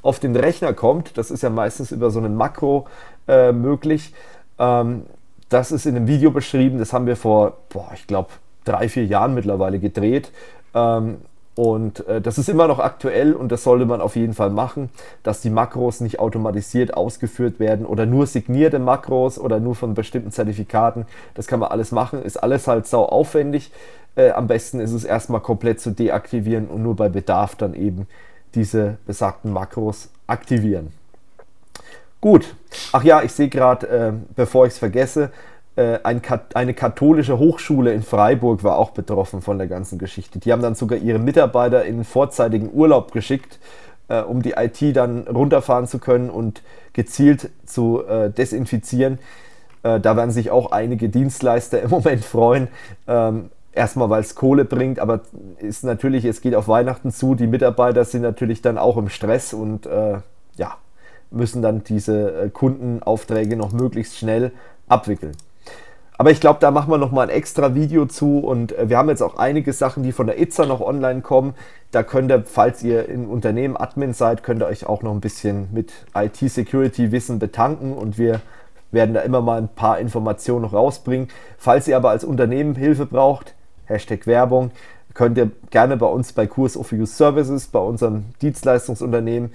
auf 0.01 0.19
den 0.19 0.35
Rechner 0.35 0.73
kommt. 0.73 1.17
Das 1.17 1.31
ist 1.31 1.43
ja 1.43 1.49
meistens 1.49 1.91
über 1.93 2.11
so 2.11 2.19
einen 2.19 2.35
Makro 2.35 2.87
äh, 3.29 3.53
möglich. 3.53 4.13
Ähm, 4.59 5.03
das 5.47 5.71
ist 5.71 5.85
in 5.85 5.95
einem 5.95 6.07
Video 6.07 6.31
beschrieben. 6.31 6.79
Das 6.79 6.91
haben 6.91 7.05
wir 7.05 7.15
vor, 7.15 7.57
boah, 7.69 7.91
ich 7.93 8.07
glaube, 8.07 8.29
drei, 8.65 8.89
vier 8.89 9.05
Jahren 9.05 9.33
mittlerweile 9.33 9.79
gedreht. 9.79 10.31
Ähm, 10.73 11.17
und 11.55 12.07
äh, 12.07 12.19
das 12.19 12.39
ist 12.39 12.49
immer 12.49 12.67
noch 12.67 12.79
aktuell 12.79 13.33
und 13.33 13.51
das 13.51 13.63
sollte 13.63 13.85
man 13.85 14.01
auf 14.01 14.15
jeden 14.15 14.33
Fall 14.33 14.49
machen, 14.49 14.89
dass 15.21 15.41
die 15.41 15.51
Makros 15.51 16.01
nicht 16.01 16.19
automatisiert 16.19 16.95
ausgeführt 16.95 17.59
werden 17.59 17.85
oder 17.85 18.07
nur 18.07 18.25
signierte 18.25 18.79
Makros 18.79 19.37
oder 19.37 19.59
nur 19.59 19.75
von 19.75 19.93
bestimmten 19.93 20.31
Zertifikaten. 20.31 21.05
Das 21.35 21.45
kann 21.45 21.59
man 21.59 21.69
alles 21.69 21.91
machen, 21.91 22.23
ist 22.23 22.37
alles 22.37 22.67
halt 22.67 22.87
sau 22.87 23.05
aufwendig. 23.05 23.71
Äh, 24.15 24.31
am 24.31 24.47
besten 24.47 24.79
ist 24.79 24.93
es 24.93 25.03
erstmal 25.03 25.41
komplett 25.41 25.79
zu 25.79 25.91
deaktivieren 25.91 26.67
und 26.67 26.81
nur 26.81 26.95
bei 26.95 27.09
Bedarf 27.09 27.55
dann 27.55 27.75
eben 27.75 28.07
diese 28.55 28.97
besagten 29.05 29.53
Makros 29.53 30.09
aktivieren. 30.25 30.91
Gut. 32.19 32.55
Ach 32.93 33.03
ja, 33.03 33.21
ich 33.21 33.31
sehe 33.31 33.49
gerade, 33.49 33.87
äh, 33.87 34.13
bevor 34.35 34.65
ich 34.65 34.73
es 34.73 34.79
vergesse, 34.79 35.31
ein, 35.75 36.21
eine 36.53 36.73
katholische 36.73 37.39
Hochschule 37.39 37.93
in 37.93 38.03
Freiburg 38.03 38.63
war 38.63 38.77
auch 38.77 38.91
betroffen 38.91 39.41
von 39.41 39.57
der 39.57 39.67
ganzen 39.67 39.97
Geschichte. 39.97 40.39
Die 40.39 40.51
haben 40.51 40.61
dann 40.61 40.75
sogar 40.75 40.99
ihre 40.99 41.17
Mitarbeiter 41.19 41.83
in 41.83 42.03
vorzeitigen 42.03 42.71
Urlaub 42.71 43.11
geschickt, 43.11 43.59
äh, 44.07 44.21
um 44.21 44.41
die 44.41 44.51
IT 44.51 44.95
dann 44.95 45.27
runterfahren 45.27 45.87
zu 45.87 45.99
können 45.99 46.29
und 46.29 46.61
gezielt 46.93 47.49
zu 47.65 48.05
äh, 48.05 48.29
desinfizieren. 48.29 49.19
Äh, 49.83 49.99
da 49.99 50.15
werden 50.15 50.31
sich 50.31 50.51
auch 50.51 50.71
einige 50.71 51.09
Dienstleister 51.09 51.81
im 51.81 51.89
Moment 51.89 52.23
freuen. 52.23 52.67
Ähm, 53.07 53.49
erstmal, 53.73 54.09
weil 54.09 54.21
es 54.21 54.35
Kohle 54.35 54.65
bringt, 54.65 54.99
aber 54.99 55.21
ist 55.57 55.83
natürlich, 55.83 56.25
es 56.25 56.41
geht 56.41 56.55
auf 56.55 56.67
Weihnachten 56.67 57.11
zu. 57.11 57.35
Die 57.35 57.47
Mitarbeiter 57.47 58.05
sind 58.05 58.21
natürlich 58.21 58.61
dann 58.61 58.77
auch 58.77 58.97
im 58.97 59.09
Stress 59.09 59.53
und 59.53 59.85
äh, 59.85 60.19
ja, 60.55 60.77
müssen 61.31 61.61
dann 61.61 61.83
diese 61.83 62.43
äh, 62.43 62.49
Kundenaufträge 62.49 63.55
noch 63.55 63.71
möglichst 63.71 64.17
schnell 64.17 64.51
abwickeln. 64.87 65.35
Aber 66.17 66.31
ich 66.31 66.39
glaube, 66.39 66.59
da 66.59 66.71
machen 66.71 66.91
wir 66.91 66.97
nochmal 66.97 67.27
ein 67.27 67.35
extra 67.35 67.73
Video 67.75 68.05
zu 68.05 68.39
und 68.39 68.77
äh, 68.77 68.89
wir 68.89 68.97
haben 68.97 69.09
jetzt 69.09 69.21
auch 69.21 69.37
einige 69.37 69.73
Sachen, 69.73 70.03
die 70.03 70.11
von 70.11 70.27
der 70.27 70.39
Itza 70.39 70.65
noch 70.65 70.81
online 70.81 71.21
kommen. 71.21 71.55
Da 71.91 72.03
könnt 72.03 72.31
ihr, 72.31 72.43
falls 72.45 72.83
ihr 72.83 73.09
im 73.09 73.29
Unternehmen 73.29 73.75
Admin 73.77 74.13
seid, 74.13 74.43
könnt 74.43 74.61
ihr 74.61 74.67
euch 74.67 74.85
auch 74.85 75.01
noch 75.01 75.11
ein 75.11 75.21
bisschen 75.21 75.69
mit 75.71 75.91
IT-Security-Wissen 76.15 77.39
betanken 77.39 77.93
und 77.93 78.17
wir 78.17 78.41
werden 78.91 79.15
da 79.15 79.21
immer 79.21 79.41
mal 79.41 79.57
ein 79.57 79.69
paar 79.69 79.97
Informationen 79.99 80.61
noch 80.61 80.73
rausbringen. 80.73 81.29
Falls 81.57 81.87
ihr 81.87 81.97
aber 81.97 82.11
als 82.11 82.23
Unternehmen 82.23 82.75
Hilfe 82.75 83.05
braucht, 83.05 83.55
Hashtag 83.85 84.27
Werbung, 84.27 84.71
könnt 85.13 85.37
ihr 85.37 85.51
gerne 85.71 85.97
bei 85.97 86.05
uns 86.05 86.33
bei 86.33 86.47
Kurs 86.47 86.77
of 86.77 86.91
Use 86.91 87.13
Services, 87.13 87.67
bei 87.67 87.79
unserem 87.79 88.25
Dienstleistungsunternehmen, 88.41 89.51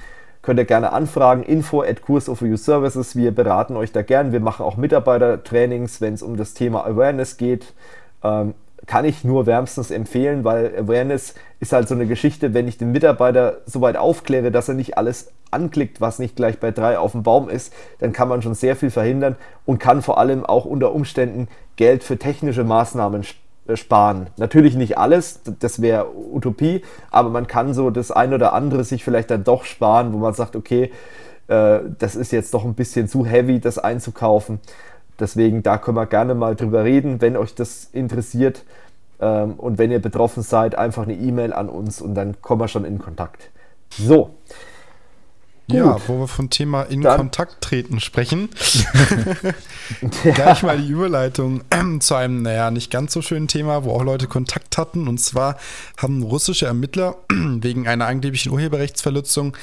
könnt 0.49 0.61
ihr 0.61 0.65
gerne 0.65 0.95
anfragen. 0.95 1.43
Info 1.43 1.83
at 1.83 2.01
Kurs 2.01 2.27
of 2.27 2.43
Services. 2.55 3.15
Wir 3.15 3.33
beraten 3.33 3.77
euch 3.77 3.93
da 3.93 4.01
gern. 4.01 4.33
Wir 4.33 4.41
machen 4.41 4.65
auch 4.65 4.79
Mitarbeitertrainings, 4.79 6.01
wenn 6.01 6.15
es 6.15 6.23
um 6.23 6.39
das 6.39 6.55
Thema 6.55 6.87
Awareness 6.87 7.37
geht. 7.37 7.75
Ähm, 8.25 8.55
kann 8.87 9.05
ich 9.05 9.25
nur 9.25 9.45
wärmstens 9.45 9.91
empfehlen, 9.91 10.45
weil 10.45 10.75
Awareness 10.75 11.35
ist 11.61 11.75
halt 11.75 11.87
so 11.87 11.95
eine 11.95 12.07
Geschichte, 12.07 12.55
wenn 12.55 12.67
ich 12.67 12.79
den 12.79 12.93
Mitarbeiter 12.93 13.59
soweit 13.67 13.99
aufkläre, 13.99 14.51
dass 14.51 14.71
er 14.71 14.75
nicht 14.75 14.97
alles 14.97 15.33
anklickt, 15.51 16.01
was 16.01 16.19
nicht 16.19 16.35
gleich 16.35 16.59
bei 16.59 16.71
drei 16.71 16.99
auf 16.99 17.13
dem 17.13 17.25
Baum 17.25 17.51
ist, 17.51 17.75
dann 17.99 18.15
kann 18.15 18.29
man 18.29 18.41
schon 18.41 18.55
sehr 18.55 18.75
viel 18.75 18.91
verhindern 18.91 19.37
und 19.67 19.79
kann 19.79 20.01
vor 20.01 20.17
allem 20.17 20.47
auch 20.47 20.65
unter 20.65 20.95
Umständen 20.95 21.49
Geld 21.77 22.03
für 22.03 22.17
technische 22.17 22.65
Maßnahmen 22.65 23.21
äh, 23.21 23.27
sparen. 23.75 24.29
Natürlich 24.37 24.77
nicht 24.77 24.99
alles, 24.99 25.41
das 25.59 25.83
wäre 25.83 26.07
Utopie, 26.15 26.83
aber 27.11 27.31
man 27.31 27.47
kann 27.47 27.75
so 27.75 27.91
das 27.91 28.11
ein 28.11 28.33
oder 28.33 28.53
andere 28.53 28.85
sich 28.85 29.05
vielleicht 29.05 29.31
dann 29.31 29.45
doch 29.45 29.65
sparen, 29.65 30.13
wo 30.13 30.19
man 30.19 30.35
sagt, 30.35 30.57
okay, 30.57 30.91
äh, 31.49 31.81
das 31.99 32.17
ist 32.17 32.33
jetzt 32.33 32.55
doch 32.55 32.65
ein 32.65 32.75
bisschen 32.75 33.09
zu 33.09 33.27
heavy, 33.27 33.61
das 33.61 33.79
einzukaufen. 33.79 34.61
Deswegen, 35.19 35.63
da 35.63 35.79
können 35.79 35.97
wir 35.97 36.07
gerne 36.07 36.35
mal 36.35 36.55
drüber 36.55 36.85
reden, 36.85 37.21
wenn 37.21 37.37
euch 37.37 37.55
das 37.55 37.89
interessiert. 37.93 38.65
Ähm, 39.21 39.55
und 39.55 39.79
wenn 39.79 39.91
ihr 39.91 40.01
betroffen 40.01 40.43
seid, 40.43 40.77
einfach 40.77 41.03
eine 41.03 41.15
E-Mail 41.15 41.53
an 41.53 41.69
uns 41.69 42.01
und 42.01 42.15
dann 42.15 42.41
kommen 42.41 42.61
wir 42.61 42.69
schon 42.69 42.85
in 42.85 42.99
Kontakt. 42.99 43.51
So, 43.91 44.31
Gut. 45.69 45.77
Ja, 45.77 45.99
wo 46.07 46.21
wir 46.21 46.29
vom 46.29 46.49
Thema 46.49 46.85
in 46.85 47.03
Dann. 47.03 47.19
Kontakt 47.19 47.61
treten 47.61 48.01
sprechen. 48.01 48.49
ja. 50.25 50.33
Gleich 50.33 50.63
mal 50.63 50.79
die 50.79 50.89
Überleitung 50.89 51.63
zu 52.01 52.15
einem, 52.15 52.43
naja, 52.43 52.71
nicht 52.71 52.91
ganz 52.91 53.13
so 53.13 53.21
schönen 53.21 53.49
Thema, 53.49 53.85
wo 53.85 53.93
auch 53.93 54.03
Leute 54.03 54.29
Kontakt 54.29 54.79
hatten. 54.79 55.09
Und 55.09 55.19
zwar 55.19 55.59
haben 55.99 56.23
russische 56.23 56.67
Ermittler 56.67 57.17
wegen 57.31 57.87
einer 57.87 58.07
angeblichen 58.07 58.51
Urheberrechtsverletzung 58.51 59.57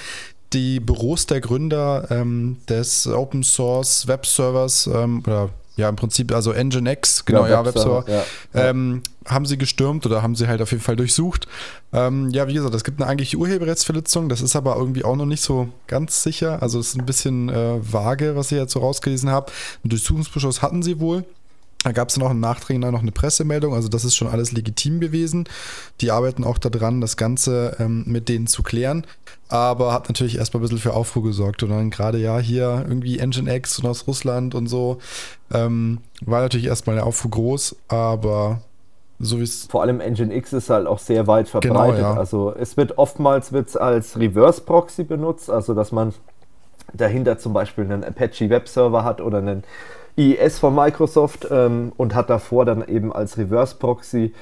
die 0.53 0.79
Büros 0.79 1.25
der 1.25 1.41
Gründer 1.41 2.07
ähm, 2.11 2.57
des 2.69 3.07
Open 3.07 3.43
Source 3.43 4.07
Web 4.07 4.25
Servers 4.25 4.87
ähm, 4.87 5.23
oder 5.25 5.49
ja, 5.77 5.89
im 5.89 5.95
Prinzip, 5.95 6.33
also 6.33 6.53
Nginx, 6.53 7.25
genau, 7.25 7.45
ja, 7.45 7.65
Webserver, 7.65 8.05
ja, 8.07 8.23
ja. 8.53 8.69
Ähm, 8.69 9.01
haben 9.25 9.45
sie 9.45 9.57
gestürmt 9.57 10.05
oder 10.05 10.21
haben 10.21 10.35
sie 10.35 10.47
halt 10.47 10.61
auf 10.61 10.71
jeden 10.71 10.83
Fall 10.83 10.95
durchsucht. 10.95 11.47
Ähm, 11.91 12.29
ja, 12.29 12.47
wie 12.47 12.53
gesagt, 12.53 12.73
es 12.75 12.83
gibt 12.83 13.01
eine 13.01 13.09
eigentliche 13.09 13.37
Urheberrechtsverletzung, 13.37 14.29
das 14.29 14.41
ist 14.41 14.55
aber 14.55 14.75
irgendwie 14.77 15.03
auch 15.03 15.15
noch 15.15 15.25
nicht 15.25 15.41
so 15.41 15.69
ganz 15.87 16.23
sicher. 16.23 16.61
Also 16.61 16.79
es 16.79 16.89
ist 16.89 16.99
ein 16.99 17.05
bisschen 17.05 17.49
äh, 17.49 17.79
vage, 17.81 18.35
was 18.35 18.51
ich 18.51 18.57
jetzt 18.57 18.73
so 18.73 18.79
rausgelesen 18.79 19.29
habe. 19.29 19.51
Einen 19.83 19.89
Durchsuchungsbeschluss 19.89 20.61
hatten 20.61 20.83
sie 20.83 20.99
wohl. 20.99 21.25
Da 21.85 21.91
gab 21.91 22.09
es 22.09 22.15
dann 22.15 22.23
auch 22.23 22.31
im 22.31 22.39
Nachdrehen 22.39 22.81
noch 22.81 22.99
eine 22.99 23.11
Pressemeldung, 23.11 23.75
also 23.75 23.89
das 23.89 24.03
ist 24.03 24.15
schon 24.15 24.27
alles 24.27 24.51
legitim 24.51 24.99
gewesen. 24.99 25.47
Die 26.01 26.09
arbeiten 26.09 26.43
auch 26.43 26.57
daran, 26.57 26.99
das 26.99 27.15
Ganze 27.15 27.75
ähm, 27.77 28.05
mit 28.07 28.27
denen 28.27 28.47
zu 28.47 28.63
klären, 28.63 29.05
aber 29.49 29.93
hat 29.93 30.09
natürlich 30.09 30.39
erstmal 30.39 30.61
ein 30.61 30.63
bisschen 30.63 30.79
für 30.79 30.95
Aufruhr 30.95 31.21
gesorgt. 31.21 31.61
Und 31.61 31.69
dann 31.69 31.91
gerade 31.91 32.17
ja 32.17 32.39
hier 32.39 32.83
irgendwie 32.87 33.19
Engine 33.19 33.53
X 33.53 33.77
und 33.77 33.85
aus 33.85 34.07
Russland 34.07 34.55
und 34.55 34.65
so, 34.65 34.97
ähm, 35.53 35.99
war 36.21 36.41
natürlich 36.41 36.65
erstmal 36.65 36.95
der 36.95 37.05
Aufruhr 37.05 37.29
groß, 37.29 37.75
aber 37.87 38.61
so 39.19 39.37
wie 39.37 39.43
es. 39.43 39.67
Vor 39.67 39.83
allem 39.83 40.01
Engine 40.01 40.33
X 40.33 40.53
ist 40.53 40.71
halt 40.71 40.87
auch 40.87 40.97
sehr 40.97 41.27
weit 41.27 41.47
verbreitet. 41.47 41.97
Genau, 41.97 42.13
ja. 42.13 42.17
Also 42.17 42.51
es 42.59 42.77
wird 42.77 42.97
oftmals 42.97 43.51
wird's 43.51 43.77
als 43.77 44.17
Reverse 44.17 44.61
Proxy 44.61 45.03
benutzt, 45.03 45.51
also 45.51 45.75
dass 45.75 45.91
man 45.91 46.15
dahinter 46.93 47.37
zum 47.37 47.53
Beispiel 47.53 47.83
einen 47.83 48.03
Apache 48.03 48.49
Web 48.49 48.67
Server 48.67 49.03
hat 49.03 49.21
oder 49.21 49.37
einen 49.37 49.63
IIS 50.17 50.59
von 50.59 50.73
Microsoft 50.75 51.47
ähm, 51.51 51.91
und 51.97 52.15
hat 52.15 52.29
davor 52.29 52.65
dann 52.65 52.87
eben 52.87 53.11
als 53.11 53.37
Reverse 53.37 53.75
Proxy 53.75 54.33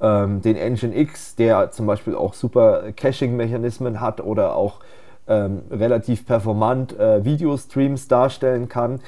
ähm, 0.00 0.42
den 0.42 0.56
Engine 0.56 0.96
X, 0.96 1.36
der 1.36 1.70
zum 1.70 1.86
Beispiel 1.86 2.14
auch 2.14 2.34
super 2.34 2.92
Caching-Mechanismen 2.92 4.00
hat 4.00 4.20
oder 4.20 4.56
auch 4.56 4.80
ähm, 5.28 5.62
relativ 5.70 6.26
performant 6.26 6.98
äh, 6.98 7.24
Videostreams 7.24 8.08
darstellen 8.08 8.68
kann 8.68 9.00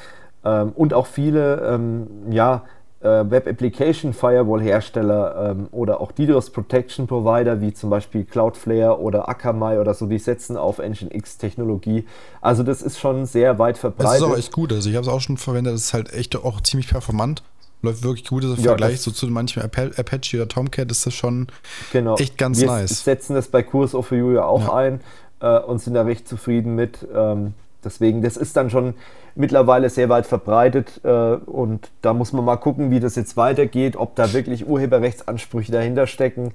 ähm, 0.44 0.72
und 0.74 0.94
auch 0.94 1.06
viele 1.06 1.56
ähm, 1.56 2.06
ja, 2.30 2.62
Web 3.04 3.46
Application 3.46 4.12
Firewall 4.12 4.62
Hersteller 4.62 5.50
ähm, 5.50 5.68
oder 5.72 6.00
auch 6.00 6.12
DDoS 6.12 6.50
Protection 6.50 7.06
Provider 7.06 7.60
wie 7.60 7.72
zum 7.72 7.90
Beispiel 7.90 8.24
Cloudflare 8.24 8.98
oder 9.00 9.28
Akamai 9.28 9.78
oder 9.78 9.94
so, 9.94 10.06
die 10.06 10.18
setzen 10.18 10.56
auf 10.56 10.78
Nginx 10.78 11.38
Technologie. 11.38 12.06
Also 12.40 12.62
das 12.62 12.82
ist 12.82 12.98
schon 12.98 13.26
sehr 13.26 13.58
weit 13.58 13.78
verbreitet. 13.78 14.12
Das 14.12 14.16
ist 14.16 14.22
auch 14.22 14.38
echt 14.38 14.52
gut. 14.52 14.72
Also 14.72 14.88
ich 14.88 14.96
habe 14.96 15.06
es 15.06 15.12
auch 15.12 15.20
schon 15.20 15.36
verwendet. 15.36 15.74
Das 15.74 15.82
ist 15.82 15.94
halt 15.94 16.12
echt 16.12 16.36
auch 16.36 16.60
ziemlich 16.62 16.88
performant. 16.88 17.42
Läuft 17.82 18.02
wirklich 18.02 18.26
gut. 18.26 18.42
Also 18.42 18.56
Im 18.56 18.62
ja, 18.62 18.70
Vergleich 18.70 19.00
so 19.00 19.10
zu 19.10 19.26
manchen 19.26 19.62
Apache 19.62 20.36
oder 20.36 20.48
Tomcat 20.48 20.90
ist 20.90 21.04
das 21.04 21.12
schon 21.14 21.48
genau. 21.92 22.16
echt 22.16 22.38
ganz 22.38 22.60
Wir 22.60 22.66
nice. 22.68 22.90
Wir 22.90 23.14
setzen 23.14 23.34
das 23.34 23.48
bei 23.48 23.62
Kurs 23.62 23.94
of 23.94 24.10
You 24.10 24.32
ja 24.32 24.44
auch 24.46 24.68
ja. 24.68 24.74
ein 24.74 25.00
äh, 25.40 25.58
und 25.58 25.80
sind 25.80 25.94
da 25.94 26.02
recht 26.02 26.26
zufrieden 26.26 26.74
mit. 26.74 27.06
Ähm, 27.14 27.52
deswegen, 27.84 28.22
das 28.22 28.36
ist 28.36 28.56
dann 28.56 28.70
schon 28.70 28.94
mittlerweile 29.34 29.90
sehr 29.90 30.08
weit 30.08 30.26
verbreitet 30.26 31.00
äh, 31.04 31.08
und 31.08 31.90
da 32.02 32.12
muss 32.12 32.32
man 32.32 32.44
mal 32.44 32.56
gucken, 32.56 32.90
wie 32.90 33.00
das 33.00 33.16
jetzt 33.16 33.36
weitergeht, 33.36 33.96
ob 33.96 34.14
da 34.14 34.32
wirklich 34.32 34.66
Urheberrechtsansprüche 34.68 35.72
dahinter 35.72 36.06
stecken 36.06 36.52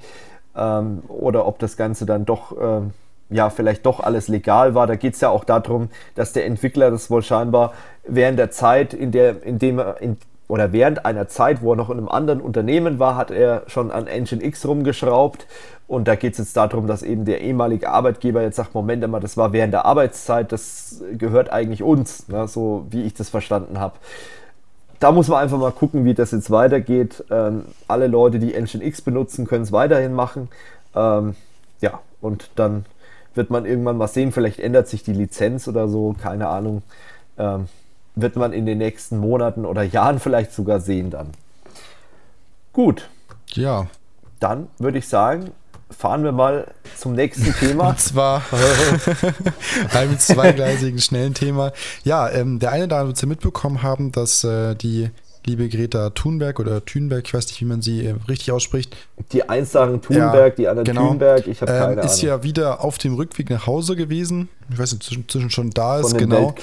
ähm, 0.56 1.04
oder 1.08 1.46
ob 1.46 1.60
das 1.60 1.78
Ganze 1.78 2.06
dann 2.06 2.26
doch, 2.26 2.52
äh, 2.58 2.82
ja, 3.30 3.50
vielleicht 3.50 3.86
doch 3.86 4.00
alles 4.00 4.28
legal 4.28 4.76
war. 4.76 4.88
Da 4.88 4.96
geht 4.96 5.16
es 5.16 5.22
ja 5.22 5.30
auch 5.30 5.44
darum, 5.44 5.90
dass 6.16 6.34
der 6.34 6.46
Entwickler 6.46 6.92
das 6.92 7.10
wohl 7.12 7.22
scheinbar 7.22 7.74
während 8.08 8.40
der 8.40 8.52
Zeit, 8.52 8.94
in 8.94 9.12
der, 9.12 9.44
in 9.44 9.60
dem 9.60 9.82
in, 10.00 10.18
oder 10.50 10.74
während 10.74 11.06
einer 11.06 11.28
Zeit, 11.28 11.62
wo 11.62 11.74
er 11.74 11.76
noch 11.76 11.92
in 11.92 12.00
einem 12.00 12.10
anderen 12.10 12.42
Unternehmen 12.42 12.98
war, 12.98 13.16
hat 13.16 13.30
er 13.30 13.64
schon 13.68 13.92
an 13.92 14.08
Engine 14.08 14.44
X 14.44 14.66
rumgeschraubt. 14.66 15.46
Und 15.88 16.08
da 16.08 16.16
geht 16.16 16.34
es 16.34 16.40
jetzt 16.40 16.58
darum, 16.58 16.88
dass 16.88 17.04
eben 17.04 17.24
der 17.24 17.42
ehemalige 17.42 17.90
Arbeitgeber 17.90 18.42
jetzt 18.42 18.56
sagt, 18.56 18.74
Moment 18.74 19.08
mal, 19.08 19.20
das 19.20 19.38
war 19.38 19.54
während 19.54 19.74
der 19.74 19.86
Arbeitszeit, 19.86 20.52
das 20.52 21.04
gehört 21.18 21.52
eigentlich 21.52 21.84
uns, 21.84 22.28
ne, 22.30 22.48
so 22.48 22.88
wie 22.90 23.04
ich 23.04 23.14
das 23.14 23.30
verstanden 23.30 23.80
habe. 23.80 23.94
Da 25.00 25.12
muss 25.12 25.28
man 25.28 25.40
einfach 25.40 25.60
mal 25.60 25.72
gucken, 25.72 26.04
wie 26.04 26.16
das 26.16 26.32
jetzt 26.32 26.50
weitergeht. 26.50 27.24
Ähm, 27.30 27.66
alle 27.88 28.08
Leute, 28.08 28.40
die 28.40 28.56
Engine 28.56 28.84
X 28.84 29.02
benutzen, 29.02 29.46
können 29.46 29.64
es 29.64 29.72
weiterhin 29.72 30.14
machen. 30.14 30.50
Ähm, 30.96 31.36
ja, 31.80 32.00
und 32.22 32.50
dann 32.56 32.86
wird 33.36 33.52
man 33.52 33.68
irgendwann 33.68 33.98
mal 33.98 34.08
sehen, 34.08 34.32
vielleicht 34.32 34.60
ändert 34.60 34.88
sich 34.88 35.04
die 35.04 35.14
Lizenz 35.14 35.68
oder 35.68 35.88
so, 35.88 36.16
keine 36.20 36.48
Ahnung. 36.48 36.82
Ähm, 37.38 37.68
wird 38.16 38.36
man 38.36 38.54
in 38.54 38.66
den 38.66 38.78
nächsten 38.78 39.18
Monaten 39.18 39.66
oder 39.66 39.84
Jahren 39.84 40.20
vielleicht 40.20 40.54
sogar 40.54 40.80
sehen 40.80 41.10
dann. 41.10 41.30
Gut. 42.74 43.10
Ja. 43.54 43.88
Dann 44.40 44.68
würde 44.78 45.00
ich 45.00 45.08
sagen, 45.08 45.52
fahren 45.90 46.24
wir 46.24 46.32
mal 46.32 46.68
zum 46.98 47.14
nächsten 47.14 47.54
Thema. 47.54 47.90
Und 47.90 48.00
zwar 48.00 48.42
einem 49.94 50.18
zweigleisigen, 50.20 51.00
schnellen 51.00 51.34
Thema. 51.34 51.72
Ja, 52.04 52.30
ähm, 52.30 52.60
der 52.60 52.72
eine 52.72 52.88
da 52.88 53.06
wird 53.06 53.18
Sie 53.18 53.26
mitbekommen 53.26 53.84
haben, 53.84 54.12
dass 54.12 54.44
äh, 54.44 54.76
die 54.76 55.10
liebe 55.46 55.70
Greta 55.70 56.12
Thunberg 56.12 56.60
oder 56.60 56.86
Thunberg, 56.86 57.26
ich 57.26 57.34
weiß 57.34 57.48
nicht, 57.48 57.62
wie 57.62 57.66
man 57.66 57.82
sie 57.82 58.06
äh, 58.06 58.16
richtig 58.28 58.52
ausspricht. 58.52 58.96
Die 59.32 59.48
einen 59.50 59.66
sagen 59.66 60.02
Thunberg, 60.02 60.34
ja, 60.34 60.56
die 60.56 60.68
anderen 60.68 60.86
genau. 60.86 61.08
Thunberg, 61.10 61.48
ich 61.48 61.62
habe 61.62 61.72
ähm, 61.72 61.80
keine 61.80 62.02
ähm, 62.02 62.08
Ist 62.08 62.22
ja 62.22 62.44
wieder 62.44 62.84
auf 62.84 62.98
dem 62.98 63.16
Rückweg 63.16 63.50
nach 63.50 63.66
Hause 63.66 63.96
gewesen. 63.96 64.50
Ich 64.72 64.78
weiß 64.78 64.94
nicht, 64.94 65.04
zwischen, 65.04 65.28
zwischen 65.28 65.50
schon 65.50 65.70
da 65.72 66.00
ist, 66.00 66.18
genau. 66.18 66.56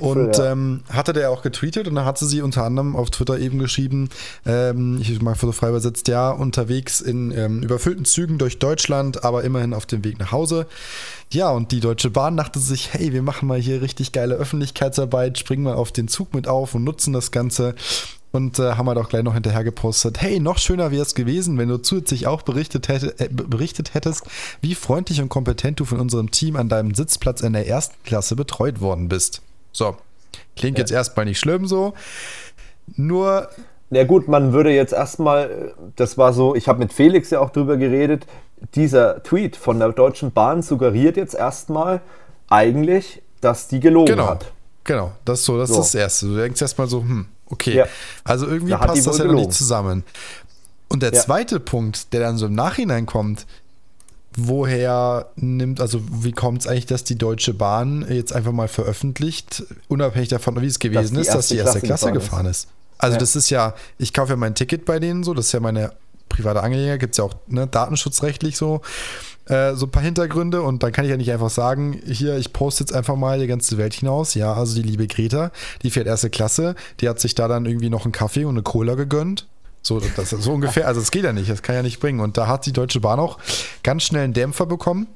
Und 0.00 0.36
ja. 0.36 0.52
ähm, 0.52 0.82
hatte 0.90 1.12
der 1.12 1.30
auch 1.30 1.42
getweetet 1.42 1.88
und 1.88 1.94
dann 1.94 2.04
hatte 2.04 2.26
sie 2.26 2.42
unter 2.42 2.64
anderem 2.64 2.96
auf 2.96 3.10
Twitter 3.10 3.38
eben 3.38 3.58
geschrieben, 3.58 4.10
ähm, 4.46 4.98
ich 5.00 5.20
mal 5.22 5.34
so 5.34 5.52
frei 5.52 5.68
übersetzt, 5.68 6.08
ja, 6.08 6.30
unterwegs 6.30 7.00
in 7.00 7.30
ähm, 7.32 7.62
überfüllten 7.62 8.04
Zügen 8.04 8.38
durch 8.38 8.58
Deutschland, 8.58 9.24
aber 9.24 9.44
immerhin 9.44 9.74
auf 9.74 9.86
dem 9.86 10.04
Weg 10.04 10.18
nach 10.18 10.32
Hause. 10.32 10.66
Ja, 11.32 11.50
und 11.50 11.72
die 11.72 11.80
Deutsche 11.80 12.10
Bahn 12.10 12.36
dachte 12.36 12.58
sich, 12.58 12.92
hey, 12.92 13.12
wir 13.12 13.22
machen 13.22 13.48
mal 13.48 13.58
hier 13.58 13.82
richtig 13.82 14.12
geile 14.12 14.34
Öffentlichkeitsarbeit, 14.34 15.38
springen 15.38 15.64
mal 15.64 15.74
auf 15.74 15.90
den 15.90 16.08
Zug 16.08 16.34
mit 16.34 16.46
auf 16.46 16.74
und 16.74 16.84
nutzen 16.84 17.12
das 17.12 17.30
Ganze. 17.30 17.74
Und 18.30 18.58
äh, 18.58 18.72
haben 18.72 18.88
halt 18.88 18.98
auch 18.98 19.08
gleich 19.08 19.22
noch 19.22 19.34
hinterher 19.34 19.62
gepostet, 19.62 20.20
hey, 20.20 20.40
noch 20.40 20.58
schöner 20.58 20.90
wäre 20.90 21.02
es 21.02 21.14
gewesen, 21.14 21.56
wenn 21.56 21.68
du 21.68 21.78
zusätzlich 21.78 22.26
auch 22.26 22.42
berichtet, 22.42 22.88
hätte, 22.88 23.16
äh, 23.20 23.28
berichtet 23.30 23.94
hättest, 23.94 24.24
wie 24.60 24.74
freundlich 24.74 25.20
und 25.20 25.28
kompetent 25.28 25.78
du 25.78 25.84
von 25.84 26.00
unserem 26.00 26.32
Team 26.32 26.56
an 26.56 26.68
deinem 26.68 26.94
Sitzplatz 26.94 27.42
der 27.54 27.66
ersten 27.66 27.96
Klasse 28.04 28.36
betreut 28.36 28.80
worden 28.80 29.08
bist. 29.08 29.42
So, 29.72 29.96
klingt 30.56 30.78
ja. 30.78 30.82
jetzt 30.82 30.90
erstmal 30.90 31.26
nicht 31.26 31.38
schlimm 31.38 31.66
so. 31.66 31.94
Nur 32.96 33.48
na 33.90 34.02
gut, 34.04 34.26
man 34.26 34.52
würde 34.52 34.70
jetzt 34.70 34.92
erstmal, 34.92 35.72
das 35.94 36.18
war 36.18 36.32
so, 36.32 36.54
ich 36.56 36.66
habe 36.66 36.80
mit 36.80 36.92
Felix 36.92 37.30
ja 37.30 37.40
auch 37.40 37.50
drüber 37.50 37.76
geredet, 37.76 38.26
dieser 38.74 39.22
Tweet 39.22 39.56
von 39.56 39.78
der 39.78 39.92
Deutschen 39.92 40.32
Bahn 40.32 40.62
suggeriert 40.62 41.16
jetzt 41.16 41.34
erstmal 41.34 42.00
eigentlich, 42.48 43.22
dass 43.40 43.68
die 43.68 43.80
gelogen 43.80 44.16
genau. 44.16 44.30
hat. 44.30 44.52
Genau, 44.84 45.12
das 45.24 45.40
ist 45.40 45.46
so, 45.46 45.58
das 45.58 45.70
so. 45.70 45.80
ist 45.80 45.94
das 45.94 45.94
Erste. 45.94 46.26
Du 46.26 46.36
denkst 46.36 46.60
erstmal 46.60 46.88
so, 46.88 47.00
hm, 47.00 47.26
okay. 47.46 47.76
Ja. 47.76 47.86
Also 48.24 48.46
irgendwie 48.46 48.72
da 48.72 48.78
passt 48.78 49.06
das 49.06 49.18
ja 49.18 49.24
noch 49.24 49.34
nicht 49.34 49.52
zusammen. 49.52 50.04
Und 50.88 51.02
der 51.02 51.12
ja. 51.12 51.20
zweite 51.20 51.60
Punkt, 51.60 52.12
der 52.12 52.20
dann 52.20 52.36
so 52.36 52.46
im 52.46 52.54
Nachhinein 52.54 53.06
kommt, 53.06 53.46
woher 54.36 55.26
nimmt, 55.36 55.80
also 55.80 56.00
wie 56.10 56.32
kommt 56.32 56.62
es 56.62 56.66
eigentlich, 56.66 56.86
dass 56.86 57.04
die 57.04 57.16
Deutsche 57.16 57.54
Bahn 57.54 58.06
jetzt 58.08 58.32
einfach 58.32 58.52
mal 58.52 58.68
veröffentlicht, 58.68 59.64
unabhängig 59.88 60.28
davon, 60.28 60.60
wie 60.60 60.66
es 60.66 60.78
gewesen 60.78 61.16
dass 61.16 61.28
ist, 61.28 61.34
dass 61.34 61.48
die 61.48 61.56
erste 61.56 61.80
Klasse, 61.80 62.08
Klasse 62.08 62.12
gefahren 62.12 62.46
ist? 62.46 62.64
ist. 62.64 62.68
Also 62.98 63.14
ja. 63.14 63.20
das 63.20 63.36
ist 63.36 63.50
ja, 63.50 63.74
ich 63.98 64.12
kaufe 64.12 64.32
ja 64.32 64.36
mein 64.36 64.54
Ticket 64.54 64.84
bei 64.84 64.98
denen 64.98 65.24
so, 65.24 65.34
das 65.34 65.46
ist 65.46 65.52
ja 65.52 65.60
meine 65.60 65.92
private 66.28 66.62
Angelegenheit, 66.62 67.00
gibt 67.00 67.14
es 67.14 67.18
ja 67.18 67.24
auch 67.24 67.34
ne, 67.46 67.66
datenschutzrechtlich 67.66 68.56
so, 68.56 68.80
äh, 69.46 69.74
so 69.74 69.86
ein 69.86 69.90
paar 69.90 70.02
Hintergründe 70.02 70.62
und 70.62 70.82
dann 70.82 70.90
kann 70.90 71.04
ich 71.04 71.10
ja 71.10 71.16
nicht 71.16 71.30
einfach 71.30 71.50
sagen, 71.50 72.00
hier, 72.04 72.36
ich 72.36 72.52
poste 72.52 72.82
jetzt 72.84 72.92
einfach 72.92 73.16
mal 73.16 73.38
die 73.38 73.46
ganze 73.46 73.78
Welt 73.78 73.94
hinaus. 73.94 74.34
Ja, 74.34 74.54
also 74.54 74.74
die 74.74 74.82
liebe 74.82 75.06
Greta, 75.06 75.50
die 75.82 75.90
fährt 75.90 76.06
erste 76.06 76.30
Klasse, 76.30 76.74
die 77.00 77.08
hat 77.08 77.20
sich 77.20 77.34
da 77.34 77.46
dann 77.46 77.66
irgendwie 77.66 77.90
noch 77.90 78.04
einen 78.04 78.12
Kaffee 78.12 78.44
und 78.44 78.54
eine 78.54 78.62
Cola 78.62 78.94
gegönnt. 78.94 79.46
So, 79.86 80.00
das 80.00 80.30
so 80.30 80.52
ungefähr, 80.52 80.88
also 80.88 81.00
das 81.00 81.10
geht 81.10 81.24
ja 81.24 81.32
nicht, 81.34 81.50
das 81.50 81.62
kann 81.62 81.76
ja 81.76 81.82
nicht 81.82 82.00
bringen. 82.00 82.20
Und 82.20 82.38
da 82.38 82.46
hat 82.46 82.64
die 82.64 82.72
Deutsche 82.72 83.00
Bahn 83.00 83.20
auch 83.20 83.38
ganz 83.82 84.04
schnell 84.04 84.24
einen 84.24 84.32
Dämpfer 84.32 84.64
bekommen. 84.64 85.06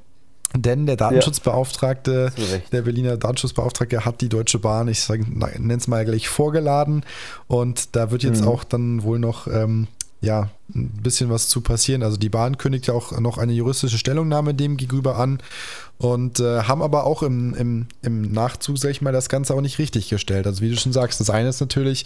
Denn 0.55 0.87
der 0.87 0.97
Datenschutzbeauftragte, 0.97 2.33
ja, 2.35 2.59
der 2.73 2.83
Berliner 2.83 3.17
Datenschutzbeauftragte 3.19 4.05
hat 4.05 4.21
die 4.23 4.31
Deutsche 4.31 4.59
Bahn, 4.59 4.89
ich 4.89 5.07
nenne 5.09 5.75
es 5.75 5.89
mal 5.89 6.05
gleich 6.05 6.29
vorgeladen. 6.29 7.05
Und 7.47 7.97
da 7.97 8.11
wird 8.11 8.23
jetzt 8.23 8.43
mhm. 8.43 8.49
auch 8.49 8.65
dann 8.65 9.03
wohl 9.03 9.19
noch 9.19 9.47
ähm, 9.47 9.89
ja, 10.21 10.51
ein 10.75 10.91
bisschen 11.03 11.31
was 11.31 11.49
zu 11.49 11.61
passieren. 11.61 12.03
Also 12.03 12.17
die 12.17 12.29
Bahn 12.29 12.59
kündigt 12.59 12.89
ja 12.89 12.95
auch 12.95 13.19
noch 13.21 13.39
eine 13.39 13.53
juristische 13.53 13.99
Stellungnahme 13.99 14.55
dem 14.55 14.77
gegenüber 14.77 15.17
an 15.17 15.41
und 15.99 16.41
äh, 16.41 16.63
haben 16.63 16.83
aber 16.83 17.05
auch 17.05 17.23
im, 17.23 17.55
im, 17.55 17.87
im 18.03 18.33
Nachzug, 18.33 18.79
sag 18.79 18.91
ich 18.91 19.01
mal, 19.01 19.13
das 19.13 19.29
Ganze 19.29 19.55
auch 19.55 19.61
nicht 19.61 19.79
richtig 19.79 20.09
gestellt. 20.09 20.47
Also 20.47 20.61
wie 20.61 20.71
du 20.71 20.77
schon 20.77 20.93
sagst, 20.93 21.21
das 21.21 21.31
eine 21.31 21.49
ist 21.49 21.61
natürlich 21.61 22.05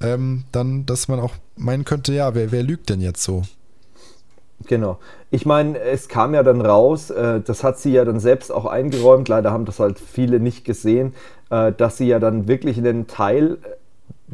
ähm, 0.00 0.44
dann, 0.52 0.84
dass 0.86 1.08
man 1.08 1.20
auch 1.20 1.32
meinen 1.56 1.84
könnte, 1.84 2.12
ja, 2.12 2.34
wer, 2.34 2.52
wer 2.52 2.62
lügt 2.62 2.90
denn 2.90 3.00
jetzt 3.00 3.22
so? 3.22 3.42
Genau. 4.66 4.98
Ich 5.30 5.46
meine, 5.46 5.78
es 5.80 6.08
kam 6.08 6.32
ja 6.34 6.42
dann 6.42 6.60
raus, 6.60 7.10
äh, 7.10 7.40
das 7.40 7.64
hat 7.64 7.78
sie 7.78 7.92
ja 7.92 8.04
dann 8.04 8.20
selbst 8.20 8.52
auch 8.52 8.66
eingeräumt, 8.66 9.28
leider 9.28 9.50
haben 9.50 9.64
das 9.64 9.80
halt 9.80 9.98
viele 9.98 10.38
nicht 10.38 10.64
gesehen, 10.64 11.14
äh, 11.50 11.72
dass 11.72 11.96
sie 11.96 12.06
ja 12.06 12.18
dann 12.18 12.46
wirklich 12.46 12.78
einen 12.78 13.06
Teil 13.06 13.58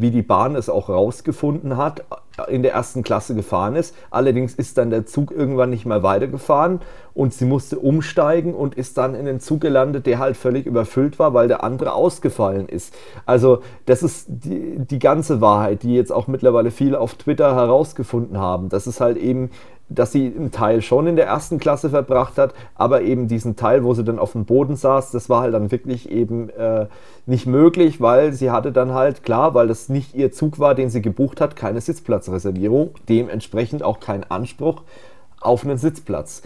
wie 0.00 0.10
die 0.10 0.22
Bahn 0.22 0.54
es 0.56 0.68
auch 0.68 0.88
rausgefunden 0.88 1.76
hat, 1.76 2.04
in 2.48 2.62
der 2.62 2.72
ersten 2.72 3.02
Klasse 3.02 3.34
gefahren 3.34 3.76
ist. 3.76 3.94
Allerdings 4.10 4.54
ist 4.54 4.78
dann 4.78 4.90
der 4.90 5.06
Zug 5.06 5.30
irgendwann 5.30 5.70
nicht 5.70 5.84
mehr 5.84 6.02
weitergefahren 6.02 6.80
und 7.12 7.34
sie 7.34 7.44
musste 7.44 7.78
umsteigen 7.78 8.54
und 8.54 8.74
ist 8.74 8.96
dann 8.96 9.14
in 9.14 9.26
den 9.26 9.40
Zug 9.40 9.60
gelandet, 9.60 10.06
der 10.06 10.18
halt 10.18 10.36
völlig 10.36 10.66
überfüllt 10.66 11.18
war, 11.18 11.34
weil 11.34 11.48
der 11.48 11.62
andere 11.64 11.92
ausgefallen 11.92 12.68
ist. 12.68 12.94
Also 13.26 13.60
das 13.86 14.02
ist 14.02 14.26
die, 14.28 14.78
die 14.78 14.98
ganze 14.98 15.40
Wahrheit, 15.40 15.82
die 15.82 15.94
jetzt 15.94 16.12
auch 16.12 16.28
mittlerweile 16.28 16.70
viele 16.70 17.00
auf 17.00 17.14
Twitter 17.14 17.54
herausgefunden 17.54 18.38
haben. 18.38 18.68
Das 18.68 18.86
ist 18.86 19.00
halt 19.00 19.16
eben 19.16 19.50
dass 19.90 20.12
sie 20.12 20.26
einen 20.26 20.52
Teil 20.52 20.80
schon 20.82 21.06
in 21.06 21.16
der 21.16 21.26
ersten 21.26 21.58
Klasse 21.58 21.90
verbracht 21.90 22.38
hat, 22.38 22.54
aber 22.76 23.02
eben 23.02 23.28
diesen 23.28 23.56
Teil, 23.56 23.84
wo 23.84 23.92
sie 23.92 24.04
dann 24.04 24.18
auf 24.18 24.32
dem 24.32 24.44
Boden 24.44 24.76
saß, 24.76 25.10
das 25.10 25.28
war 25.28 25.42
halt 25.42 25.52
dann 25.52 25.70
wirklich 25.70 26.10
eben 26.10 26.48
äh, 26.50 26.86
nicht 27.26 27.46
möglich, 27.46 28.00
weil 28.00 28.32
sie 28.32 28.50
hatte 28.50 28.72
dann 28.72 28.94
halt, 28.94 29.24
klar, 29.24 29.52
weil 29.54 29.68
das 29.68 29.88
nicht 29.88 30.14
ihr 30.14 30.32
Zug 30.32 30.58
war, 30.58 30.74
den 30.74 30.90
sie 30.90 31.02
gebucht 31.02 31.40
hat, 31.40 31.56
keine 31.56 31.80
Sitzplatzreservierung, 31.80 32.90
dementsprechend 33.08 33.82
auch 33.82 34.00
kein 34.00 34.24
Anspruch 34.30 34.82
auf 35.40 35.64
einen 35.64 35.76
Sitzplatz. 35.76 36.42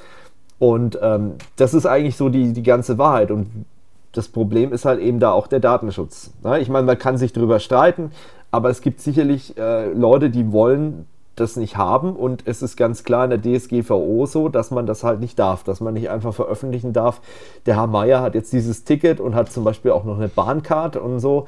Und 0.58 0.98
ähm, 1.02 1.32
das 1.56 1.74
ist 1.74 1.84
eigentlich 1.84 2.16
so 2.16 2.30
die, 2.30 2.52
die 2.52 2.62
ganze 2.62 2.96
Wahrheit. 2.96 3.30
Und 3.30 3.66
das 4.12 4.28
Problem 4.28 4.72
ist 4.72 4.84
halt 4.84 5.00
eben 5.00 5.20
da 5.20 5.32
auch 5.32 5.46
der 5.46 5.60
Datenschutz. 5.60 6.30
Ja, 6.42 6.56
ich 6.56 6.68
meine, 6.68 6.86
man 6.86 6.98
kann 6.98 7.18
sich 7.18 7.32
darüber 7.32 7.60
streiten, 7.60 8.12
aber 8.50 8.70
es 8.70 8.80
gibt 8.80 9.00
sicherlich 9.00 9.58
äh, 9.58 9.92
Leute, 9.92 10.30
die 10.30 10.52
wollen 10.52 11.06
das 11.36 11.56
nicht 11.56 11.76
haben 11.76 12.14
und 12.14 12.46
es 12.46 12.62
ist 12.62 12.76
ganz 12.76 13.04
klar 13.04 13.24
in 13.24 13.30
der 13.30 13.42
DSGVO 13.42 14.26
so, 14.26 14.48
dass 14.48 14.70
man 14.70 14.86
das 14.86 15.02
halt 15.02 15.20
nicht 15.20 15.38
darf, 15.38 15.64
dass 15.64 15.80
man 15.80 15.94
nicht 15.94 16.10
einfach 16.10 16.34
veröffentlichen 16.34 16.92
darf. 16.92 17.20
Der 17.66 17.76
Herr 17.76 17.86
Meier 17.86 18.20
hat 18.20 18.34
jetzt 18.34 18.52
dieses 18.52 18.84
Ticket 18.84 19.20
und 19.20 19.34
hat 19.34 19.50
zum 19.50 19.64
Beispiel 19.64 19.90
auch 19.90 20.04
noch 20.04 20.16
eine 20.16 20.28
Bahncard 20.28 20.96
und 20.96 21.20
so. 21.20 21.46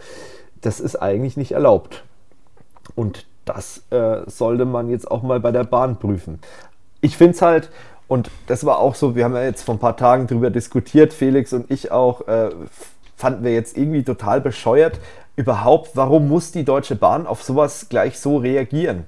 Das 0.60 0.80
ist 0.80 0.96
eigentlich 0.96 1.36
nicht 1.36 1.52
erlaubt. 1.52 2.04
Und 2.94 3.26
das 3.44 3.84
äh, 3.90 4.22
sollte 4.26 4.64
man 4.64 4.90
jetzt 4.90 5.10
auch 5.10 5.22
mal 5.22 5.40
bei 5.40 5.52
der 5.52 5.64
Bahn 5.64 5.98
prüfen. 5.98 6.40
Ich 7.00 7.16
finde 7.16 7.34
es 7.34 7.42
halt, 7.42 7.70
und 8.08 8.30
das 8.46 8.64
war 8.66 8.78
auch 8.78 8.94
so, 8.94 9.14
wir 9.14 9.24
haben 9.24 9.34
ja 9.34 9.42
jetzt 9.42 9.62
vor 9.62 9.74
ein 9.74 9.80
paar 9.80 9.96
Tagen 9.96 10.26
darüber 10.26 10.50
diskutiert, 10.50 11.12
Felix 11.12 11.52
und 11.52 11.70
ich 11.70 11.92
auch, 11.92 12.26
äh, 12.26 12.50
fanden 13.16 13.44
wir 13.44 13.52
jetzt 13.52 13.76
irgendwie 13.76 14.02
total 14.02 14.40
bescheuert. 14.40 15.00
Überhaupt, 15.36 15.90
warum 15.94 16.28
muss 16.28 16.50
die 16.50 16.64
Deutsche 16.64 16.96
Bahn 16.96 17.26
auf 17.26 17.42
sowas 17.42 17.88
gleich 17.88 18.18
so 18.18 18.38
reagieren? 18.38 19.04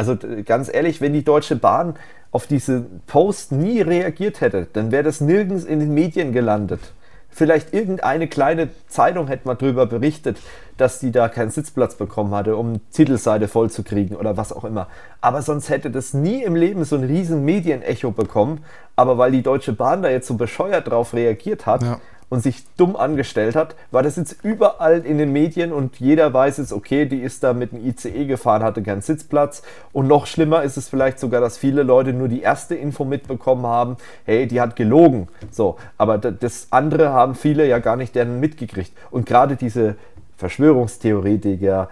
Also 0.00 0.16
ganz 0.46 0.72
ehrlich, 0.72 1.02
wenn 1.02 1.12
die 1.12 1.24
Deutsche 1.24 1.56
Bahn 1.56 1.94
auf 2.30 2.46
diese 2.46 2.86
Post 3.06 3.52
nie 3.52 3.82
reagiert 3.82 4.40
hätte, 4.40 4.66
dann 4.72 4.92
wäre 4.92 5.02
das 5.02 5.20
nirgends 5.20 5.64
in 5.64 5.78
den 5.78 5.92
Medien 5.92 6.32
gelandet. 6.32 6.80
Vielleicht 7.28 7.74
irgendeine 7.74 8.26
kleine 8.26 8.70
Zeitung 8.88 9.26
hätte 9.26 9.46
mal 9.46 9.56
drüber 9.56 9.84
berichtet, 9.84 10.38
dass 10.78 11.00
die 11.00 11.12
da 11.12 11.28
keinen 11.28 11.50
Sitzplatz 11.50 11.96
bekommen 11.96 12.34
hatte, 12.34 12.56
um 12.56 12.80
Titelseite 12.92 13.46
voll 13.46 13.68
zu 13.68 13.82
kriegen 13.82 14.16
oder 14.16 14.38
was 14.38 14.54
auch 14.54 14.64
immer. 14.64 14.86
Aber 15.20 15.42
sonst 15.42 15.68
hätte 15.68 15.90
das 15.90 16.14
nie 16.14 16.44
im 16.44 16.56
Leben 16.56 16.82
so 16.86 16.96
ein 16.96 17.04
riesen 17.04 17.44
Medienecho 17.44 18.10
bekommen. 18.10 18.64
Aber 18.96 19.18
weil 19.18 19.32
die 19.32 19.42
Deutsche 19.42 19.74
Bahn 19.74 20.00
da 20.00 20.08
jetzt 20.08 20.28
so 20.28 20.34
bescheuert 20.34 20.88
drauf 20.88 21.12
reagiert 21.12 21.66
hat, 21.66 21.82
ja 21.82 22.00
und 22.30 22.40
sich 22.40 22.64
dumm 22.76 22.96
angestellt 22.96 23.56
hat, 23.56 23.74
war 23.90 24.02
das 24.02 24.16
jetzt 24.16 24.42
überall 24.44 25.04
in 25.04 25.18
den 25.18 25.32
Medien 25.32 25.72
und 25.72 25.98
jeder 25.98 26.32
weiß 26.32 26.58
jetzt, 26.58 26.72
okay, 26.72 27.04
die 27.04 27.20
ist 27.20 27.42
da 27.42 27.52
mit 27.52 27.72
dem 27.72 27.84
ICE 27.84 28.24
gefahren, 28.24 28.62
hatte 28.62 28.82
keinen 28.82 29.02
Sitzplatz. 29.02 29.62
Und 29.92 30.06
noch 30.06 30.26
schlimmer 30.26 30.62
ist 30.62 30.76
es 30.76 30.88
vielleicht 30.88 31.18
sogar, 31.18 31.40
dass 31.40 31.58
viele 31.58 31.82
Leute 31.82 32.12
nur 32.12 32.28
die 32.28 32.40
erste 32.40 32.76
Info 32.76 33.04
mitbekommen 33.04 33.66
haben, 33.66 33.96
hey, 34.24 34.46
die 34.46 34.60
hat 34.60 34.76
gelogen. 34.76 35.28
So, 35.50 35.76
aber 35.98 36.18
das 36.18 36.68
andere 36.70 37.10
haben 37.12 37.34
viele 37.34 37.66
ja 37.66 37.80
gar 37.80 37.96
nicht 37.96 38.14
deren 38.14 38.38
mitgekriegt. 38.38 38.92
Und 39.10 39.26
gerade 39.26 39.56
diese 39.56 39.96
Verschwörungstheoretiker, 40.36 41.88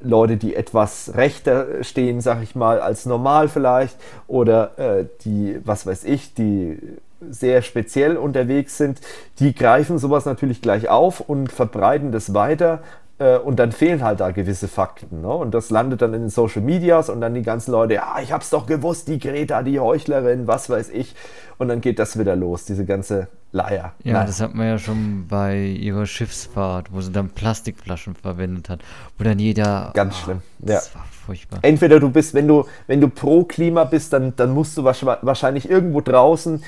Leute, 0.00 0.36
die 0.36 0.54
etwas 0.54 1.12
rechter 1.14 1.84
stehen, 1.84 2.20
sag 2.20 2.42
ich 2.42 2.54
mal, 2.54 2.80
als 2.80 3.04
normal 3.04 3.48
vielleicht, 3.48 3.96
oder 4.28 4.78
äh, 4.78 5.04
die, 5.24 5.60
was 5.64 5.86
weiß 5.86 6.04
ich, 6.04 6.34
die 6.34 6.78
sehr 7.20 7.62
speziell 7.62 8.16
unterwegs 8.16 8.78
sind, 8.78 9.00
die 9.38 9.54
greifen 9.54 9.98
sowas 9.98 10.24
natürlich 10.24 10.62
gleich 10.62 10.88
auf 10.88 11.20
und 11.20 11.50
verbreiten 11.50 12.12
das 12.12 12.34
weiter 12.34 12.82
äh, 13.18 13.36
und 13.36 13.58
dann 13.58 13.72
fehlen 13.72 14.02
halt 14.02 14.20
da 14.20 14.30
gewisse 14.30 14.68
Fakten. 14.68 15.22
Ne? 15.22 15.28
Und 15.28 15.52
das 15.52 15.70
landet 15.70 16.02
dann 16.02 16.14
in 16.14 16.22
den 16.22 16.30
Social 16.30 16.62
Medias 16.62 17.08
und 17.08 17.20
dann 17.20 17.34
die 17.34 17.42
ganzen 17.42 17.72
Leute, 17.72 17.94
ja, 17.94 18.16
ich 18.22 18.32
hab's 18.32 18.50
doch 18.50 18.66
gewusst, 18.66 19.08
die 19.08 19.18
Greta, 19.18 19.62
die 19.62 19.80
Heuchlerin, 19.80 20.46
was 20.46 20.70
weiß 20.70 20.90
ich. 20.90 21.14
Und 21.58 21.68
dann 21.68 21.80
geht 21.80 21.98
das 21.98 22.18
wieder 22.18 22.36
los, 22.36 22.64
diese 22.64 22.84
ganze 22.84 23.26
Leier. 23.50 23.92
Ja, 24.04 24.12
Leier. 24.12 24.26
das 24.26 24.40
hat 24.40 24.54
man 24.54 24.66
ja 24.66 24.78
schon 24.78 25.26
bei 25.26 25.58
ihrer 25.58 26.06
Schiffsfahrt, 26.06 26.92
wo 26.92 27.00
sie 27.00 27.10
dann 27.10 27.30
Plastikflaschen 27.30 28.14
verwendet 28.14 28.68
hat, 28.68 28.80
wo 29.16 29.24
dann 29.24 29.38
jeder. 29.38 29.90
Ganz 29.94 30.14
oh, 30.14 30.24
schlimm. 30.24 30.42
Ja. 30.60 30.74
Das 30.74 30.94
war 30.94 31.04
furchtbar. 31.26 31.58
Entweder 31.62 31.98
du 31.98 32.10
bist, 32.10 32.34
wenn 32.34 32.46
du, 32.46 32.66
wenn 32.86 33.00
du 33.00 33.08
pro 33.08 33.44
Klima 33.44 33.84
bist, 33.84 34.12
dann, 34.12 34.36
dann 34.36 34.50
musst 34.50 34.76
du 34.78 34.84
wahrscheinlich 34.84 35.68
irgendwo 35.68 36.00
draußen 36.00 36.62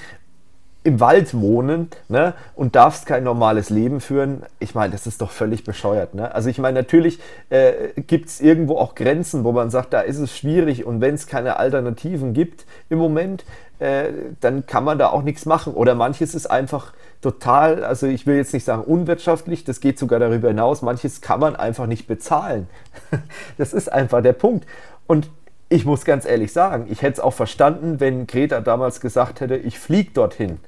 im 0.83 0.99
Wald 0.99 1.39
wohnen 1.39 1.89
ne, 2.09 2.35
und 2.55 2.75
darfst 2.75 3.05
kein 3.05 3.25
normales 3.25 3.69
Leben 3.69 4.01
führen. 4.01 4.45
Ich 4.61 4.75
meine, 4.75 4.93
das 4.93 5.07
ist 5.07 5.21
doch 5.21 5.31
völlig 5.31 5.65
bescheuert. 5.65 6.15
Ne? 6.15 6.35
Also 6.35 6.49
ich 6.49 6.59
meine, 6.59 6.81
natürlich 6.81 7.21
äh, 7.51 8.01
gibt 8.01 8.29
es 8.29 8.41
irgendwo 8.41 8.79
auch 8.79 8.95
Grenzen, 8.95 9.45
wo 9.45 9.53
man 9.53 9.71
sagt, 9.71 9.93
da 9.93 10.01
ist 10.01 10.19
es 10.19 10.37
schwierig 10.37 10.87
und 10.87 11.01
wenn 11.03 11.15
es 11.15 11.27
keine 11.27 11.57
Alternativen 11.57 12.33
gibt 12.33 12.65
im 12.89 12.99
Moment, 12.99 13.45
äh, 13.79 14.13
dann 14.41 14.67
kann 14.67 14.85
man 14.85 14.99
da 14.99 15.09
auch 15.09 15.23
nichts 15.23 15.45
machen. 15.45 15.75
Oder 15.75 15.95
manches 15.95 16.35
ist 16.35 16.47
einfach 16.47 16.95
total, 17.21 17.85
also 17.85 18.07
ich 18.07 18.27
will 18.27 18.37
jetzt 18.37 18.55
nicht 18.55 18.65
sagen 18.65 18.83
unwirtschaftlich, 18.83 19.65
das 19.65 19.81
geht 19.81 19.99
sogar 19.99 20.19
darüber 20.19 20.49
hinaus, 20.49 20.81
manches 20.81 21.21
kann 21.21 21.41
man 21.41 21.57
einfach 21.57 21.87
nicht 21.87 22.07
bezahlen. 22.07 22.69
das 23.59 23.75
ist 23.75 23.93
einfach 23.93 24.23
der 24.23 24.33
Punkt. 24.33 24.67
Und 25.07 25.29
ich 25.73 25.85
muss 25.87 26.05
ganz 26.05 26.27
ehrlich 26.27 26.53
sagen, 26.53 26.89
ich 26.91 27.01
hätte 27.01 27.15
es 27.15 27.21
auch 27.21 27.33
verstanden, 27.33 28.01
wenn 28.01 28.27
Greta 28.27 28.61
damals 28.61 29.01
gesagt 29.01 29.41
hätte, 29.41 29.57
ich 29.57 29.79
fliege 29.79 30.11
dorthin. 30.11 30.59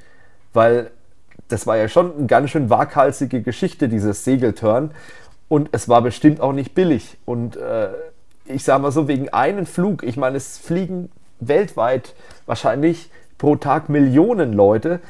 Weil 0.53 0.92
das 1.48 1.66
war 1.66 1.76
ja 1.76 1.88
schon 1.88 2.16
eine 2.16 2.26
ganz 2.26 2.50
schön 2.50 2.70
waghalsige 2.70 3.42
Geschichte, 3.42 3.88
dieses 3.88 4.24
Segeltörn. 4.24 4.92
Und 5.48 5.68
es 5.72 5.88
war 5.88 6.03
bestimmt 6.03 6.40
auch 6.40 6.53
nicht 6.53 6.74
billig. 6.74 7.18
Und 7.24 7.57
äh, 7.57 7.88
ich 8.46 8.62
sage 8.62 8.80
mal 8.80 8.92
so, 8.92 9.09
wegen 9.09 9.28
einem 9.30 9.66
Flug, 9.66 10.05
ich 10.05 10.16
meine, 10.16 10.36
es 10.36 10.57
fliegen 10.57 11.11
weltweit 11.40 12.14
wahrscheinlich 12.46 13.11
pro 13.38 13.57
Tag 13.57 13.88
Millionen 13.88 14.53
Leute. 14.53 15.00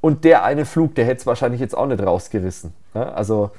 Und 0.00 0.24
der 0.24 0.42
eine 0.42 0.64
Flug, 0.64 0.96
der 0.96 1.04
hätte 1.04 1.20
es 1.20 1.26
wahrscheinlich 1.26 1.60
jetzt 1.60 1.76
auch 1.76 1.86
nicht 1.86 2.04
rausgerissen. 2.04 2.72
Also, 2.94 3.52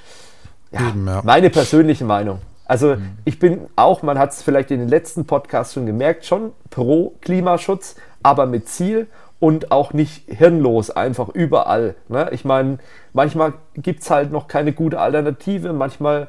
ja, 0.72 0.90
Eben, 0.90 1.08
ja. 1.08 1.22
meine 1.24 1.50
persönliche 1.50 2.04
Meinung. 2.04 2.40
Also 2.68 2.96
mhm. 2.96 3.18
ich 3.26 3.40
bin 3.40 3.68
auch, 3.76 4.04
man 4.04 4.20
hat 4.20 4.32
es 4.32 4.44
vielleicht 4.44 4.72
in 4.72 4.80
den 4.80 4.90
letzten 4.90 5.26
Podcasts 5.26 5.74
schon 5.74 5.86
gemerkt, 5.86 6.26
schon 6.26 6.52
pro 6.70 7.14
Klimaschutz, 7.22 7.96
aber 8.22 8.46
mit 8.46 8.68
Ziel 8.68 9.08
und 9.40 9.72
auch 9.72 9.94
nicht 9.94 10.24
hirnlos, 10.28 10.90
einfach 10.90 11.30
überall. 11.30 11.96
Ne? 12.10 12.30
Ich 12.32 12.44
meine, 12.44 12.80
manchmal 13.14 13.54
gibt 13.76 14.02
es 14.02 14.10
halt 14.10 14.32
noch 14.32 14.48
keine 14.48 14.74
gute 14.74 15.00
Alternative, 15.00 15.74
manchmal 15.74 16.28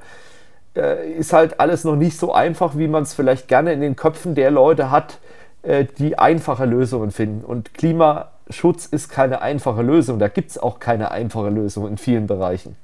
äh, 0.77 1.11
ist 1.13 1.33
halt 1.33 1.59
alles 1.59 1.85
noch 1.85 1.97
nicht 1.97 2.19
so 2.19 2.33
einfach, 2.33 2.77
wie 2.77 2.89
man 2.89 3.03
es 3.03 3.15
vielleicht 3.15 3.49
gerne 3.49 3.73
in 3.73 3.81
den 3.81 3.97
Köpfen 3.97 4.35
der 4.35 4.51
Leute 4.51 4.91
hat, 4.91 5.19
äh, 5.63 5.87
die 5.99 6.19
einfache 6.19 6.67
Lösungen 6.67 7.11
finden. 7.11 7.45
Und 7.45 7.75
Klimaschutz 7.75 8.87
ist 8.87 9.09
keine 9.09 9.43
einfache 9.43 9.83
Lösung, 9.83 10.19
da 10.19 10.29
gibt 10.29 10.51
es 10.51 10.59
auch 10.59 10.79
keine 10.79 11.11
einfache 11.11 11.49
Lösung 11.49 11.89
in 11.89 11.99
vielen 11.99 12.27
Bereichen. 12.27 12.77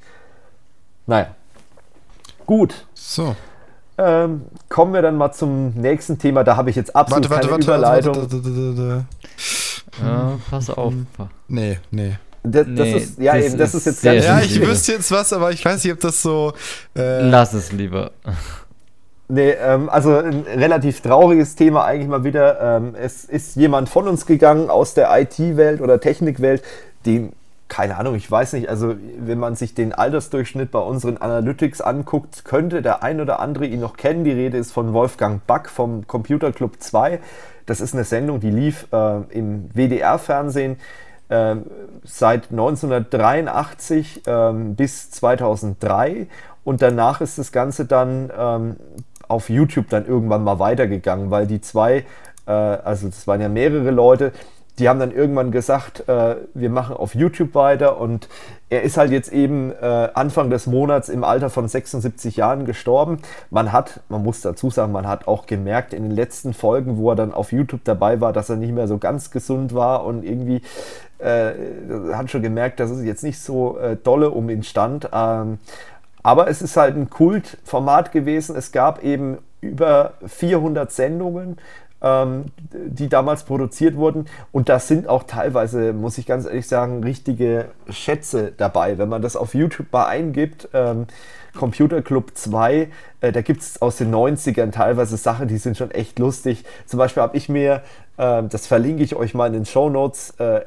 Naja. 1.07 1.29
Gut. 2.47 2.87
So. 2.95 3.35
Ähm, 3.97 4.43
kommen 4.69 4.93
wir 4.93 5.03
dann 5.03 5.17
mal 5.17 5.33
zum 5.33 5.71
nächsten 5.75 6.19
Thema. 6.19 6.43
Da 6.43 6.57
habe 6.57 6.71
ich 6.71 6.77
jetzt 6.77 6.95
absolut 6.97 7.31
warte, 7.31 7.49
keine 7.49 7.53
warte, 7.53 7.65
Überleitung. 7.65 8.17
Warte, 8.17 9.05
ja, 10.03 10.39
pass 10.51 10.71
auf. 10.71 10.93
Nee, 11.49 11.79
nee. 11.91 12.17
Das, 12.43 12.67
das 12.67 12.75
nee, 12.77 12.97
ist, 12.97 13.19
ja, 13.19 13.35
das, 13.35 13.45
eben, 13.45 13.59
das 13.59 13.75
ist, 13.75 13.87
jetzt 13.87 14.03
ganz 14.03 14.25
Ja, 14.25 14.41
ich 14.41 14.61
wüsste 14.61 14.93
jetzt 14.93 15.11
was, 15.11 15.33
aber 15.33 15.51
ich 15.53 15.65
weiß 15.65 15.83
nicht, 15.83 15.93
ob 15.93 16.01
das 16.01 16.21
so. 16.21 16.53
Äh 16.95 17.23
Lass 17.23 17.55
es 17.55 17.73
lieber. 17.73 18.11
Nee, 19.29 19.53
ähm, 19.53 19.89
also 19.89 20.19
ein 20.19 20.43
relativ 20.43 21.01
trauriges 21.01 21.55
Thema 21.55 21.85
eigentlich 21.85 22.09
mal 22.09 22.25
wieder. 22.25 22.61
Ähm, 22.61 22.95
es 23.01 23.25
ist 23.25 23.57
jemand 23.57 23.89
von 23.89 24.07
uns 24.07 24.27
gegangen 24.27 24.69
aus 24.69 24.93
der 24.93 25.09
IT-Welt 25.19 25.81
oder 25.81 26.01
Technikwelt, 26.01 26.63
den 27.07 27.33
keine 27.69 27.97
Ahnung, 27.97 28.15
ich 28.15 28.31
weiß 28.31 28.53
nicht, 28.53 28.69
also 28.69 28.95
wenn 29.19 29.39
man 29.39 29.57
sich 29.57 29.75
den 29.75 29.93
Altersdurchschnitt 29.93 30.71
bei 30.71 30.79
unseren 30.79 31.17
Analytics 31.17 31.81
anguckt, 31.81 32.45
könnte 32.45 32.83
der 32.83 33.03
ein 33.03 33.21
oder 33.21 33.41
andere 33.41 33.67
ihn 33.67 33.81
noch 33.81 33.97
kennen. 33.97 34.25
Die 34.25 34.33
Rede 34.33 34.59
ist 34.59 34.73
von 34.73 34.93
Wolfgang 34.93 35.45
Back 35.47 35.69
vom 35.69 36.07
Computer 36.07 36.53
Club 36.53 36.77
2. 36.79 37.21
Das 37.67 37.81
ist 37.81 37.95
eine 37.95 38.05
Sendung, 38.05 38.41
die 38.41 38.51
lief 38.51 38.87
äh, 38.93 39.21
im 39.31 39.71
WDR-Fernsehen 39.75 40.77
äh, 41.31 41.57
seit 42.05 42.51
1983 42.51 44.27
äh, 44.27 44.53
bis 44.53 45.11
2003 45.11 46.27
und 46.65 46.83
danach 46.83 47.21
ist 47.21 47.39
das 47.39 47.53
Ganze 47.53 47.87
dann 47.87 48.31
ähm, 48.37 48.77
auf 49.29 49.49
YouTube 49.49 49.89
dann 49.89 50.07
irgendwann 50.07 50.45
mal 50.45 50.59
weitergegangen, 50.59 51.31
weil 51.31 51.47
die 51.47 51.61
zwei, 51.61 52.05
äh, 52.47 52.51
also 52.51 53.09
das 53.09 53.27
waren 53.27 53.41
ja 53.41 53.49
mehrere 53.49 53.91
Leute, 53.91 54.33
die 54.79 54.89
haben 54.89 54.99
dann 54.99 55.13
irgendwann 55.13 55.53
gesagt, 55.53 56.09
äh, 56.09 56.37
wir 56.53 56.71
machen 56.71 56.97
auf 56.97 57.15
YouTube 57.15 57.55
weiter 57.55 58.01
und 58.01 58.29
er 58.71 58.83
ist 58.83 58.97
halt 58.97 59.13
jetzt 59.13 59.33
eben 59.33 59.71
äh, 59.71 60.09
Anfang 60.15 60.51
des 60.51 60.67
Monats 60.67 61.09
im 61.09 61.23
Alter 61.23 61.49
von 61.49 61.69
76 61.69 62.37
Jahren 62.37 62.65
gestorben. 62.65 63.19
Man 63.51 63.73
hat, 63.73 64.01
man 64.09 64.25
muss 64.25 64.41
dazu 64.41 64.71
sagen, 64.71 64.91
man 64.91 65.07
hat 65.07 65.29
auch 65.29 65.47
gemerkt 65.47 65.95
in 65.95 66.03
den 66.03 66.13
letzten 66.13 66.55
Folgen, 66.55 66.97
wo 66.97 67.11
er 67.11 67.17
dann 67.17 67.33
auf 67.33 67.53
YouTube 67.53 67.83
dabei 67.85 68.21
war, 68.21 68.33
dass 68.33 68.51
er 68.51 68.57
nicht 68.57 68.73
mehr 68.73 68.89
so 68.89 68.99
ganz 68.99 69.31
gesund 69.31 69.75
war 69.75 70.05
und 70.05 70.25
irgendwie 70.25 70.61
äh, 71.19 71.53
hat 72.13 72.31
schon 72.31 72.43
gemerkt, 72.43 72.81
dass 72.81 72.91
es 72.91 73.05
jetzt 73.05 73.23
nicht 73.23 73.41
so 73.41 73.79
äh, 73.79 73.97
dolle 73.97 74.31
um 74.31 74.51
ihn 74.51 74.65
stand. 74.65 75.09
Ähm, 75.13 75.59
aber 76.25 76.49
es 76.49 76.63
ist 76.63 76.77
halt 76.77 76.97
ein 76.97 77.11
Kultformat 77.11 78.11
gewesen. 78.11 78.57
Es 78.57 78.73
gab 78.73 79.05
eben 79.05 79.39
über 79.61 80.15
400 80.27 80.91
Sendungen 80.91 81.59
ähm, 82.05 82.45
die 82.73 83.09
damals 83.09 83.45
produziert 83.45 83.97
wurden. 83.97 84.27
Und 84.53 84.69
da 84.69 84.79
sind 84.79 85.09
auch 85.09 85.23
teilweise, 85.25 85.95
muss 85.95 86.19
ich 86.19 86.27
ganz 86.27 86.45
ehrlich 86.45 86.69
sagen, 86.69 87.03
richtige 87.03 87.71
Schätze 87.89 88.53
dabei. 88.57 88.99
Wenn 88.99 89.09
man 89.09 89.23
das 89.23 89.37
auf 89.37 89.55
YouTube 89.55 89.91
mal 89.91 90.07
eingibt, 90.07 90.69
ähm, 90.75 91.07
Computer 91.57 92.03
Club 92.03 92.33
2, 92.35 92.89
äh, 93.21 93.33
da 93.33 93.41
gibt 93.41 93.63
es 93.63 93.81
aus 93.81 93.97
den 93.97 94.15
90ern 94.15 94.71
teilweise 94.71 95.17
Sachen, 95.17 95.49
die 95.49 95.57
sind 95.57 95.79
schon 95.79 95.91
echt 95.93 96.19
lustig. 96.19 96.65
Zum 96.85 96.99
Beispiel 96.99 97.23
habe 97.23 97.37
ich 97.37 97.49
mir, 97.49 97.83
äh, 98.19 98.43
das 98.43 98.67
verlinke 98.67 99.03
ich 99.03 99.17
euch 99.17 99.33
mal 99.35 99.47
in 99.47 99.55
den 99.55 99.67
Show 99.67 99.89
Notes, 99.89 100.31
äh, 100.39 100.61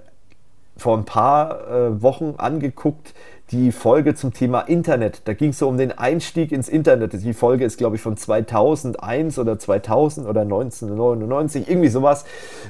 vor 0.76 0.98
ein 0.98 1.06
paar 1.06 1.68
äh, 1.70 2.02
Wochen 2.02 2.36
angeguckt, 2.38 3.14
die 3.52 3.72
Folge 3.72 4.14
zum 4.14 4.34
Thema 4.34 4.62
Internet. 4.62 5.22
Da 5.26 5.34
ging 5.34 5.52
es 5.52 5.60
so 5.60 5.68
um 5.70 5.78
den 5.78 5.98
Einstieg 5.98 6.52
ins 6.52 6.68
Internet. 6.68 7.14
Die 7.14 7.34
Folge 7.34 7.64
ist, 7.64 7.78
glaube 7.78 7.96
ich, 7.96 8.02
von 8.02 8.18
2001 8.18 9.40
oder 9.40 9.58
2000 9.58 10.28
oder 10.28 10.42
1999, 10.42 11.70
irgendwie 11.70 11.88
sowas. 11.88 12.26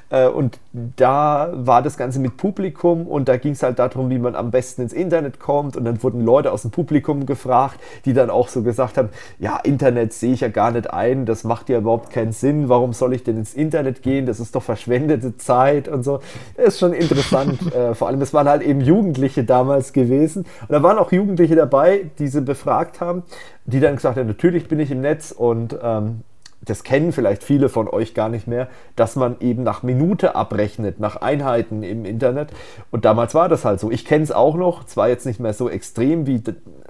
Äh, 0.09 0.27
und 0.27 0.59
da 0.95 1.49
war 1.53 1.81
das 1.81 1.97
Ganze 1.97 2.19
mit 2.19 2.37
Publikum 2.37 3.07
und 3.07 3.27
da 3.27 3.37
ging 3.37 3.53
es 3.53 3.63
halt 3.63 3.79
darum, 3.79 4.11
wie 4.11 4.19
man 4.19 4.35
am 4.35 4.51
besten 4.51 4.83
ins 4.83 4.93
Internet 4.93 5.39
kommt. 5.39 5.75
Und 5.75 5.85
dann 5.85 6.03
wurden 6.03 6.23
Leute 6.23 6.51
aus 6.51 6.61
dem 6.61 6.71
Publikum 6.71 7.25
gefragt, 7.25 7.79
die 8.05 8.13
dann 8.13 8.29
auch 8.29 8.47
so 8.47 8.61
gesagt 8.61 8.97
haben, 8.97 9.09
ja, 9.39 9.57
Internet 9.57 10.13
sehe 10.13 10.33
ich 10.33 10.41
ja 10.41 10.49
gar 10.49 10.71
nicht 10.71 10.93
ein, 10.93 11.25
das 11.25 11.43
macht 11.43 11.69
ja 11.69 11.79
überhaupt 11.79 12.11
keinen 12.11 12.33
Sinn. 12.33 12.69
Warum 12.69 12.93
soll 12.93 13.13
ich 13.13 13.23
denn 13.23 13.37
ins 13.37 13.55
Internet 13.55 14.03
gehen? 14.03 14.27
Das 14.27 14.39
ist 14.39 14.55
doch 14.55 14.63
verschwendete 14.63 15.37
Zeit 15.37 15.87
und 15.87 16.03
so. 16.03 16.19
Das 16.55 16.67
ist 16.67 16.79
schon 16.79 16.93
interessant. 16.93 17.59
Äh, 17.77 17.95
vor 17.95 18.07
allem, 18.07 18.21
es 18.21 18.33
waren 18.33 18.47
halt 18.47 18.61
eben 18.61 18.81
Jugendliche 18.81 19.43
damals 19.43 19.91
gewesen. 19.91 20.45
Und 20.67 20.73
da 20.73 20.83
waren 20.83 20.97
auch 20.97 21.11
Jugendliche 21.11 21.55
dabei, 21.55 22.09
die 22.19 22.27
sie 22.27 22.41
befragt 22.41 23.01
haben, 23.01 23.23
die 23.65 23.79
dann 23.79 23.95
gesagt 23.95 24.17
haben, 24.17 24.27
natürlich 24.27 24.67
bin 24.67 24.79
ich 24.79 24.91
im 24.91 25.01
Netz 25.01 25.31
und 25.31 25.77
ähm, 25.81 26.23
das 26.61 26.83
kennen 26.83 27.11
vielleicht 27.11 27.43
viele 27.43 27.69
von 27.69 27.87
euch 27.87 28.13
gar 28.13 28.29
nicht 28.29 28.47
mehr, 28.47 28.67
dass 28.95 29.15
man 29.15 29.37
eben 29.39 29.63
nach 29.63 29.83
Minute 29.83 30.35
abrechnet, 30.35 30.99
nach 30.99 31.17
Einheiten 31.17 31.83
im 31.83 32.03
Internet. 32.03 32.49
Und 32.91 33.05
damals 33.05 33.35
war 33.35 33.47
das 33.47 33.63
halt 33.63 33.79
so. 33.79 33.91
Ich 33.91 34.05
kenne 34.05 34.23
es 34.23 34.31
auch 34.31 34.55
noch, 34.55 34.83
zwar 34.85 35.07
jetzt 35.07 35.25
nicht 35.25 35.39
mehr 35.39 35.53
so 35.53 35.69
extrem 35.69 36.25
wie 36.25 36.41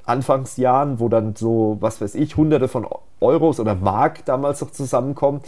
Anfangsjahren, 0.05 0.99
wo 0.99 1.09
dann 1.09 1.35
so, 1.35 1.77
was 1.79 2.01
weiß 2.01 2.15
ich, 2.15 2.37
hunderte 2.37 2.67
von 2.67 2.87
Euros 3.19 3.59
oder 3.59 3.75
Mark 3.75 4.25
damals 4.25 4.61
noch 4.61 4.71
zusammenkommen. 4.71 5.41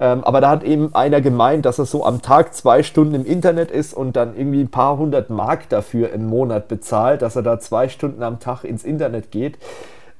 Ähm, 0.00 0.24
aber 0.24 0.40
da 0.40 0.50
hat 0.50 0.64
eben 0.64 0.94
einer 0.94 1.20
gemeint, 1.20 1.64
dass 1.66 1.78
er 1.78 1.86
so 1.86 2.04
am 2.04 2.20
Tag 2.20 2.54
zwei 2.54 2.82
Stunden 2.82 3.14
im 3.14 3.24
Internet 3.24 3.70
ist 3.70 3.94
und 3.94 4.16
dann 4.16 4.36
irgendwie 4.36 4.60
ein 4.60 4.70
paar 4.70 4.98
hundert 4.98 5.30
Mark 5.30 5.68
dafür 5.68 6.12
im 6.12 6.26
Monat 6.26 6.68
bezahlt, 6.68 7.22
dass 7.22 7.36
er 7.36 7.42
da 7.42 7.60
zwei 7.60 7.88
Stunden 7.88 8.22
am 8.22 8.40
Tag 8.40 8.64
ins 8.64 8.84
Internet 8.84 9.30
geht. 9.30 9.58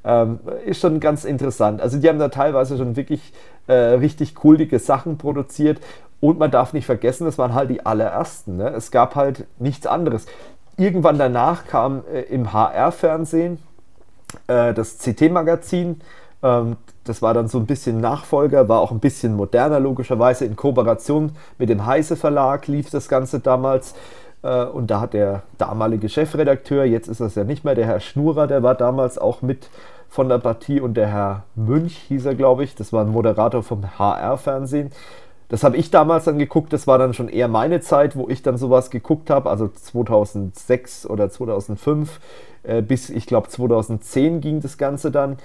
Ähm, 0.05 0.39
ist 0.65 0.81
schon 0.81 1.01
ganz 1.01 1.25
interessant. 1.25 1.81
Also 1.81 1.99
die 1.99 2.09
haben 2.09 2.19
da 2.19 2.29
teilweise 2.29 2.77
schon 2.77 2.95
wirklich 2.95 3.33
äh, 3.67 3.73
richtig 3.73 4.35
kultige 4.35 4.79
Sachen 4.79 5.19
produziert 5.19 5.81
und 6.21 6.39
man 6.39 6.51
darf 6.51 6.73
nicht 6.73 6.87
vergessen, 6.87 7.25
das 7.25 7.37
waren 7.37 7.55
halt 7.55 7.71
die 7.71 7.85
allerersten. 7.85 8.57
Ne? 8.57 8.69
Es 8.69 8.91
gab 8.91 9.15
halt 9.15 9.47
nichts 9.59 9.87
anderes. 9.87 10.27
Irgendwann 10.77 11.19
danach 11.19 11.67
kam 11.67 12.03
äh, 12.13 12.23
im 12.23 12.53
HR-Fernsehen 12.53 13.59
äh, 14.47 14.73
das 14.73 14.99
CT-Magazin. 14.99 16.01
Ähm, 16.43 16.77
das 17.05 17.23
war 17.23 17.35
dann 17.35 17.49
so 17.49 17.59
ein 17.59 17.67
bisschen 17.67 18.01
Nachfolger, 18.01 18.69
war 18.69 18.81
auch 18.81 18.91
ein 18.91 19.01
bisschen 19.01 19.37
moderner, 19.37 19.81
logischerweise. 19.81 20.45
In 20.45 20.57
Kooperation 20.57 21.33
mit 21.59 21.69
dem 21.69 21.87
Heise 21.87 22.17
Verlag 22.17 22.67
lief 22.67 22.91
das 22.91 23.09
Ganze 23.09 23.41
damals. 23.41 23.95
Äh, 24.43 24.65
und 24.65 24.91
da 24.91 25.01
hat 25.01 25.15
der 25.15 25.43
damalige 25.59 26.09
Chefredakteur, 26.09 26.85
jetzt 26.85 27.09
ist 27.09 27.21
das 27.21 27.35
ja 27.35 27.45
nicht 27.45 27.65
mehr, 27.65 27.75
der 27.75 27.87
Herr 27.87 28.01
Schnurer, 28.01 28.47
der 28.47 28.63
war 28.63 28.75
damals 28.75 29.19
auch 29.19 29.43
mit 29.43 29.71
von 30.09 30.29
der 30.29 30.39
Partie 30.39 30.81
und 30.81 30.95
der 30.95 31.09
Herr 31.09 31.43
Münch 31.57 31.97
hieß 32.09 32.27
er, 32.27 32.37
glaube 32.37 32.63
ich. 32.63 32.77
Das 32.77 32.93
war 32.93 33.05
ein 33.05 33.11
Moderator 33.11 33.63
vom 33.65 33.99
HR-Fernsehen. 33.99 34.93
Das 35.49 35.65
habe 35.65 35.77
ich 35.77 35.91
damals 35.91 36.25
dann 36.25 36.39
geguckt, 36.39 36.73
das 36.73 36.87
war 36.87 36.99
dann 36.99 37.15
schon 37.15 37.29
eher 37.29 37.49
meine 37.49 37.81
Zeit, 37.81 38.17
wo 38.17 38.29
ich 38.29 38.43
dann 38.43 38.57
sowas 38.57 38.91
geguckt 38.91 39.29
habe, 39.29 39.51
also 39.51 39.69
2006 39.69 41.07
oder 41.07 41.31
2005 41.31 42.21
äh, 42.65 42.83
bis 42.83 43.11
ich 43.11 43.27
glaube 43.27 43.49
2010 43.49 44.41
ging 44.41 44.61
das 44.61 44.79
Ganze 44.79 45.11
dann. 45.11 45.37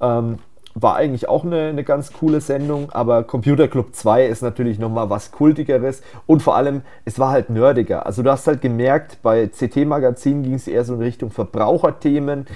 Ähm, 0.00 0.38
war 0.74 0.96
eigentlich 0.96 1.28
auch 1.28 1.44
eine, 1.44 1.68
eine 1.68 1.84
ganz 1.84 2.12
coole 2.12 2.40
Sendung, 2.40 2.90
aber 2.92 3.24
Computer 3.24 3.68
Club 3.68 3.94
2 3.94 4.26
ist 4.26 4.42
natürlich 4.42 4.78
nochmal 4.78 5.10
was 5.10 5.32
Kultigeres 5.32 6.02
und 6.26 6.42
vor 6.42 6.56
allem, 6.56 6.82
es 7.04 7.18
war 7.18 7.30
halt 7.30 7.50
nerdiger. 7.50 8.06
Also 8.06 8.22
du 8.22 8.30
hast 8.30 8.46
halt 8.46 8.60
gemerkt, 8.60 9.18
bei 9.22 9.48
CT 9.48 9.86
Magazin 9.86 10.42
ging 10.42 10.54
es 10.54 10.68
eher 10.68 10.84
so 10.84 10.94
in 10.94 11.02
Richtung 11.02 11.30
Verbraucherthemen 11.30 12.46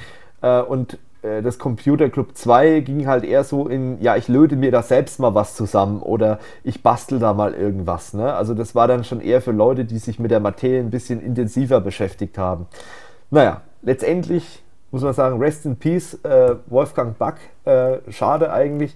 äh, 0.42 0.60
und 0.60 0.98
äh, 1.22 1.42
das 1.42 1.58
Computer 1.58 2.10
Club 2.10 2.36
2 2.36 2.80
ging 2.80 3.06
halt 3.06 3.24
eher 3.24 3.42
so 3.42 3.66
in, 3.66 4.00
ja, 4.00 4.16
ich 4.16 4.28
löte 4.28 4.56
mir 4.56 4.70
da 4.70 4.82
selbst 4.82 5.18
mal 5.18 5.34
was 5.34 5.56
zusammen 5.56 6.00
oder 6.00 6.38
ich 6.62 6.82
bastel 6.82 7.18
da 7.18 7.32
mal 7.32 7.54
irgendwas. 7.54 8.14
Ne? 8.14 8.32
Also 8.32 8.54
das 8.54 8.74
war 8.74 8.86
dann 8.86 9.04
schon 9.04 9.20
eher 9.20 9.40
für 9.40 9.52
Leute, 9.52 9.84
die 9.84 9.98
sich 9.98 10.18
mit 10.18 10.30
der 10.30 10.40
Materie 10.40 10.80
ein 10.80 10.90
bisschen 10.90 11.20
intensiver 11.20 11.80
beschäftigt 11.80 12.38
haben. 12.38 12.66
Naja, 13.30 13.62
letztendlich 13.82 14.63
muss 14.94 15.02
man 15.02 15.12
sagen, 15.12 15.38
Rest 15.38 15.66
in 15.66 15.74
Peace, 15.74 16.14
äh, 16.22 16.54
Wolfgang 16.66 17.18
Back, 17.18 17.34
äh, 17.64 17.98
schade 18.12 18.52
eigentlich. 18.52 18.94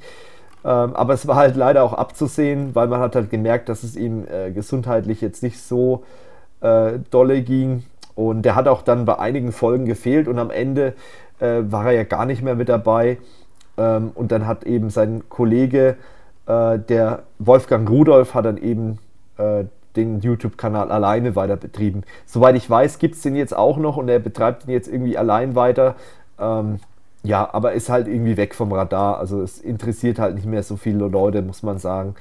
Ähm, 0.64 0.94
aber 0.94 1.12
es 1.12 1.26
war 1.26 1.34
halt 1.34 1.56
leider 1.56 1.82
auch 1.82 1.92
abzusehen, 1.92 2.74
weil 2.74 2.86
man 2.86 3.00
hat 3.00 3.16
halt 3.16 3.30
gemerkt, 3.30 3.68
dass 3.68 3.82
es 3.82 3.96
ihm 3.96 4.24
äh, 4.30 4.52
gesundheitlich 4.52 5.20
jetzt 5.20 5.42
nicht 5.42 5.60
so 5.60 6.04
äh, 6.60 7.00
dolle 7.10 7.42
ging. 7.42 7.82
Und 8.14 8.42
der 8.42 8.54
hat 8.54 8.68
auch 8.68 8.82
dann 8.82 9.06
bei 9.06 9.18
einigen 9.18 9.50
Folgen 9.50 9.86
gefehlt 9.86 10.28
und 10.28 10.38
am 10.38 10.50
Ende 10.50 10.94
äh, 11.40 11.62
war 11.62 11.86
er 11.86 11.92
ja 11.92 12.04
gar 12.04 12.26
nicht 12.26 12.42
mehr 12.42 12.54
mit 12.54 12.68
dabei. 12.68 13.18
Ähm, 13.76 14.12
und 14.14 14.30
dann 14.30 14.46
hat 14.46 14.62
eben 14.64 14.90
sein 14.90 15.24
Kollege, 15.28 15.96
äh, 16.46 16.78
der 16.78 17.24
Wolfgang 17.40 17.90
Rudolf, 17.90 18.34
hat 18.34 18.44
dann 18.44 18.56
eben 18.56 18.98
den 19.98 20.20
YouTube-Kanal 20.20 20.90
alleine 20.90 21.36
weiter 21.36 21.56
betrieben. 21.56 22.02
Soweit 22.26 22.56
ich 22.56 22.68
weiß, 22.68 22.98
gibt 22.98 23.16
es 23.16 23.22
den 23.22 23.36
jetzt 23.36 23.56
auch 23.56 23.76
noch 23.76 23.96
und 23.96 24.08
er 24.08 24.18
betreibt 24.18 24.64
den 24.64 24.70
jetzt 24.70 24.88
irgendwie 24.88 25.18
allein 25.18 25.54
weiter. 25.54 25.96
Ähm, 26.38 26.80
ja, 27.22 27.48
aber 27.52 27.72
ist 27.72 27.90
halt 27.90 28.08
irgendwie 28.08 28.36
weg 28.36 28.54
vom 28.54 28.72
Radar. 28.72 29.18
Also 29.18 29.42
es 29.42 29.60
interessiert 29.60 30.18
halt 30.18 30.36
nicht 30.36 30.46
mehr 30.46 30.62
so 30.62 30.76
viele 30.76 31.08
Leute, 31.08 31.42
muss 31.42 31.62
man 31.62 31.78
sagen. 31.78 32.14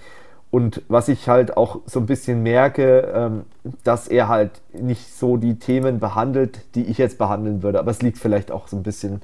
Und 0.50 0.82
was 0.88 1.08
ich 1.08 1.28
halt 1.28 1.58
auch 1.58 1.82
so 1.86 2.00
ein 2.00 2.06
bisschen 2.06 2.42
merke, 2.42 3.12
ähm, 3.14 3.44
dass 3.84 4.08
er 4.08 4.28
halt 4.28 4.62
nicht 4.74 5.14
so 5.14 5.38
die 5.38 5.60
Themen 5.60 6.00
behandelt, 6.00 6.64
die 6.76 6.84
ich 6.84 6.98
jetzt 6.98 7.18
behandeln 7.18 7.64
würde. 7.64 7.80
Aber 7.80 7.92
es 7.92 8.02
liegt 8.02 8.18
vielleicht 8.18 8.52
auch 8.52 8.68
so 8.68 8.78
ein 8.78 8.84
bisschen 8.84 9.22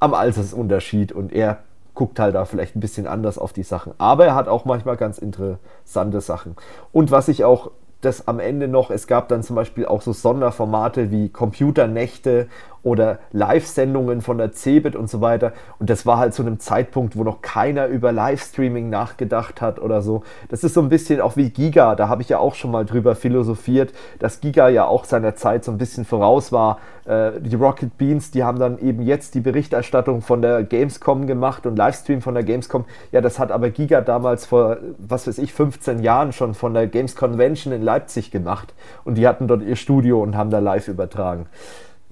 am 0.00 0.14
Altersunterschied 0.14 1.12
und 1.12 1.32
er 1.32 1.58
guckt 1.94 2.18
halt 2.18 2.34
da 2.34 2.44
vielleicht 2.44 2.76
ein 2.76 2.80
bisschen 2.80 3.06
anders 3.06 3.38
auf 3.38 3.52
die 3.52 3.62
Sachen. 3.62 3.92
Aber 3.98 4.26
er 4.26 4.34
hat 4.34 4.48
auch 4.48 4.64
manchmal 4.64 4.96
ganz 4.96 5.18
interessante 5.18 6.20
Sachen. 6.20 6.56
Und 6.92 7.10
was 7.10 7.28
ich 7.28 7.44
auch 7.44 7.70
das 8.04 8.28
am 8.28 8.40
Ende 8.40 8.68
noch, 8.68 8.90
es 8.90 9.06
gab 9.06 9.28
dann 9.28 9.42
zum 9.42 9.56
Beispiel 9.56 9.86
auch 9.86 10.02
so 10.02 10.12
Sonderformate 10.12 11.10
wie 11.10 11.28
Computernächte 11.28 12.48
oder 12.84 13.18
Live-Sendungen 13.32 14.20
von 14.20 14.38
der 14.38 14.52
CeBIT 14.52 14.94
und 14.94 15.10
so 15.10 15.20
weiter. 15.20 15.52
Und 15.80 15.90
das 15.90 16.06
war 16.06 16.18
halt 16.18 16.34
zu 16.34 16.42
einem 16.42 16.60
Zeitpunkt, 16.60 17.16
wo 17.16 17.24
noch 17.24 17.42
keiner 17.42 17.86
über 17.86 18.12
Livestreaming 18.12 18.90
nachgedacht 18.90 19.60
hat 19.60 19.80
oder 19.80 20.02
so. 20.02 20.22
Das 20.48 20.62
ist 20.62 20.74
so 20.74 20.82
ein 20.82 20.90
bisschen 20.90 21.20
auch 21.20 21.36
wie 21.36 21.50
Giga, 21.50 21.96
da 21.96 22.08
habe 22.08 22.22
ich 22.22 22.28
ja 22.28 22.38
auch 22.38 22.54
schon 22.54 22.70
mal 22.70 22.84
drüber 22.84 23.16
philosophiert, 23.16 23.92
dass 24.18 24.40
Giga 24.40 24.68
ja 24.68 24.84
auch 24.84 25.04
seiner 25.04 25.34
Zeit 25.34 25.64
so 25.64 25.72
ein 25.72 25.78
bisschen 25.78 26.04
voraus 26.04 26.52
war. 26.52 26.78
Äh, 27.06 27.40
die 27.40 27.56
Rocket 27.56 27.96
Beans, 27.96 28.30
die 28.30 28.44
haben 28.44 28.58
dann 28.58 28.78
eben 28.78 29.02
jetzt 29.02 29.34
die 29.34 29.40
Berichterstattung 29.40 30.20
von 30.20 30.42
der 30.42 30.62
Gamescom 30.62 31.26
gemacht 31.26 31.66
und 31.66 31.76
Livestream 31.76 32.20
von 32.20 32.34
der 32.34 32.44
Gamescom. 32.44 32.84
Ja, 33.12 33.22
das 33.22 33.38
hat 33.38 33.50
aber 33.50 33.70
Giga 33.70 34.02
damals 34.02 34.44
vor, 34.46 34.76
was 34.98 35.26
weiß 35.26 35.38
ich, 35.38 35.54
15 35.54 36.02
Jahren 36.02 36.32
schon 36.32 36.52
von 36.52 36.74
der 36.74 36.86
Games 36.86 37.16
Convention 37.16 37.72
in 37.72 37.82
Leipzig 37.82 38.30
gemacht. 38.30 38.74
Und 39.04 39.16
die 39.16 39.26
hatten 39.26 39.48
dort 39.48 39.62
ihr 39.62 39.76
Studio 39.76 40.22
und 40.22 40.36
haben 40.36 40.50
da 40.50 40.58
live 40.58 40.88
übertragen. 40.88 41.46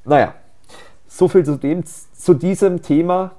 Naja, 0.04 0.34
so 1.12 1.28
viel 1.28 1.44
zu, 1.44 1.56
dem, 1.56 1.84
zu 1.84 2.34
diesem 2.34 2.82
Thema. 2.82 3.32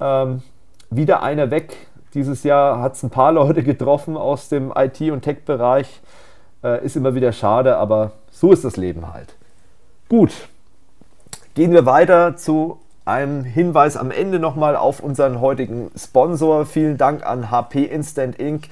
Ähm, 0.00 0.42
wieder 0.90 1.22
einer 1.22 1.50
weg. 1.50 1.88
Dieses 2.12 2.42
Jahr 2.42 2.80
hat 2.80 2.94
es 2.94 3.02
ein 3.02 3.10
paar 3.10 3.32
Leute 3.40 3.62
getroffen 3.62 4.16
aus 4.16 4.48
dem 4.48 4.72
IT- 4.74 5.12
und 5.12 5.22
Tech-Bereich. 5.22 6.00
Äh, 6.62 6.84
ist 6.84 6.96
immer 6.96 7.14
wieder 7.14 7.32
schade, 7.32 7.76
aber 7.76 8.12
so 8.30 8.52
ist 8.52 8.64
das 8.64 8.76
Leben 8.76 9.12
halt. 9.12 9.36
Gut, 10.08 10.32
gehen 11.54 11.72
wir 11.72 11.86
weiter 11.86 12.36
zu 12.36 12.78
einem 13.04 13.44
Hinweis 13.44 13.96
am 13.96 14.10
Ende 14.10 14.38
nochmal 14.38 14.76
auf 14.76 15.00
unseren 15.00 15.40
heutigen 15.40 15.90
Sponsor. 15.96 16.66
Vielen 16.66 16.96
Dank 16.96 17.24
an 17.24 17.50
HP 17.50 17.84
Instant 17.84 18.40
Ink, 18.40 18.64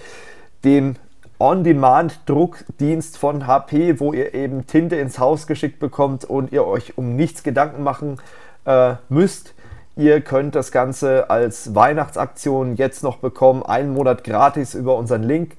dem 0.64 0.96
On-Demand-Druckdienst 1.38 3.18
von 3.18 3.46
HP, 3.46 3.98
wo 4.00 4.12
ihr 4.12 4.34
eben 4.34 4.66
Tinte 4.66 4.96
ins 4.96 5.18
Haus 5.18 5.46
geschickt 5.46 5.78
bekommt 5.78 6.24
und 6.24 6.52
ihr 6.52 6.66
euch 6.66 6.96
um 6.96 7.16
nichts 7.16 7.42
Gedanken 7.42 7.82
machen 7.82 8.18
äh, 8.64 8.94
müsst. 9.08 9.54
Ihr 9.96 10.20
könnt 10.22 10.54
das 10.54 10.72
Ganze 10.72 11.28
als 11.28 11.74
Weihnachtsaktion 11.74 12.76
jetzt 12.76 13.02
noch 13.02 13.18
bekommen, 13.18 13.62
einen 13.62 13.92
Monat 13.92 14.24
gratis 14.24 14.74
über 14.74 14.96
unseren 14.96 15.22
Link 15.22 15.56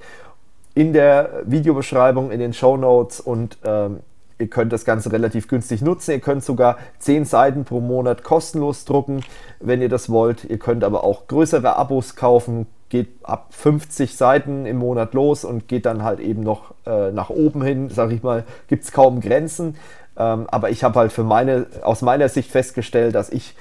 in 0.74 0.94
der 0.94 1.44
Videobeschreibung, 1.46 2.32
in 2.32 2.40
den 2.40 2.54
Show 2.54 2.78
Notes 2.78 3.20
und 3.20 3.58
ähm, 3.64 4.00
ihr 4.40 4.48
könnt 4.48 4.74
das 4.74 4.86
Ganze 4.86 5.12
relativ 5.12 5.48
günstig 5.48 5.82
nutzen. 5.82 6.12
Ihr 6.12 6.20
könnt 6.20 6.44
sogar 6.44 6.78
10 7.00 7.26
Seiten 7.26 7.64
pro 7.64 7.80
Monat 7.80 8.24
kostenlos 8.24 8.86
drucken, 8.86 9.24
wenn 9.60 9.82
ihr 9.82 9.90
das 9.90 10.10
wollt. 10.10 10.46
Ihr 10.46 10.58
könnt 10.58 10.84
aber 10.84 11.04
auch 11.04 11.28
größere 11.28 11.76
Abos 11.76 12.16
kaufen, 12.16 12.66
geht 12.94 13.10
ab 13.24 13.48
50 13.50 14.16
Seiten 14.16 14.68
im 14.68 14.78
Monat 14.78 15.16
los 15.16 15.46
und 15.46 15.68
geht 15.68 15.88
dann 15.88 16.04
halt 16.04 16.20
eben 16.20 16.44
noch 16.44 16.76
äh, 16.86 17.10
nach 17.10 17.32
oben 17.32 17.64
hin, 17.64 17.90
sage 17.90 18.14
ich 18.14 18.22
mal, 18.22 18.44
gibt 18.68 18.84
es 18.84 18.92
kaum 18.92 19.20
Grenzen. 19.20 19.78
Ähm, 20.16 20.46
aber 20.52 20.70
ich 20.70 20.84
habe 20.84 21.00
halt 21.00 21.12
für 21.12 21.24
meine, 21.24 21.66
aus 21.82 22.04
meiner 22.04 22.30
Sicht 22.30 22.52
festgestellt, 22.52 23.16
dass 23.16 23.32
ich 23.32 23.56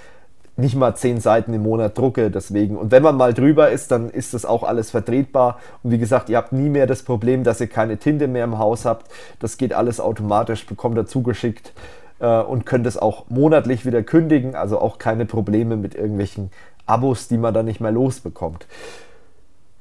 nicht 0.58 0.76
mal 0.76 0.94
10 0.94 1.20
Seiten 1.20 1.54
im 1.54 1.62
Monat 1.62 1.96
drucke, 1.96 2.30
deswegen. 2.30 2.76
Und 2.76 2.90
wenn 2.90 3.02
man 3.02 3.16
mal 3.16 3.32
drüber 3.32 3.70
ist, 3.70 3.90
dann 3.90 4.10
ist 4.10 4.34
das 4.34 4.44
auch 4.44 4.64
alles 4.64 4.90
vertretbar. 4.90 5.58
Und 5.82 5.92
wie 5.92 5.98
gesagt, 5.98 6.28
ihr 6.28 6.36
habt 6.36 6.52
nie 6.52 6.68
mehr 6.68 6.86
das 6.86 7.02
Problem, 7.02 7.42
dass 7.42 7.58
ihr 7.58 7.68
keine 7.68 7.96
Tinte 7.96 8.28
mehr 8.28 8.44
im 8.44 8.58
Haus 8.58 8.84
habt. 8.84 9.10
Das 9.38 9.56
geht 9.56 9.72
alles 9.72 9.98
automatisch, 9.98 10.66
bekommt 10.66 10.98
dazu 10.98 11.22
geschickt 11.22 11.72
äh, 12.20 12.38
und 12.42 12.66
könnt 12.66 12.86
es 12.86 12.98
auch 12.98 13.30
monatlich 13.30 13.86
wieder 13.86 14.02
kündigen. 14.02 14.54
Also 14.56 14.78
auch 14.78 14.98
keine 14.98 15.24
Probleme 15.24 15.78
mit 15.78 15.94
irgendwelchen 15.94 16.50
Abos, 16.84 17.28
die 17.28 17.38
man 17.38 17.54
dann 17.54 17.64
nicht 17.64 17.80
mehr 17.80 17.92
losbekommt. 17.92 18.66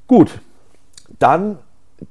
Gut, 0.06 0.40
dann 1.18 1.58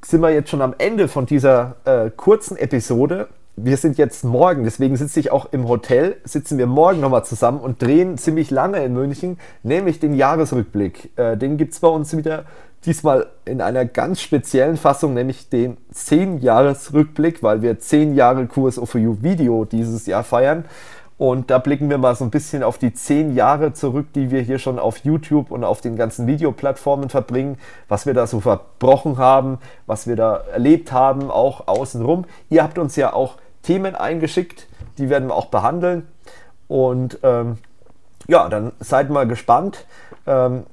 sind 0.04 0.22
wir 0.22 0.32
jetzt 0.32 0.50
schon 0.50 0.62
am 0.62 0.74
Ende 0.78 1.08
von 1.08 1.26
dieser 1.26 1.76
äh, 1.86 2.10
kurzen 2.10 2.58
Episode. 2.58 3.28
Wir 3.58 3.76
sind 3.78 3.98
jetzt 3.98 4.24
morgen, 4.24 4.64
deswegen 4.64 4.96
sitze 4.96 5.20
ich 5.20 5.32
auch 5.32 5.52
im 5.52 5.68
Hotel, 5.68 6.16
sitzen 6.24 6.58
wir 6.58 6.68
morgen 6.68 7.02
nochmal 7.02 7.26
zusammen 7.26 7.60
und 7.60 7.82
drehen 7.82 8.18
ziemlich 8.18 8.50
lange 8.50 8.84
in 8.84 8.94
München, 8.94 9.38
nämlich 9.62 10.00
den 10.00 10.14
Jahresrückblick. 10.14 11.12
Äh, 11.18 11.38
den 11.38 11.58
gibt 11.58 11.74
es 11.74 11.82
bei 11.82 11.90
uns 11.90 12.16
wieder 12.16 12.46
diesmal 12.86 13.28
in 13.46 13.62
einer 13.62 13.86
ganz 13.86 14.22
speziellen 14.22 14.78
Fassung, 14.78 15.14
nämlich 15.14 15.50
den 15.50 15.78
10-Jahres-Rückblick, 15.94 17.44
weil 17.44 17.62
wir 17.62 17.78
10 17.78 18.16
Jahre 18.16 18.44
QSO4U 18.44 19.22
Video 19.22 19.66
dieses 19.66 20.06
Jahr 20.08 20.24
feiern. 20.24 20.66
Und 21.22 21.52
da 21.52 21.60
blicken 21.60 21.88
wir 21.92 22.00
mal 22.00 22.16
so 22.16 22.24
ein 22.26 22.32
bisschen 22.32 22.64
auf 22.64 22.80
die 22.80 22.96
zehn 22.96 23.36
Jahre 23.36 23.74
zurück, 23.74 24.08
die 24.16 24.32
wir 24.32 24.42
hier 24.42 24.58
schon 24.58 24.80
auf 24.80 24.98
YouTube 25.06 25.52
und 25.52 25.64
auf 25.64 25.80
den 25.80 25.96
ganzen 25.96 26.26
Videoplattformen 26.26 27.10
verbringen, 27.10 27.60
was 27.88 28.08
wir 28.08 28.16
da 28.16 28.26
so 28.26 28.40
verbrochen 28.40 29.20
haben, 29.20 29.60
was 29.86 30.08
wir 30.08 30.16
da 30.16 30.38
erlebt 30.52 30.92
haben, 30.92 31.30
auch 31.30 31.68
außenrum. 31.68 32.26
Ihr 32.50 32.64
habt 32.64 32.80
uns 32.80 32.96
ja 32.96 33.14
auch 33.14 33.36
Themen 33.62 33.94
eingeschickt, 33.94 34.66
die 34.98 35.12
werden 35.12 35.30
wir 35.30 35.36
auch 35.36 35.46
behandeln. 35.46 36.08
Und 36.68 37.20
ähm, 37.22 37.60
ja, 38.28 38.50
dann 38.50 38.72
seid 38.80 39.12
mal 39.12 39.28
gespannt. 39.28 39.86
Ähm, 40.26 40.64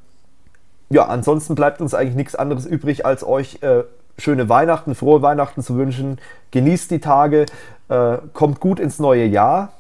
ja, 0.89 1.09
ansonsten 1.09 1.57
bleibt 1.57 1.83
uns 1.83 1.93
eigentlich 1.93 2.17
nichts 2.17 2.35
anderes 2.35 2.65
übrig, 2.65 3.05
als 3.05 3.23
euch 3.23 3.59
äh, 3.61 3.85
schöne 4.17 4.49
Weihnachten, 4.49 4.95
frohe 4.95 5.21
Weihnachten 5.21 5.63
zu 5.63 5.77
wünschen. 5.77 6.19
Genießt 6.53 6.91
die 6.91 7.01
Tage, 7.01 7.45
äh, 7.91 8.17
kommt 8.33 8.61
gut 8.61 8.81
ins 8.81 8.99
neue 8.99 9.27
Jahr 9.27 9.75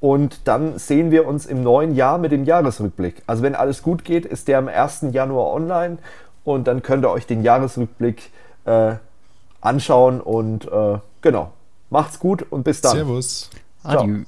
und 0.00 0.48
dann 0.48 0.78
sehen 0.78 1.10
wir 1.10 1.26
uns 1.26 1.46
im 1.46 1.62
neuen 1.62 1.94
Jahr 1.94 2.18
mit 2.18 2.32
dem 2.32 2.44
Jahresrückblick. 2.44 3.22
Also 3.26 3.42
wenn 3.42 3.54
alles 3.54 3.82
gut 3.82 4.04
geht, 4.04 4.24
ist 4.24 4.48
der 4.48 4.58
am 4.58 4.68
1. 4.68 5.06
Januar 5.12 5.52
online 5.52 5.98
und 6.44 6.66
dann 6.66 6.82
könnt 6.82 7.04
ihr 7.04 7.10
euch 7.10 7.26
den 7.26 7.42
Jahresrückblick 7.42 8.30
äh, 8.64 8.94
anschauen 9.60 10.20
und 10.20 10.66
äh, 10.70 10.98
genau. 11.20 11.52
Macht's 11.90 12.18
gut 12.18 12.46
und 12.50 12.62
bis 12.62 12.80
dann. 12.80 12.96
Servus. 12.96 13.50
Ciao. 13.82 14.02
Adieu. 14.02 14.24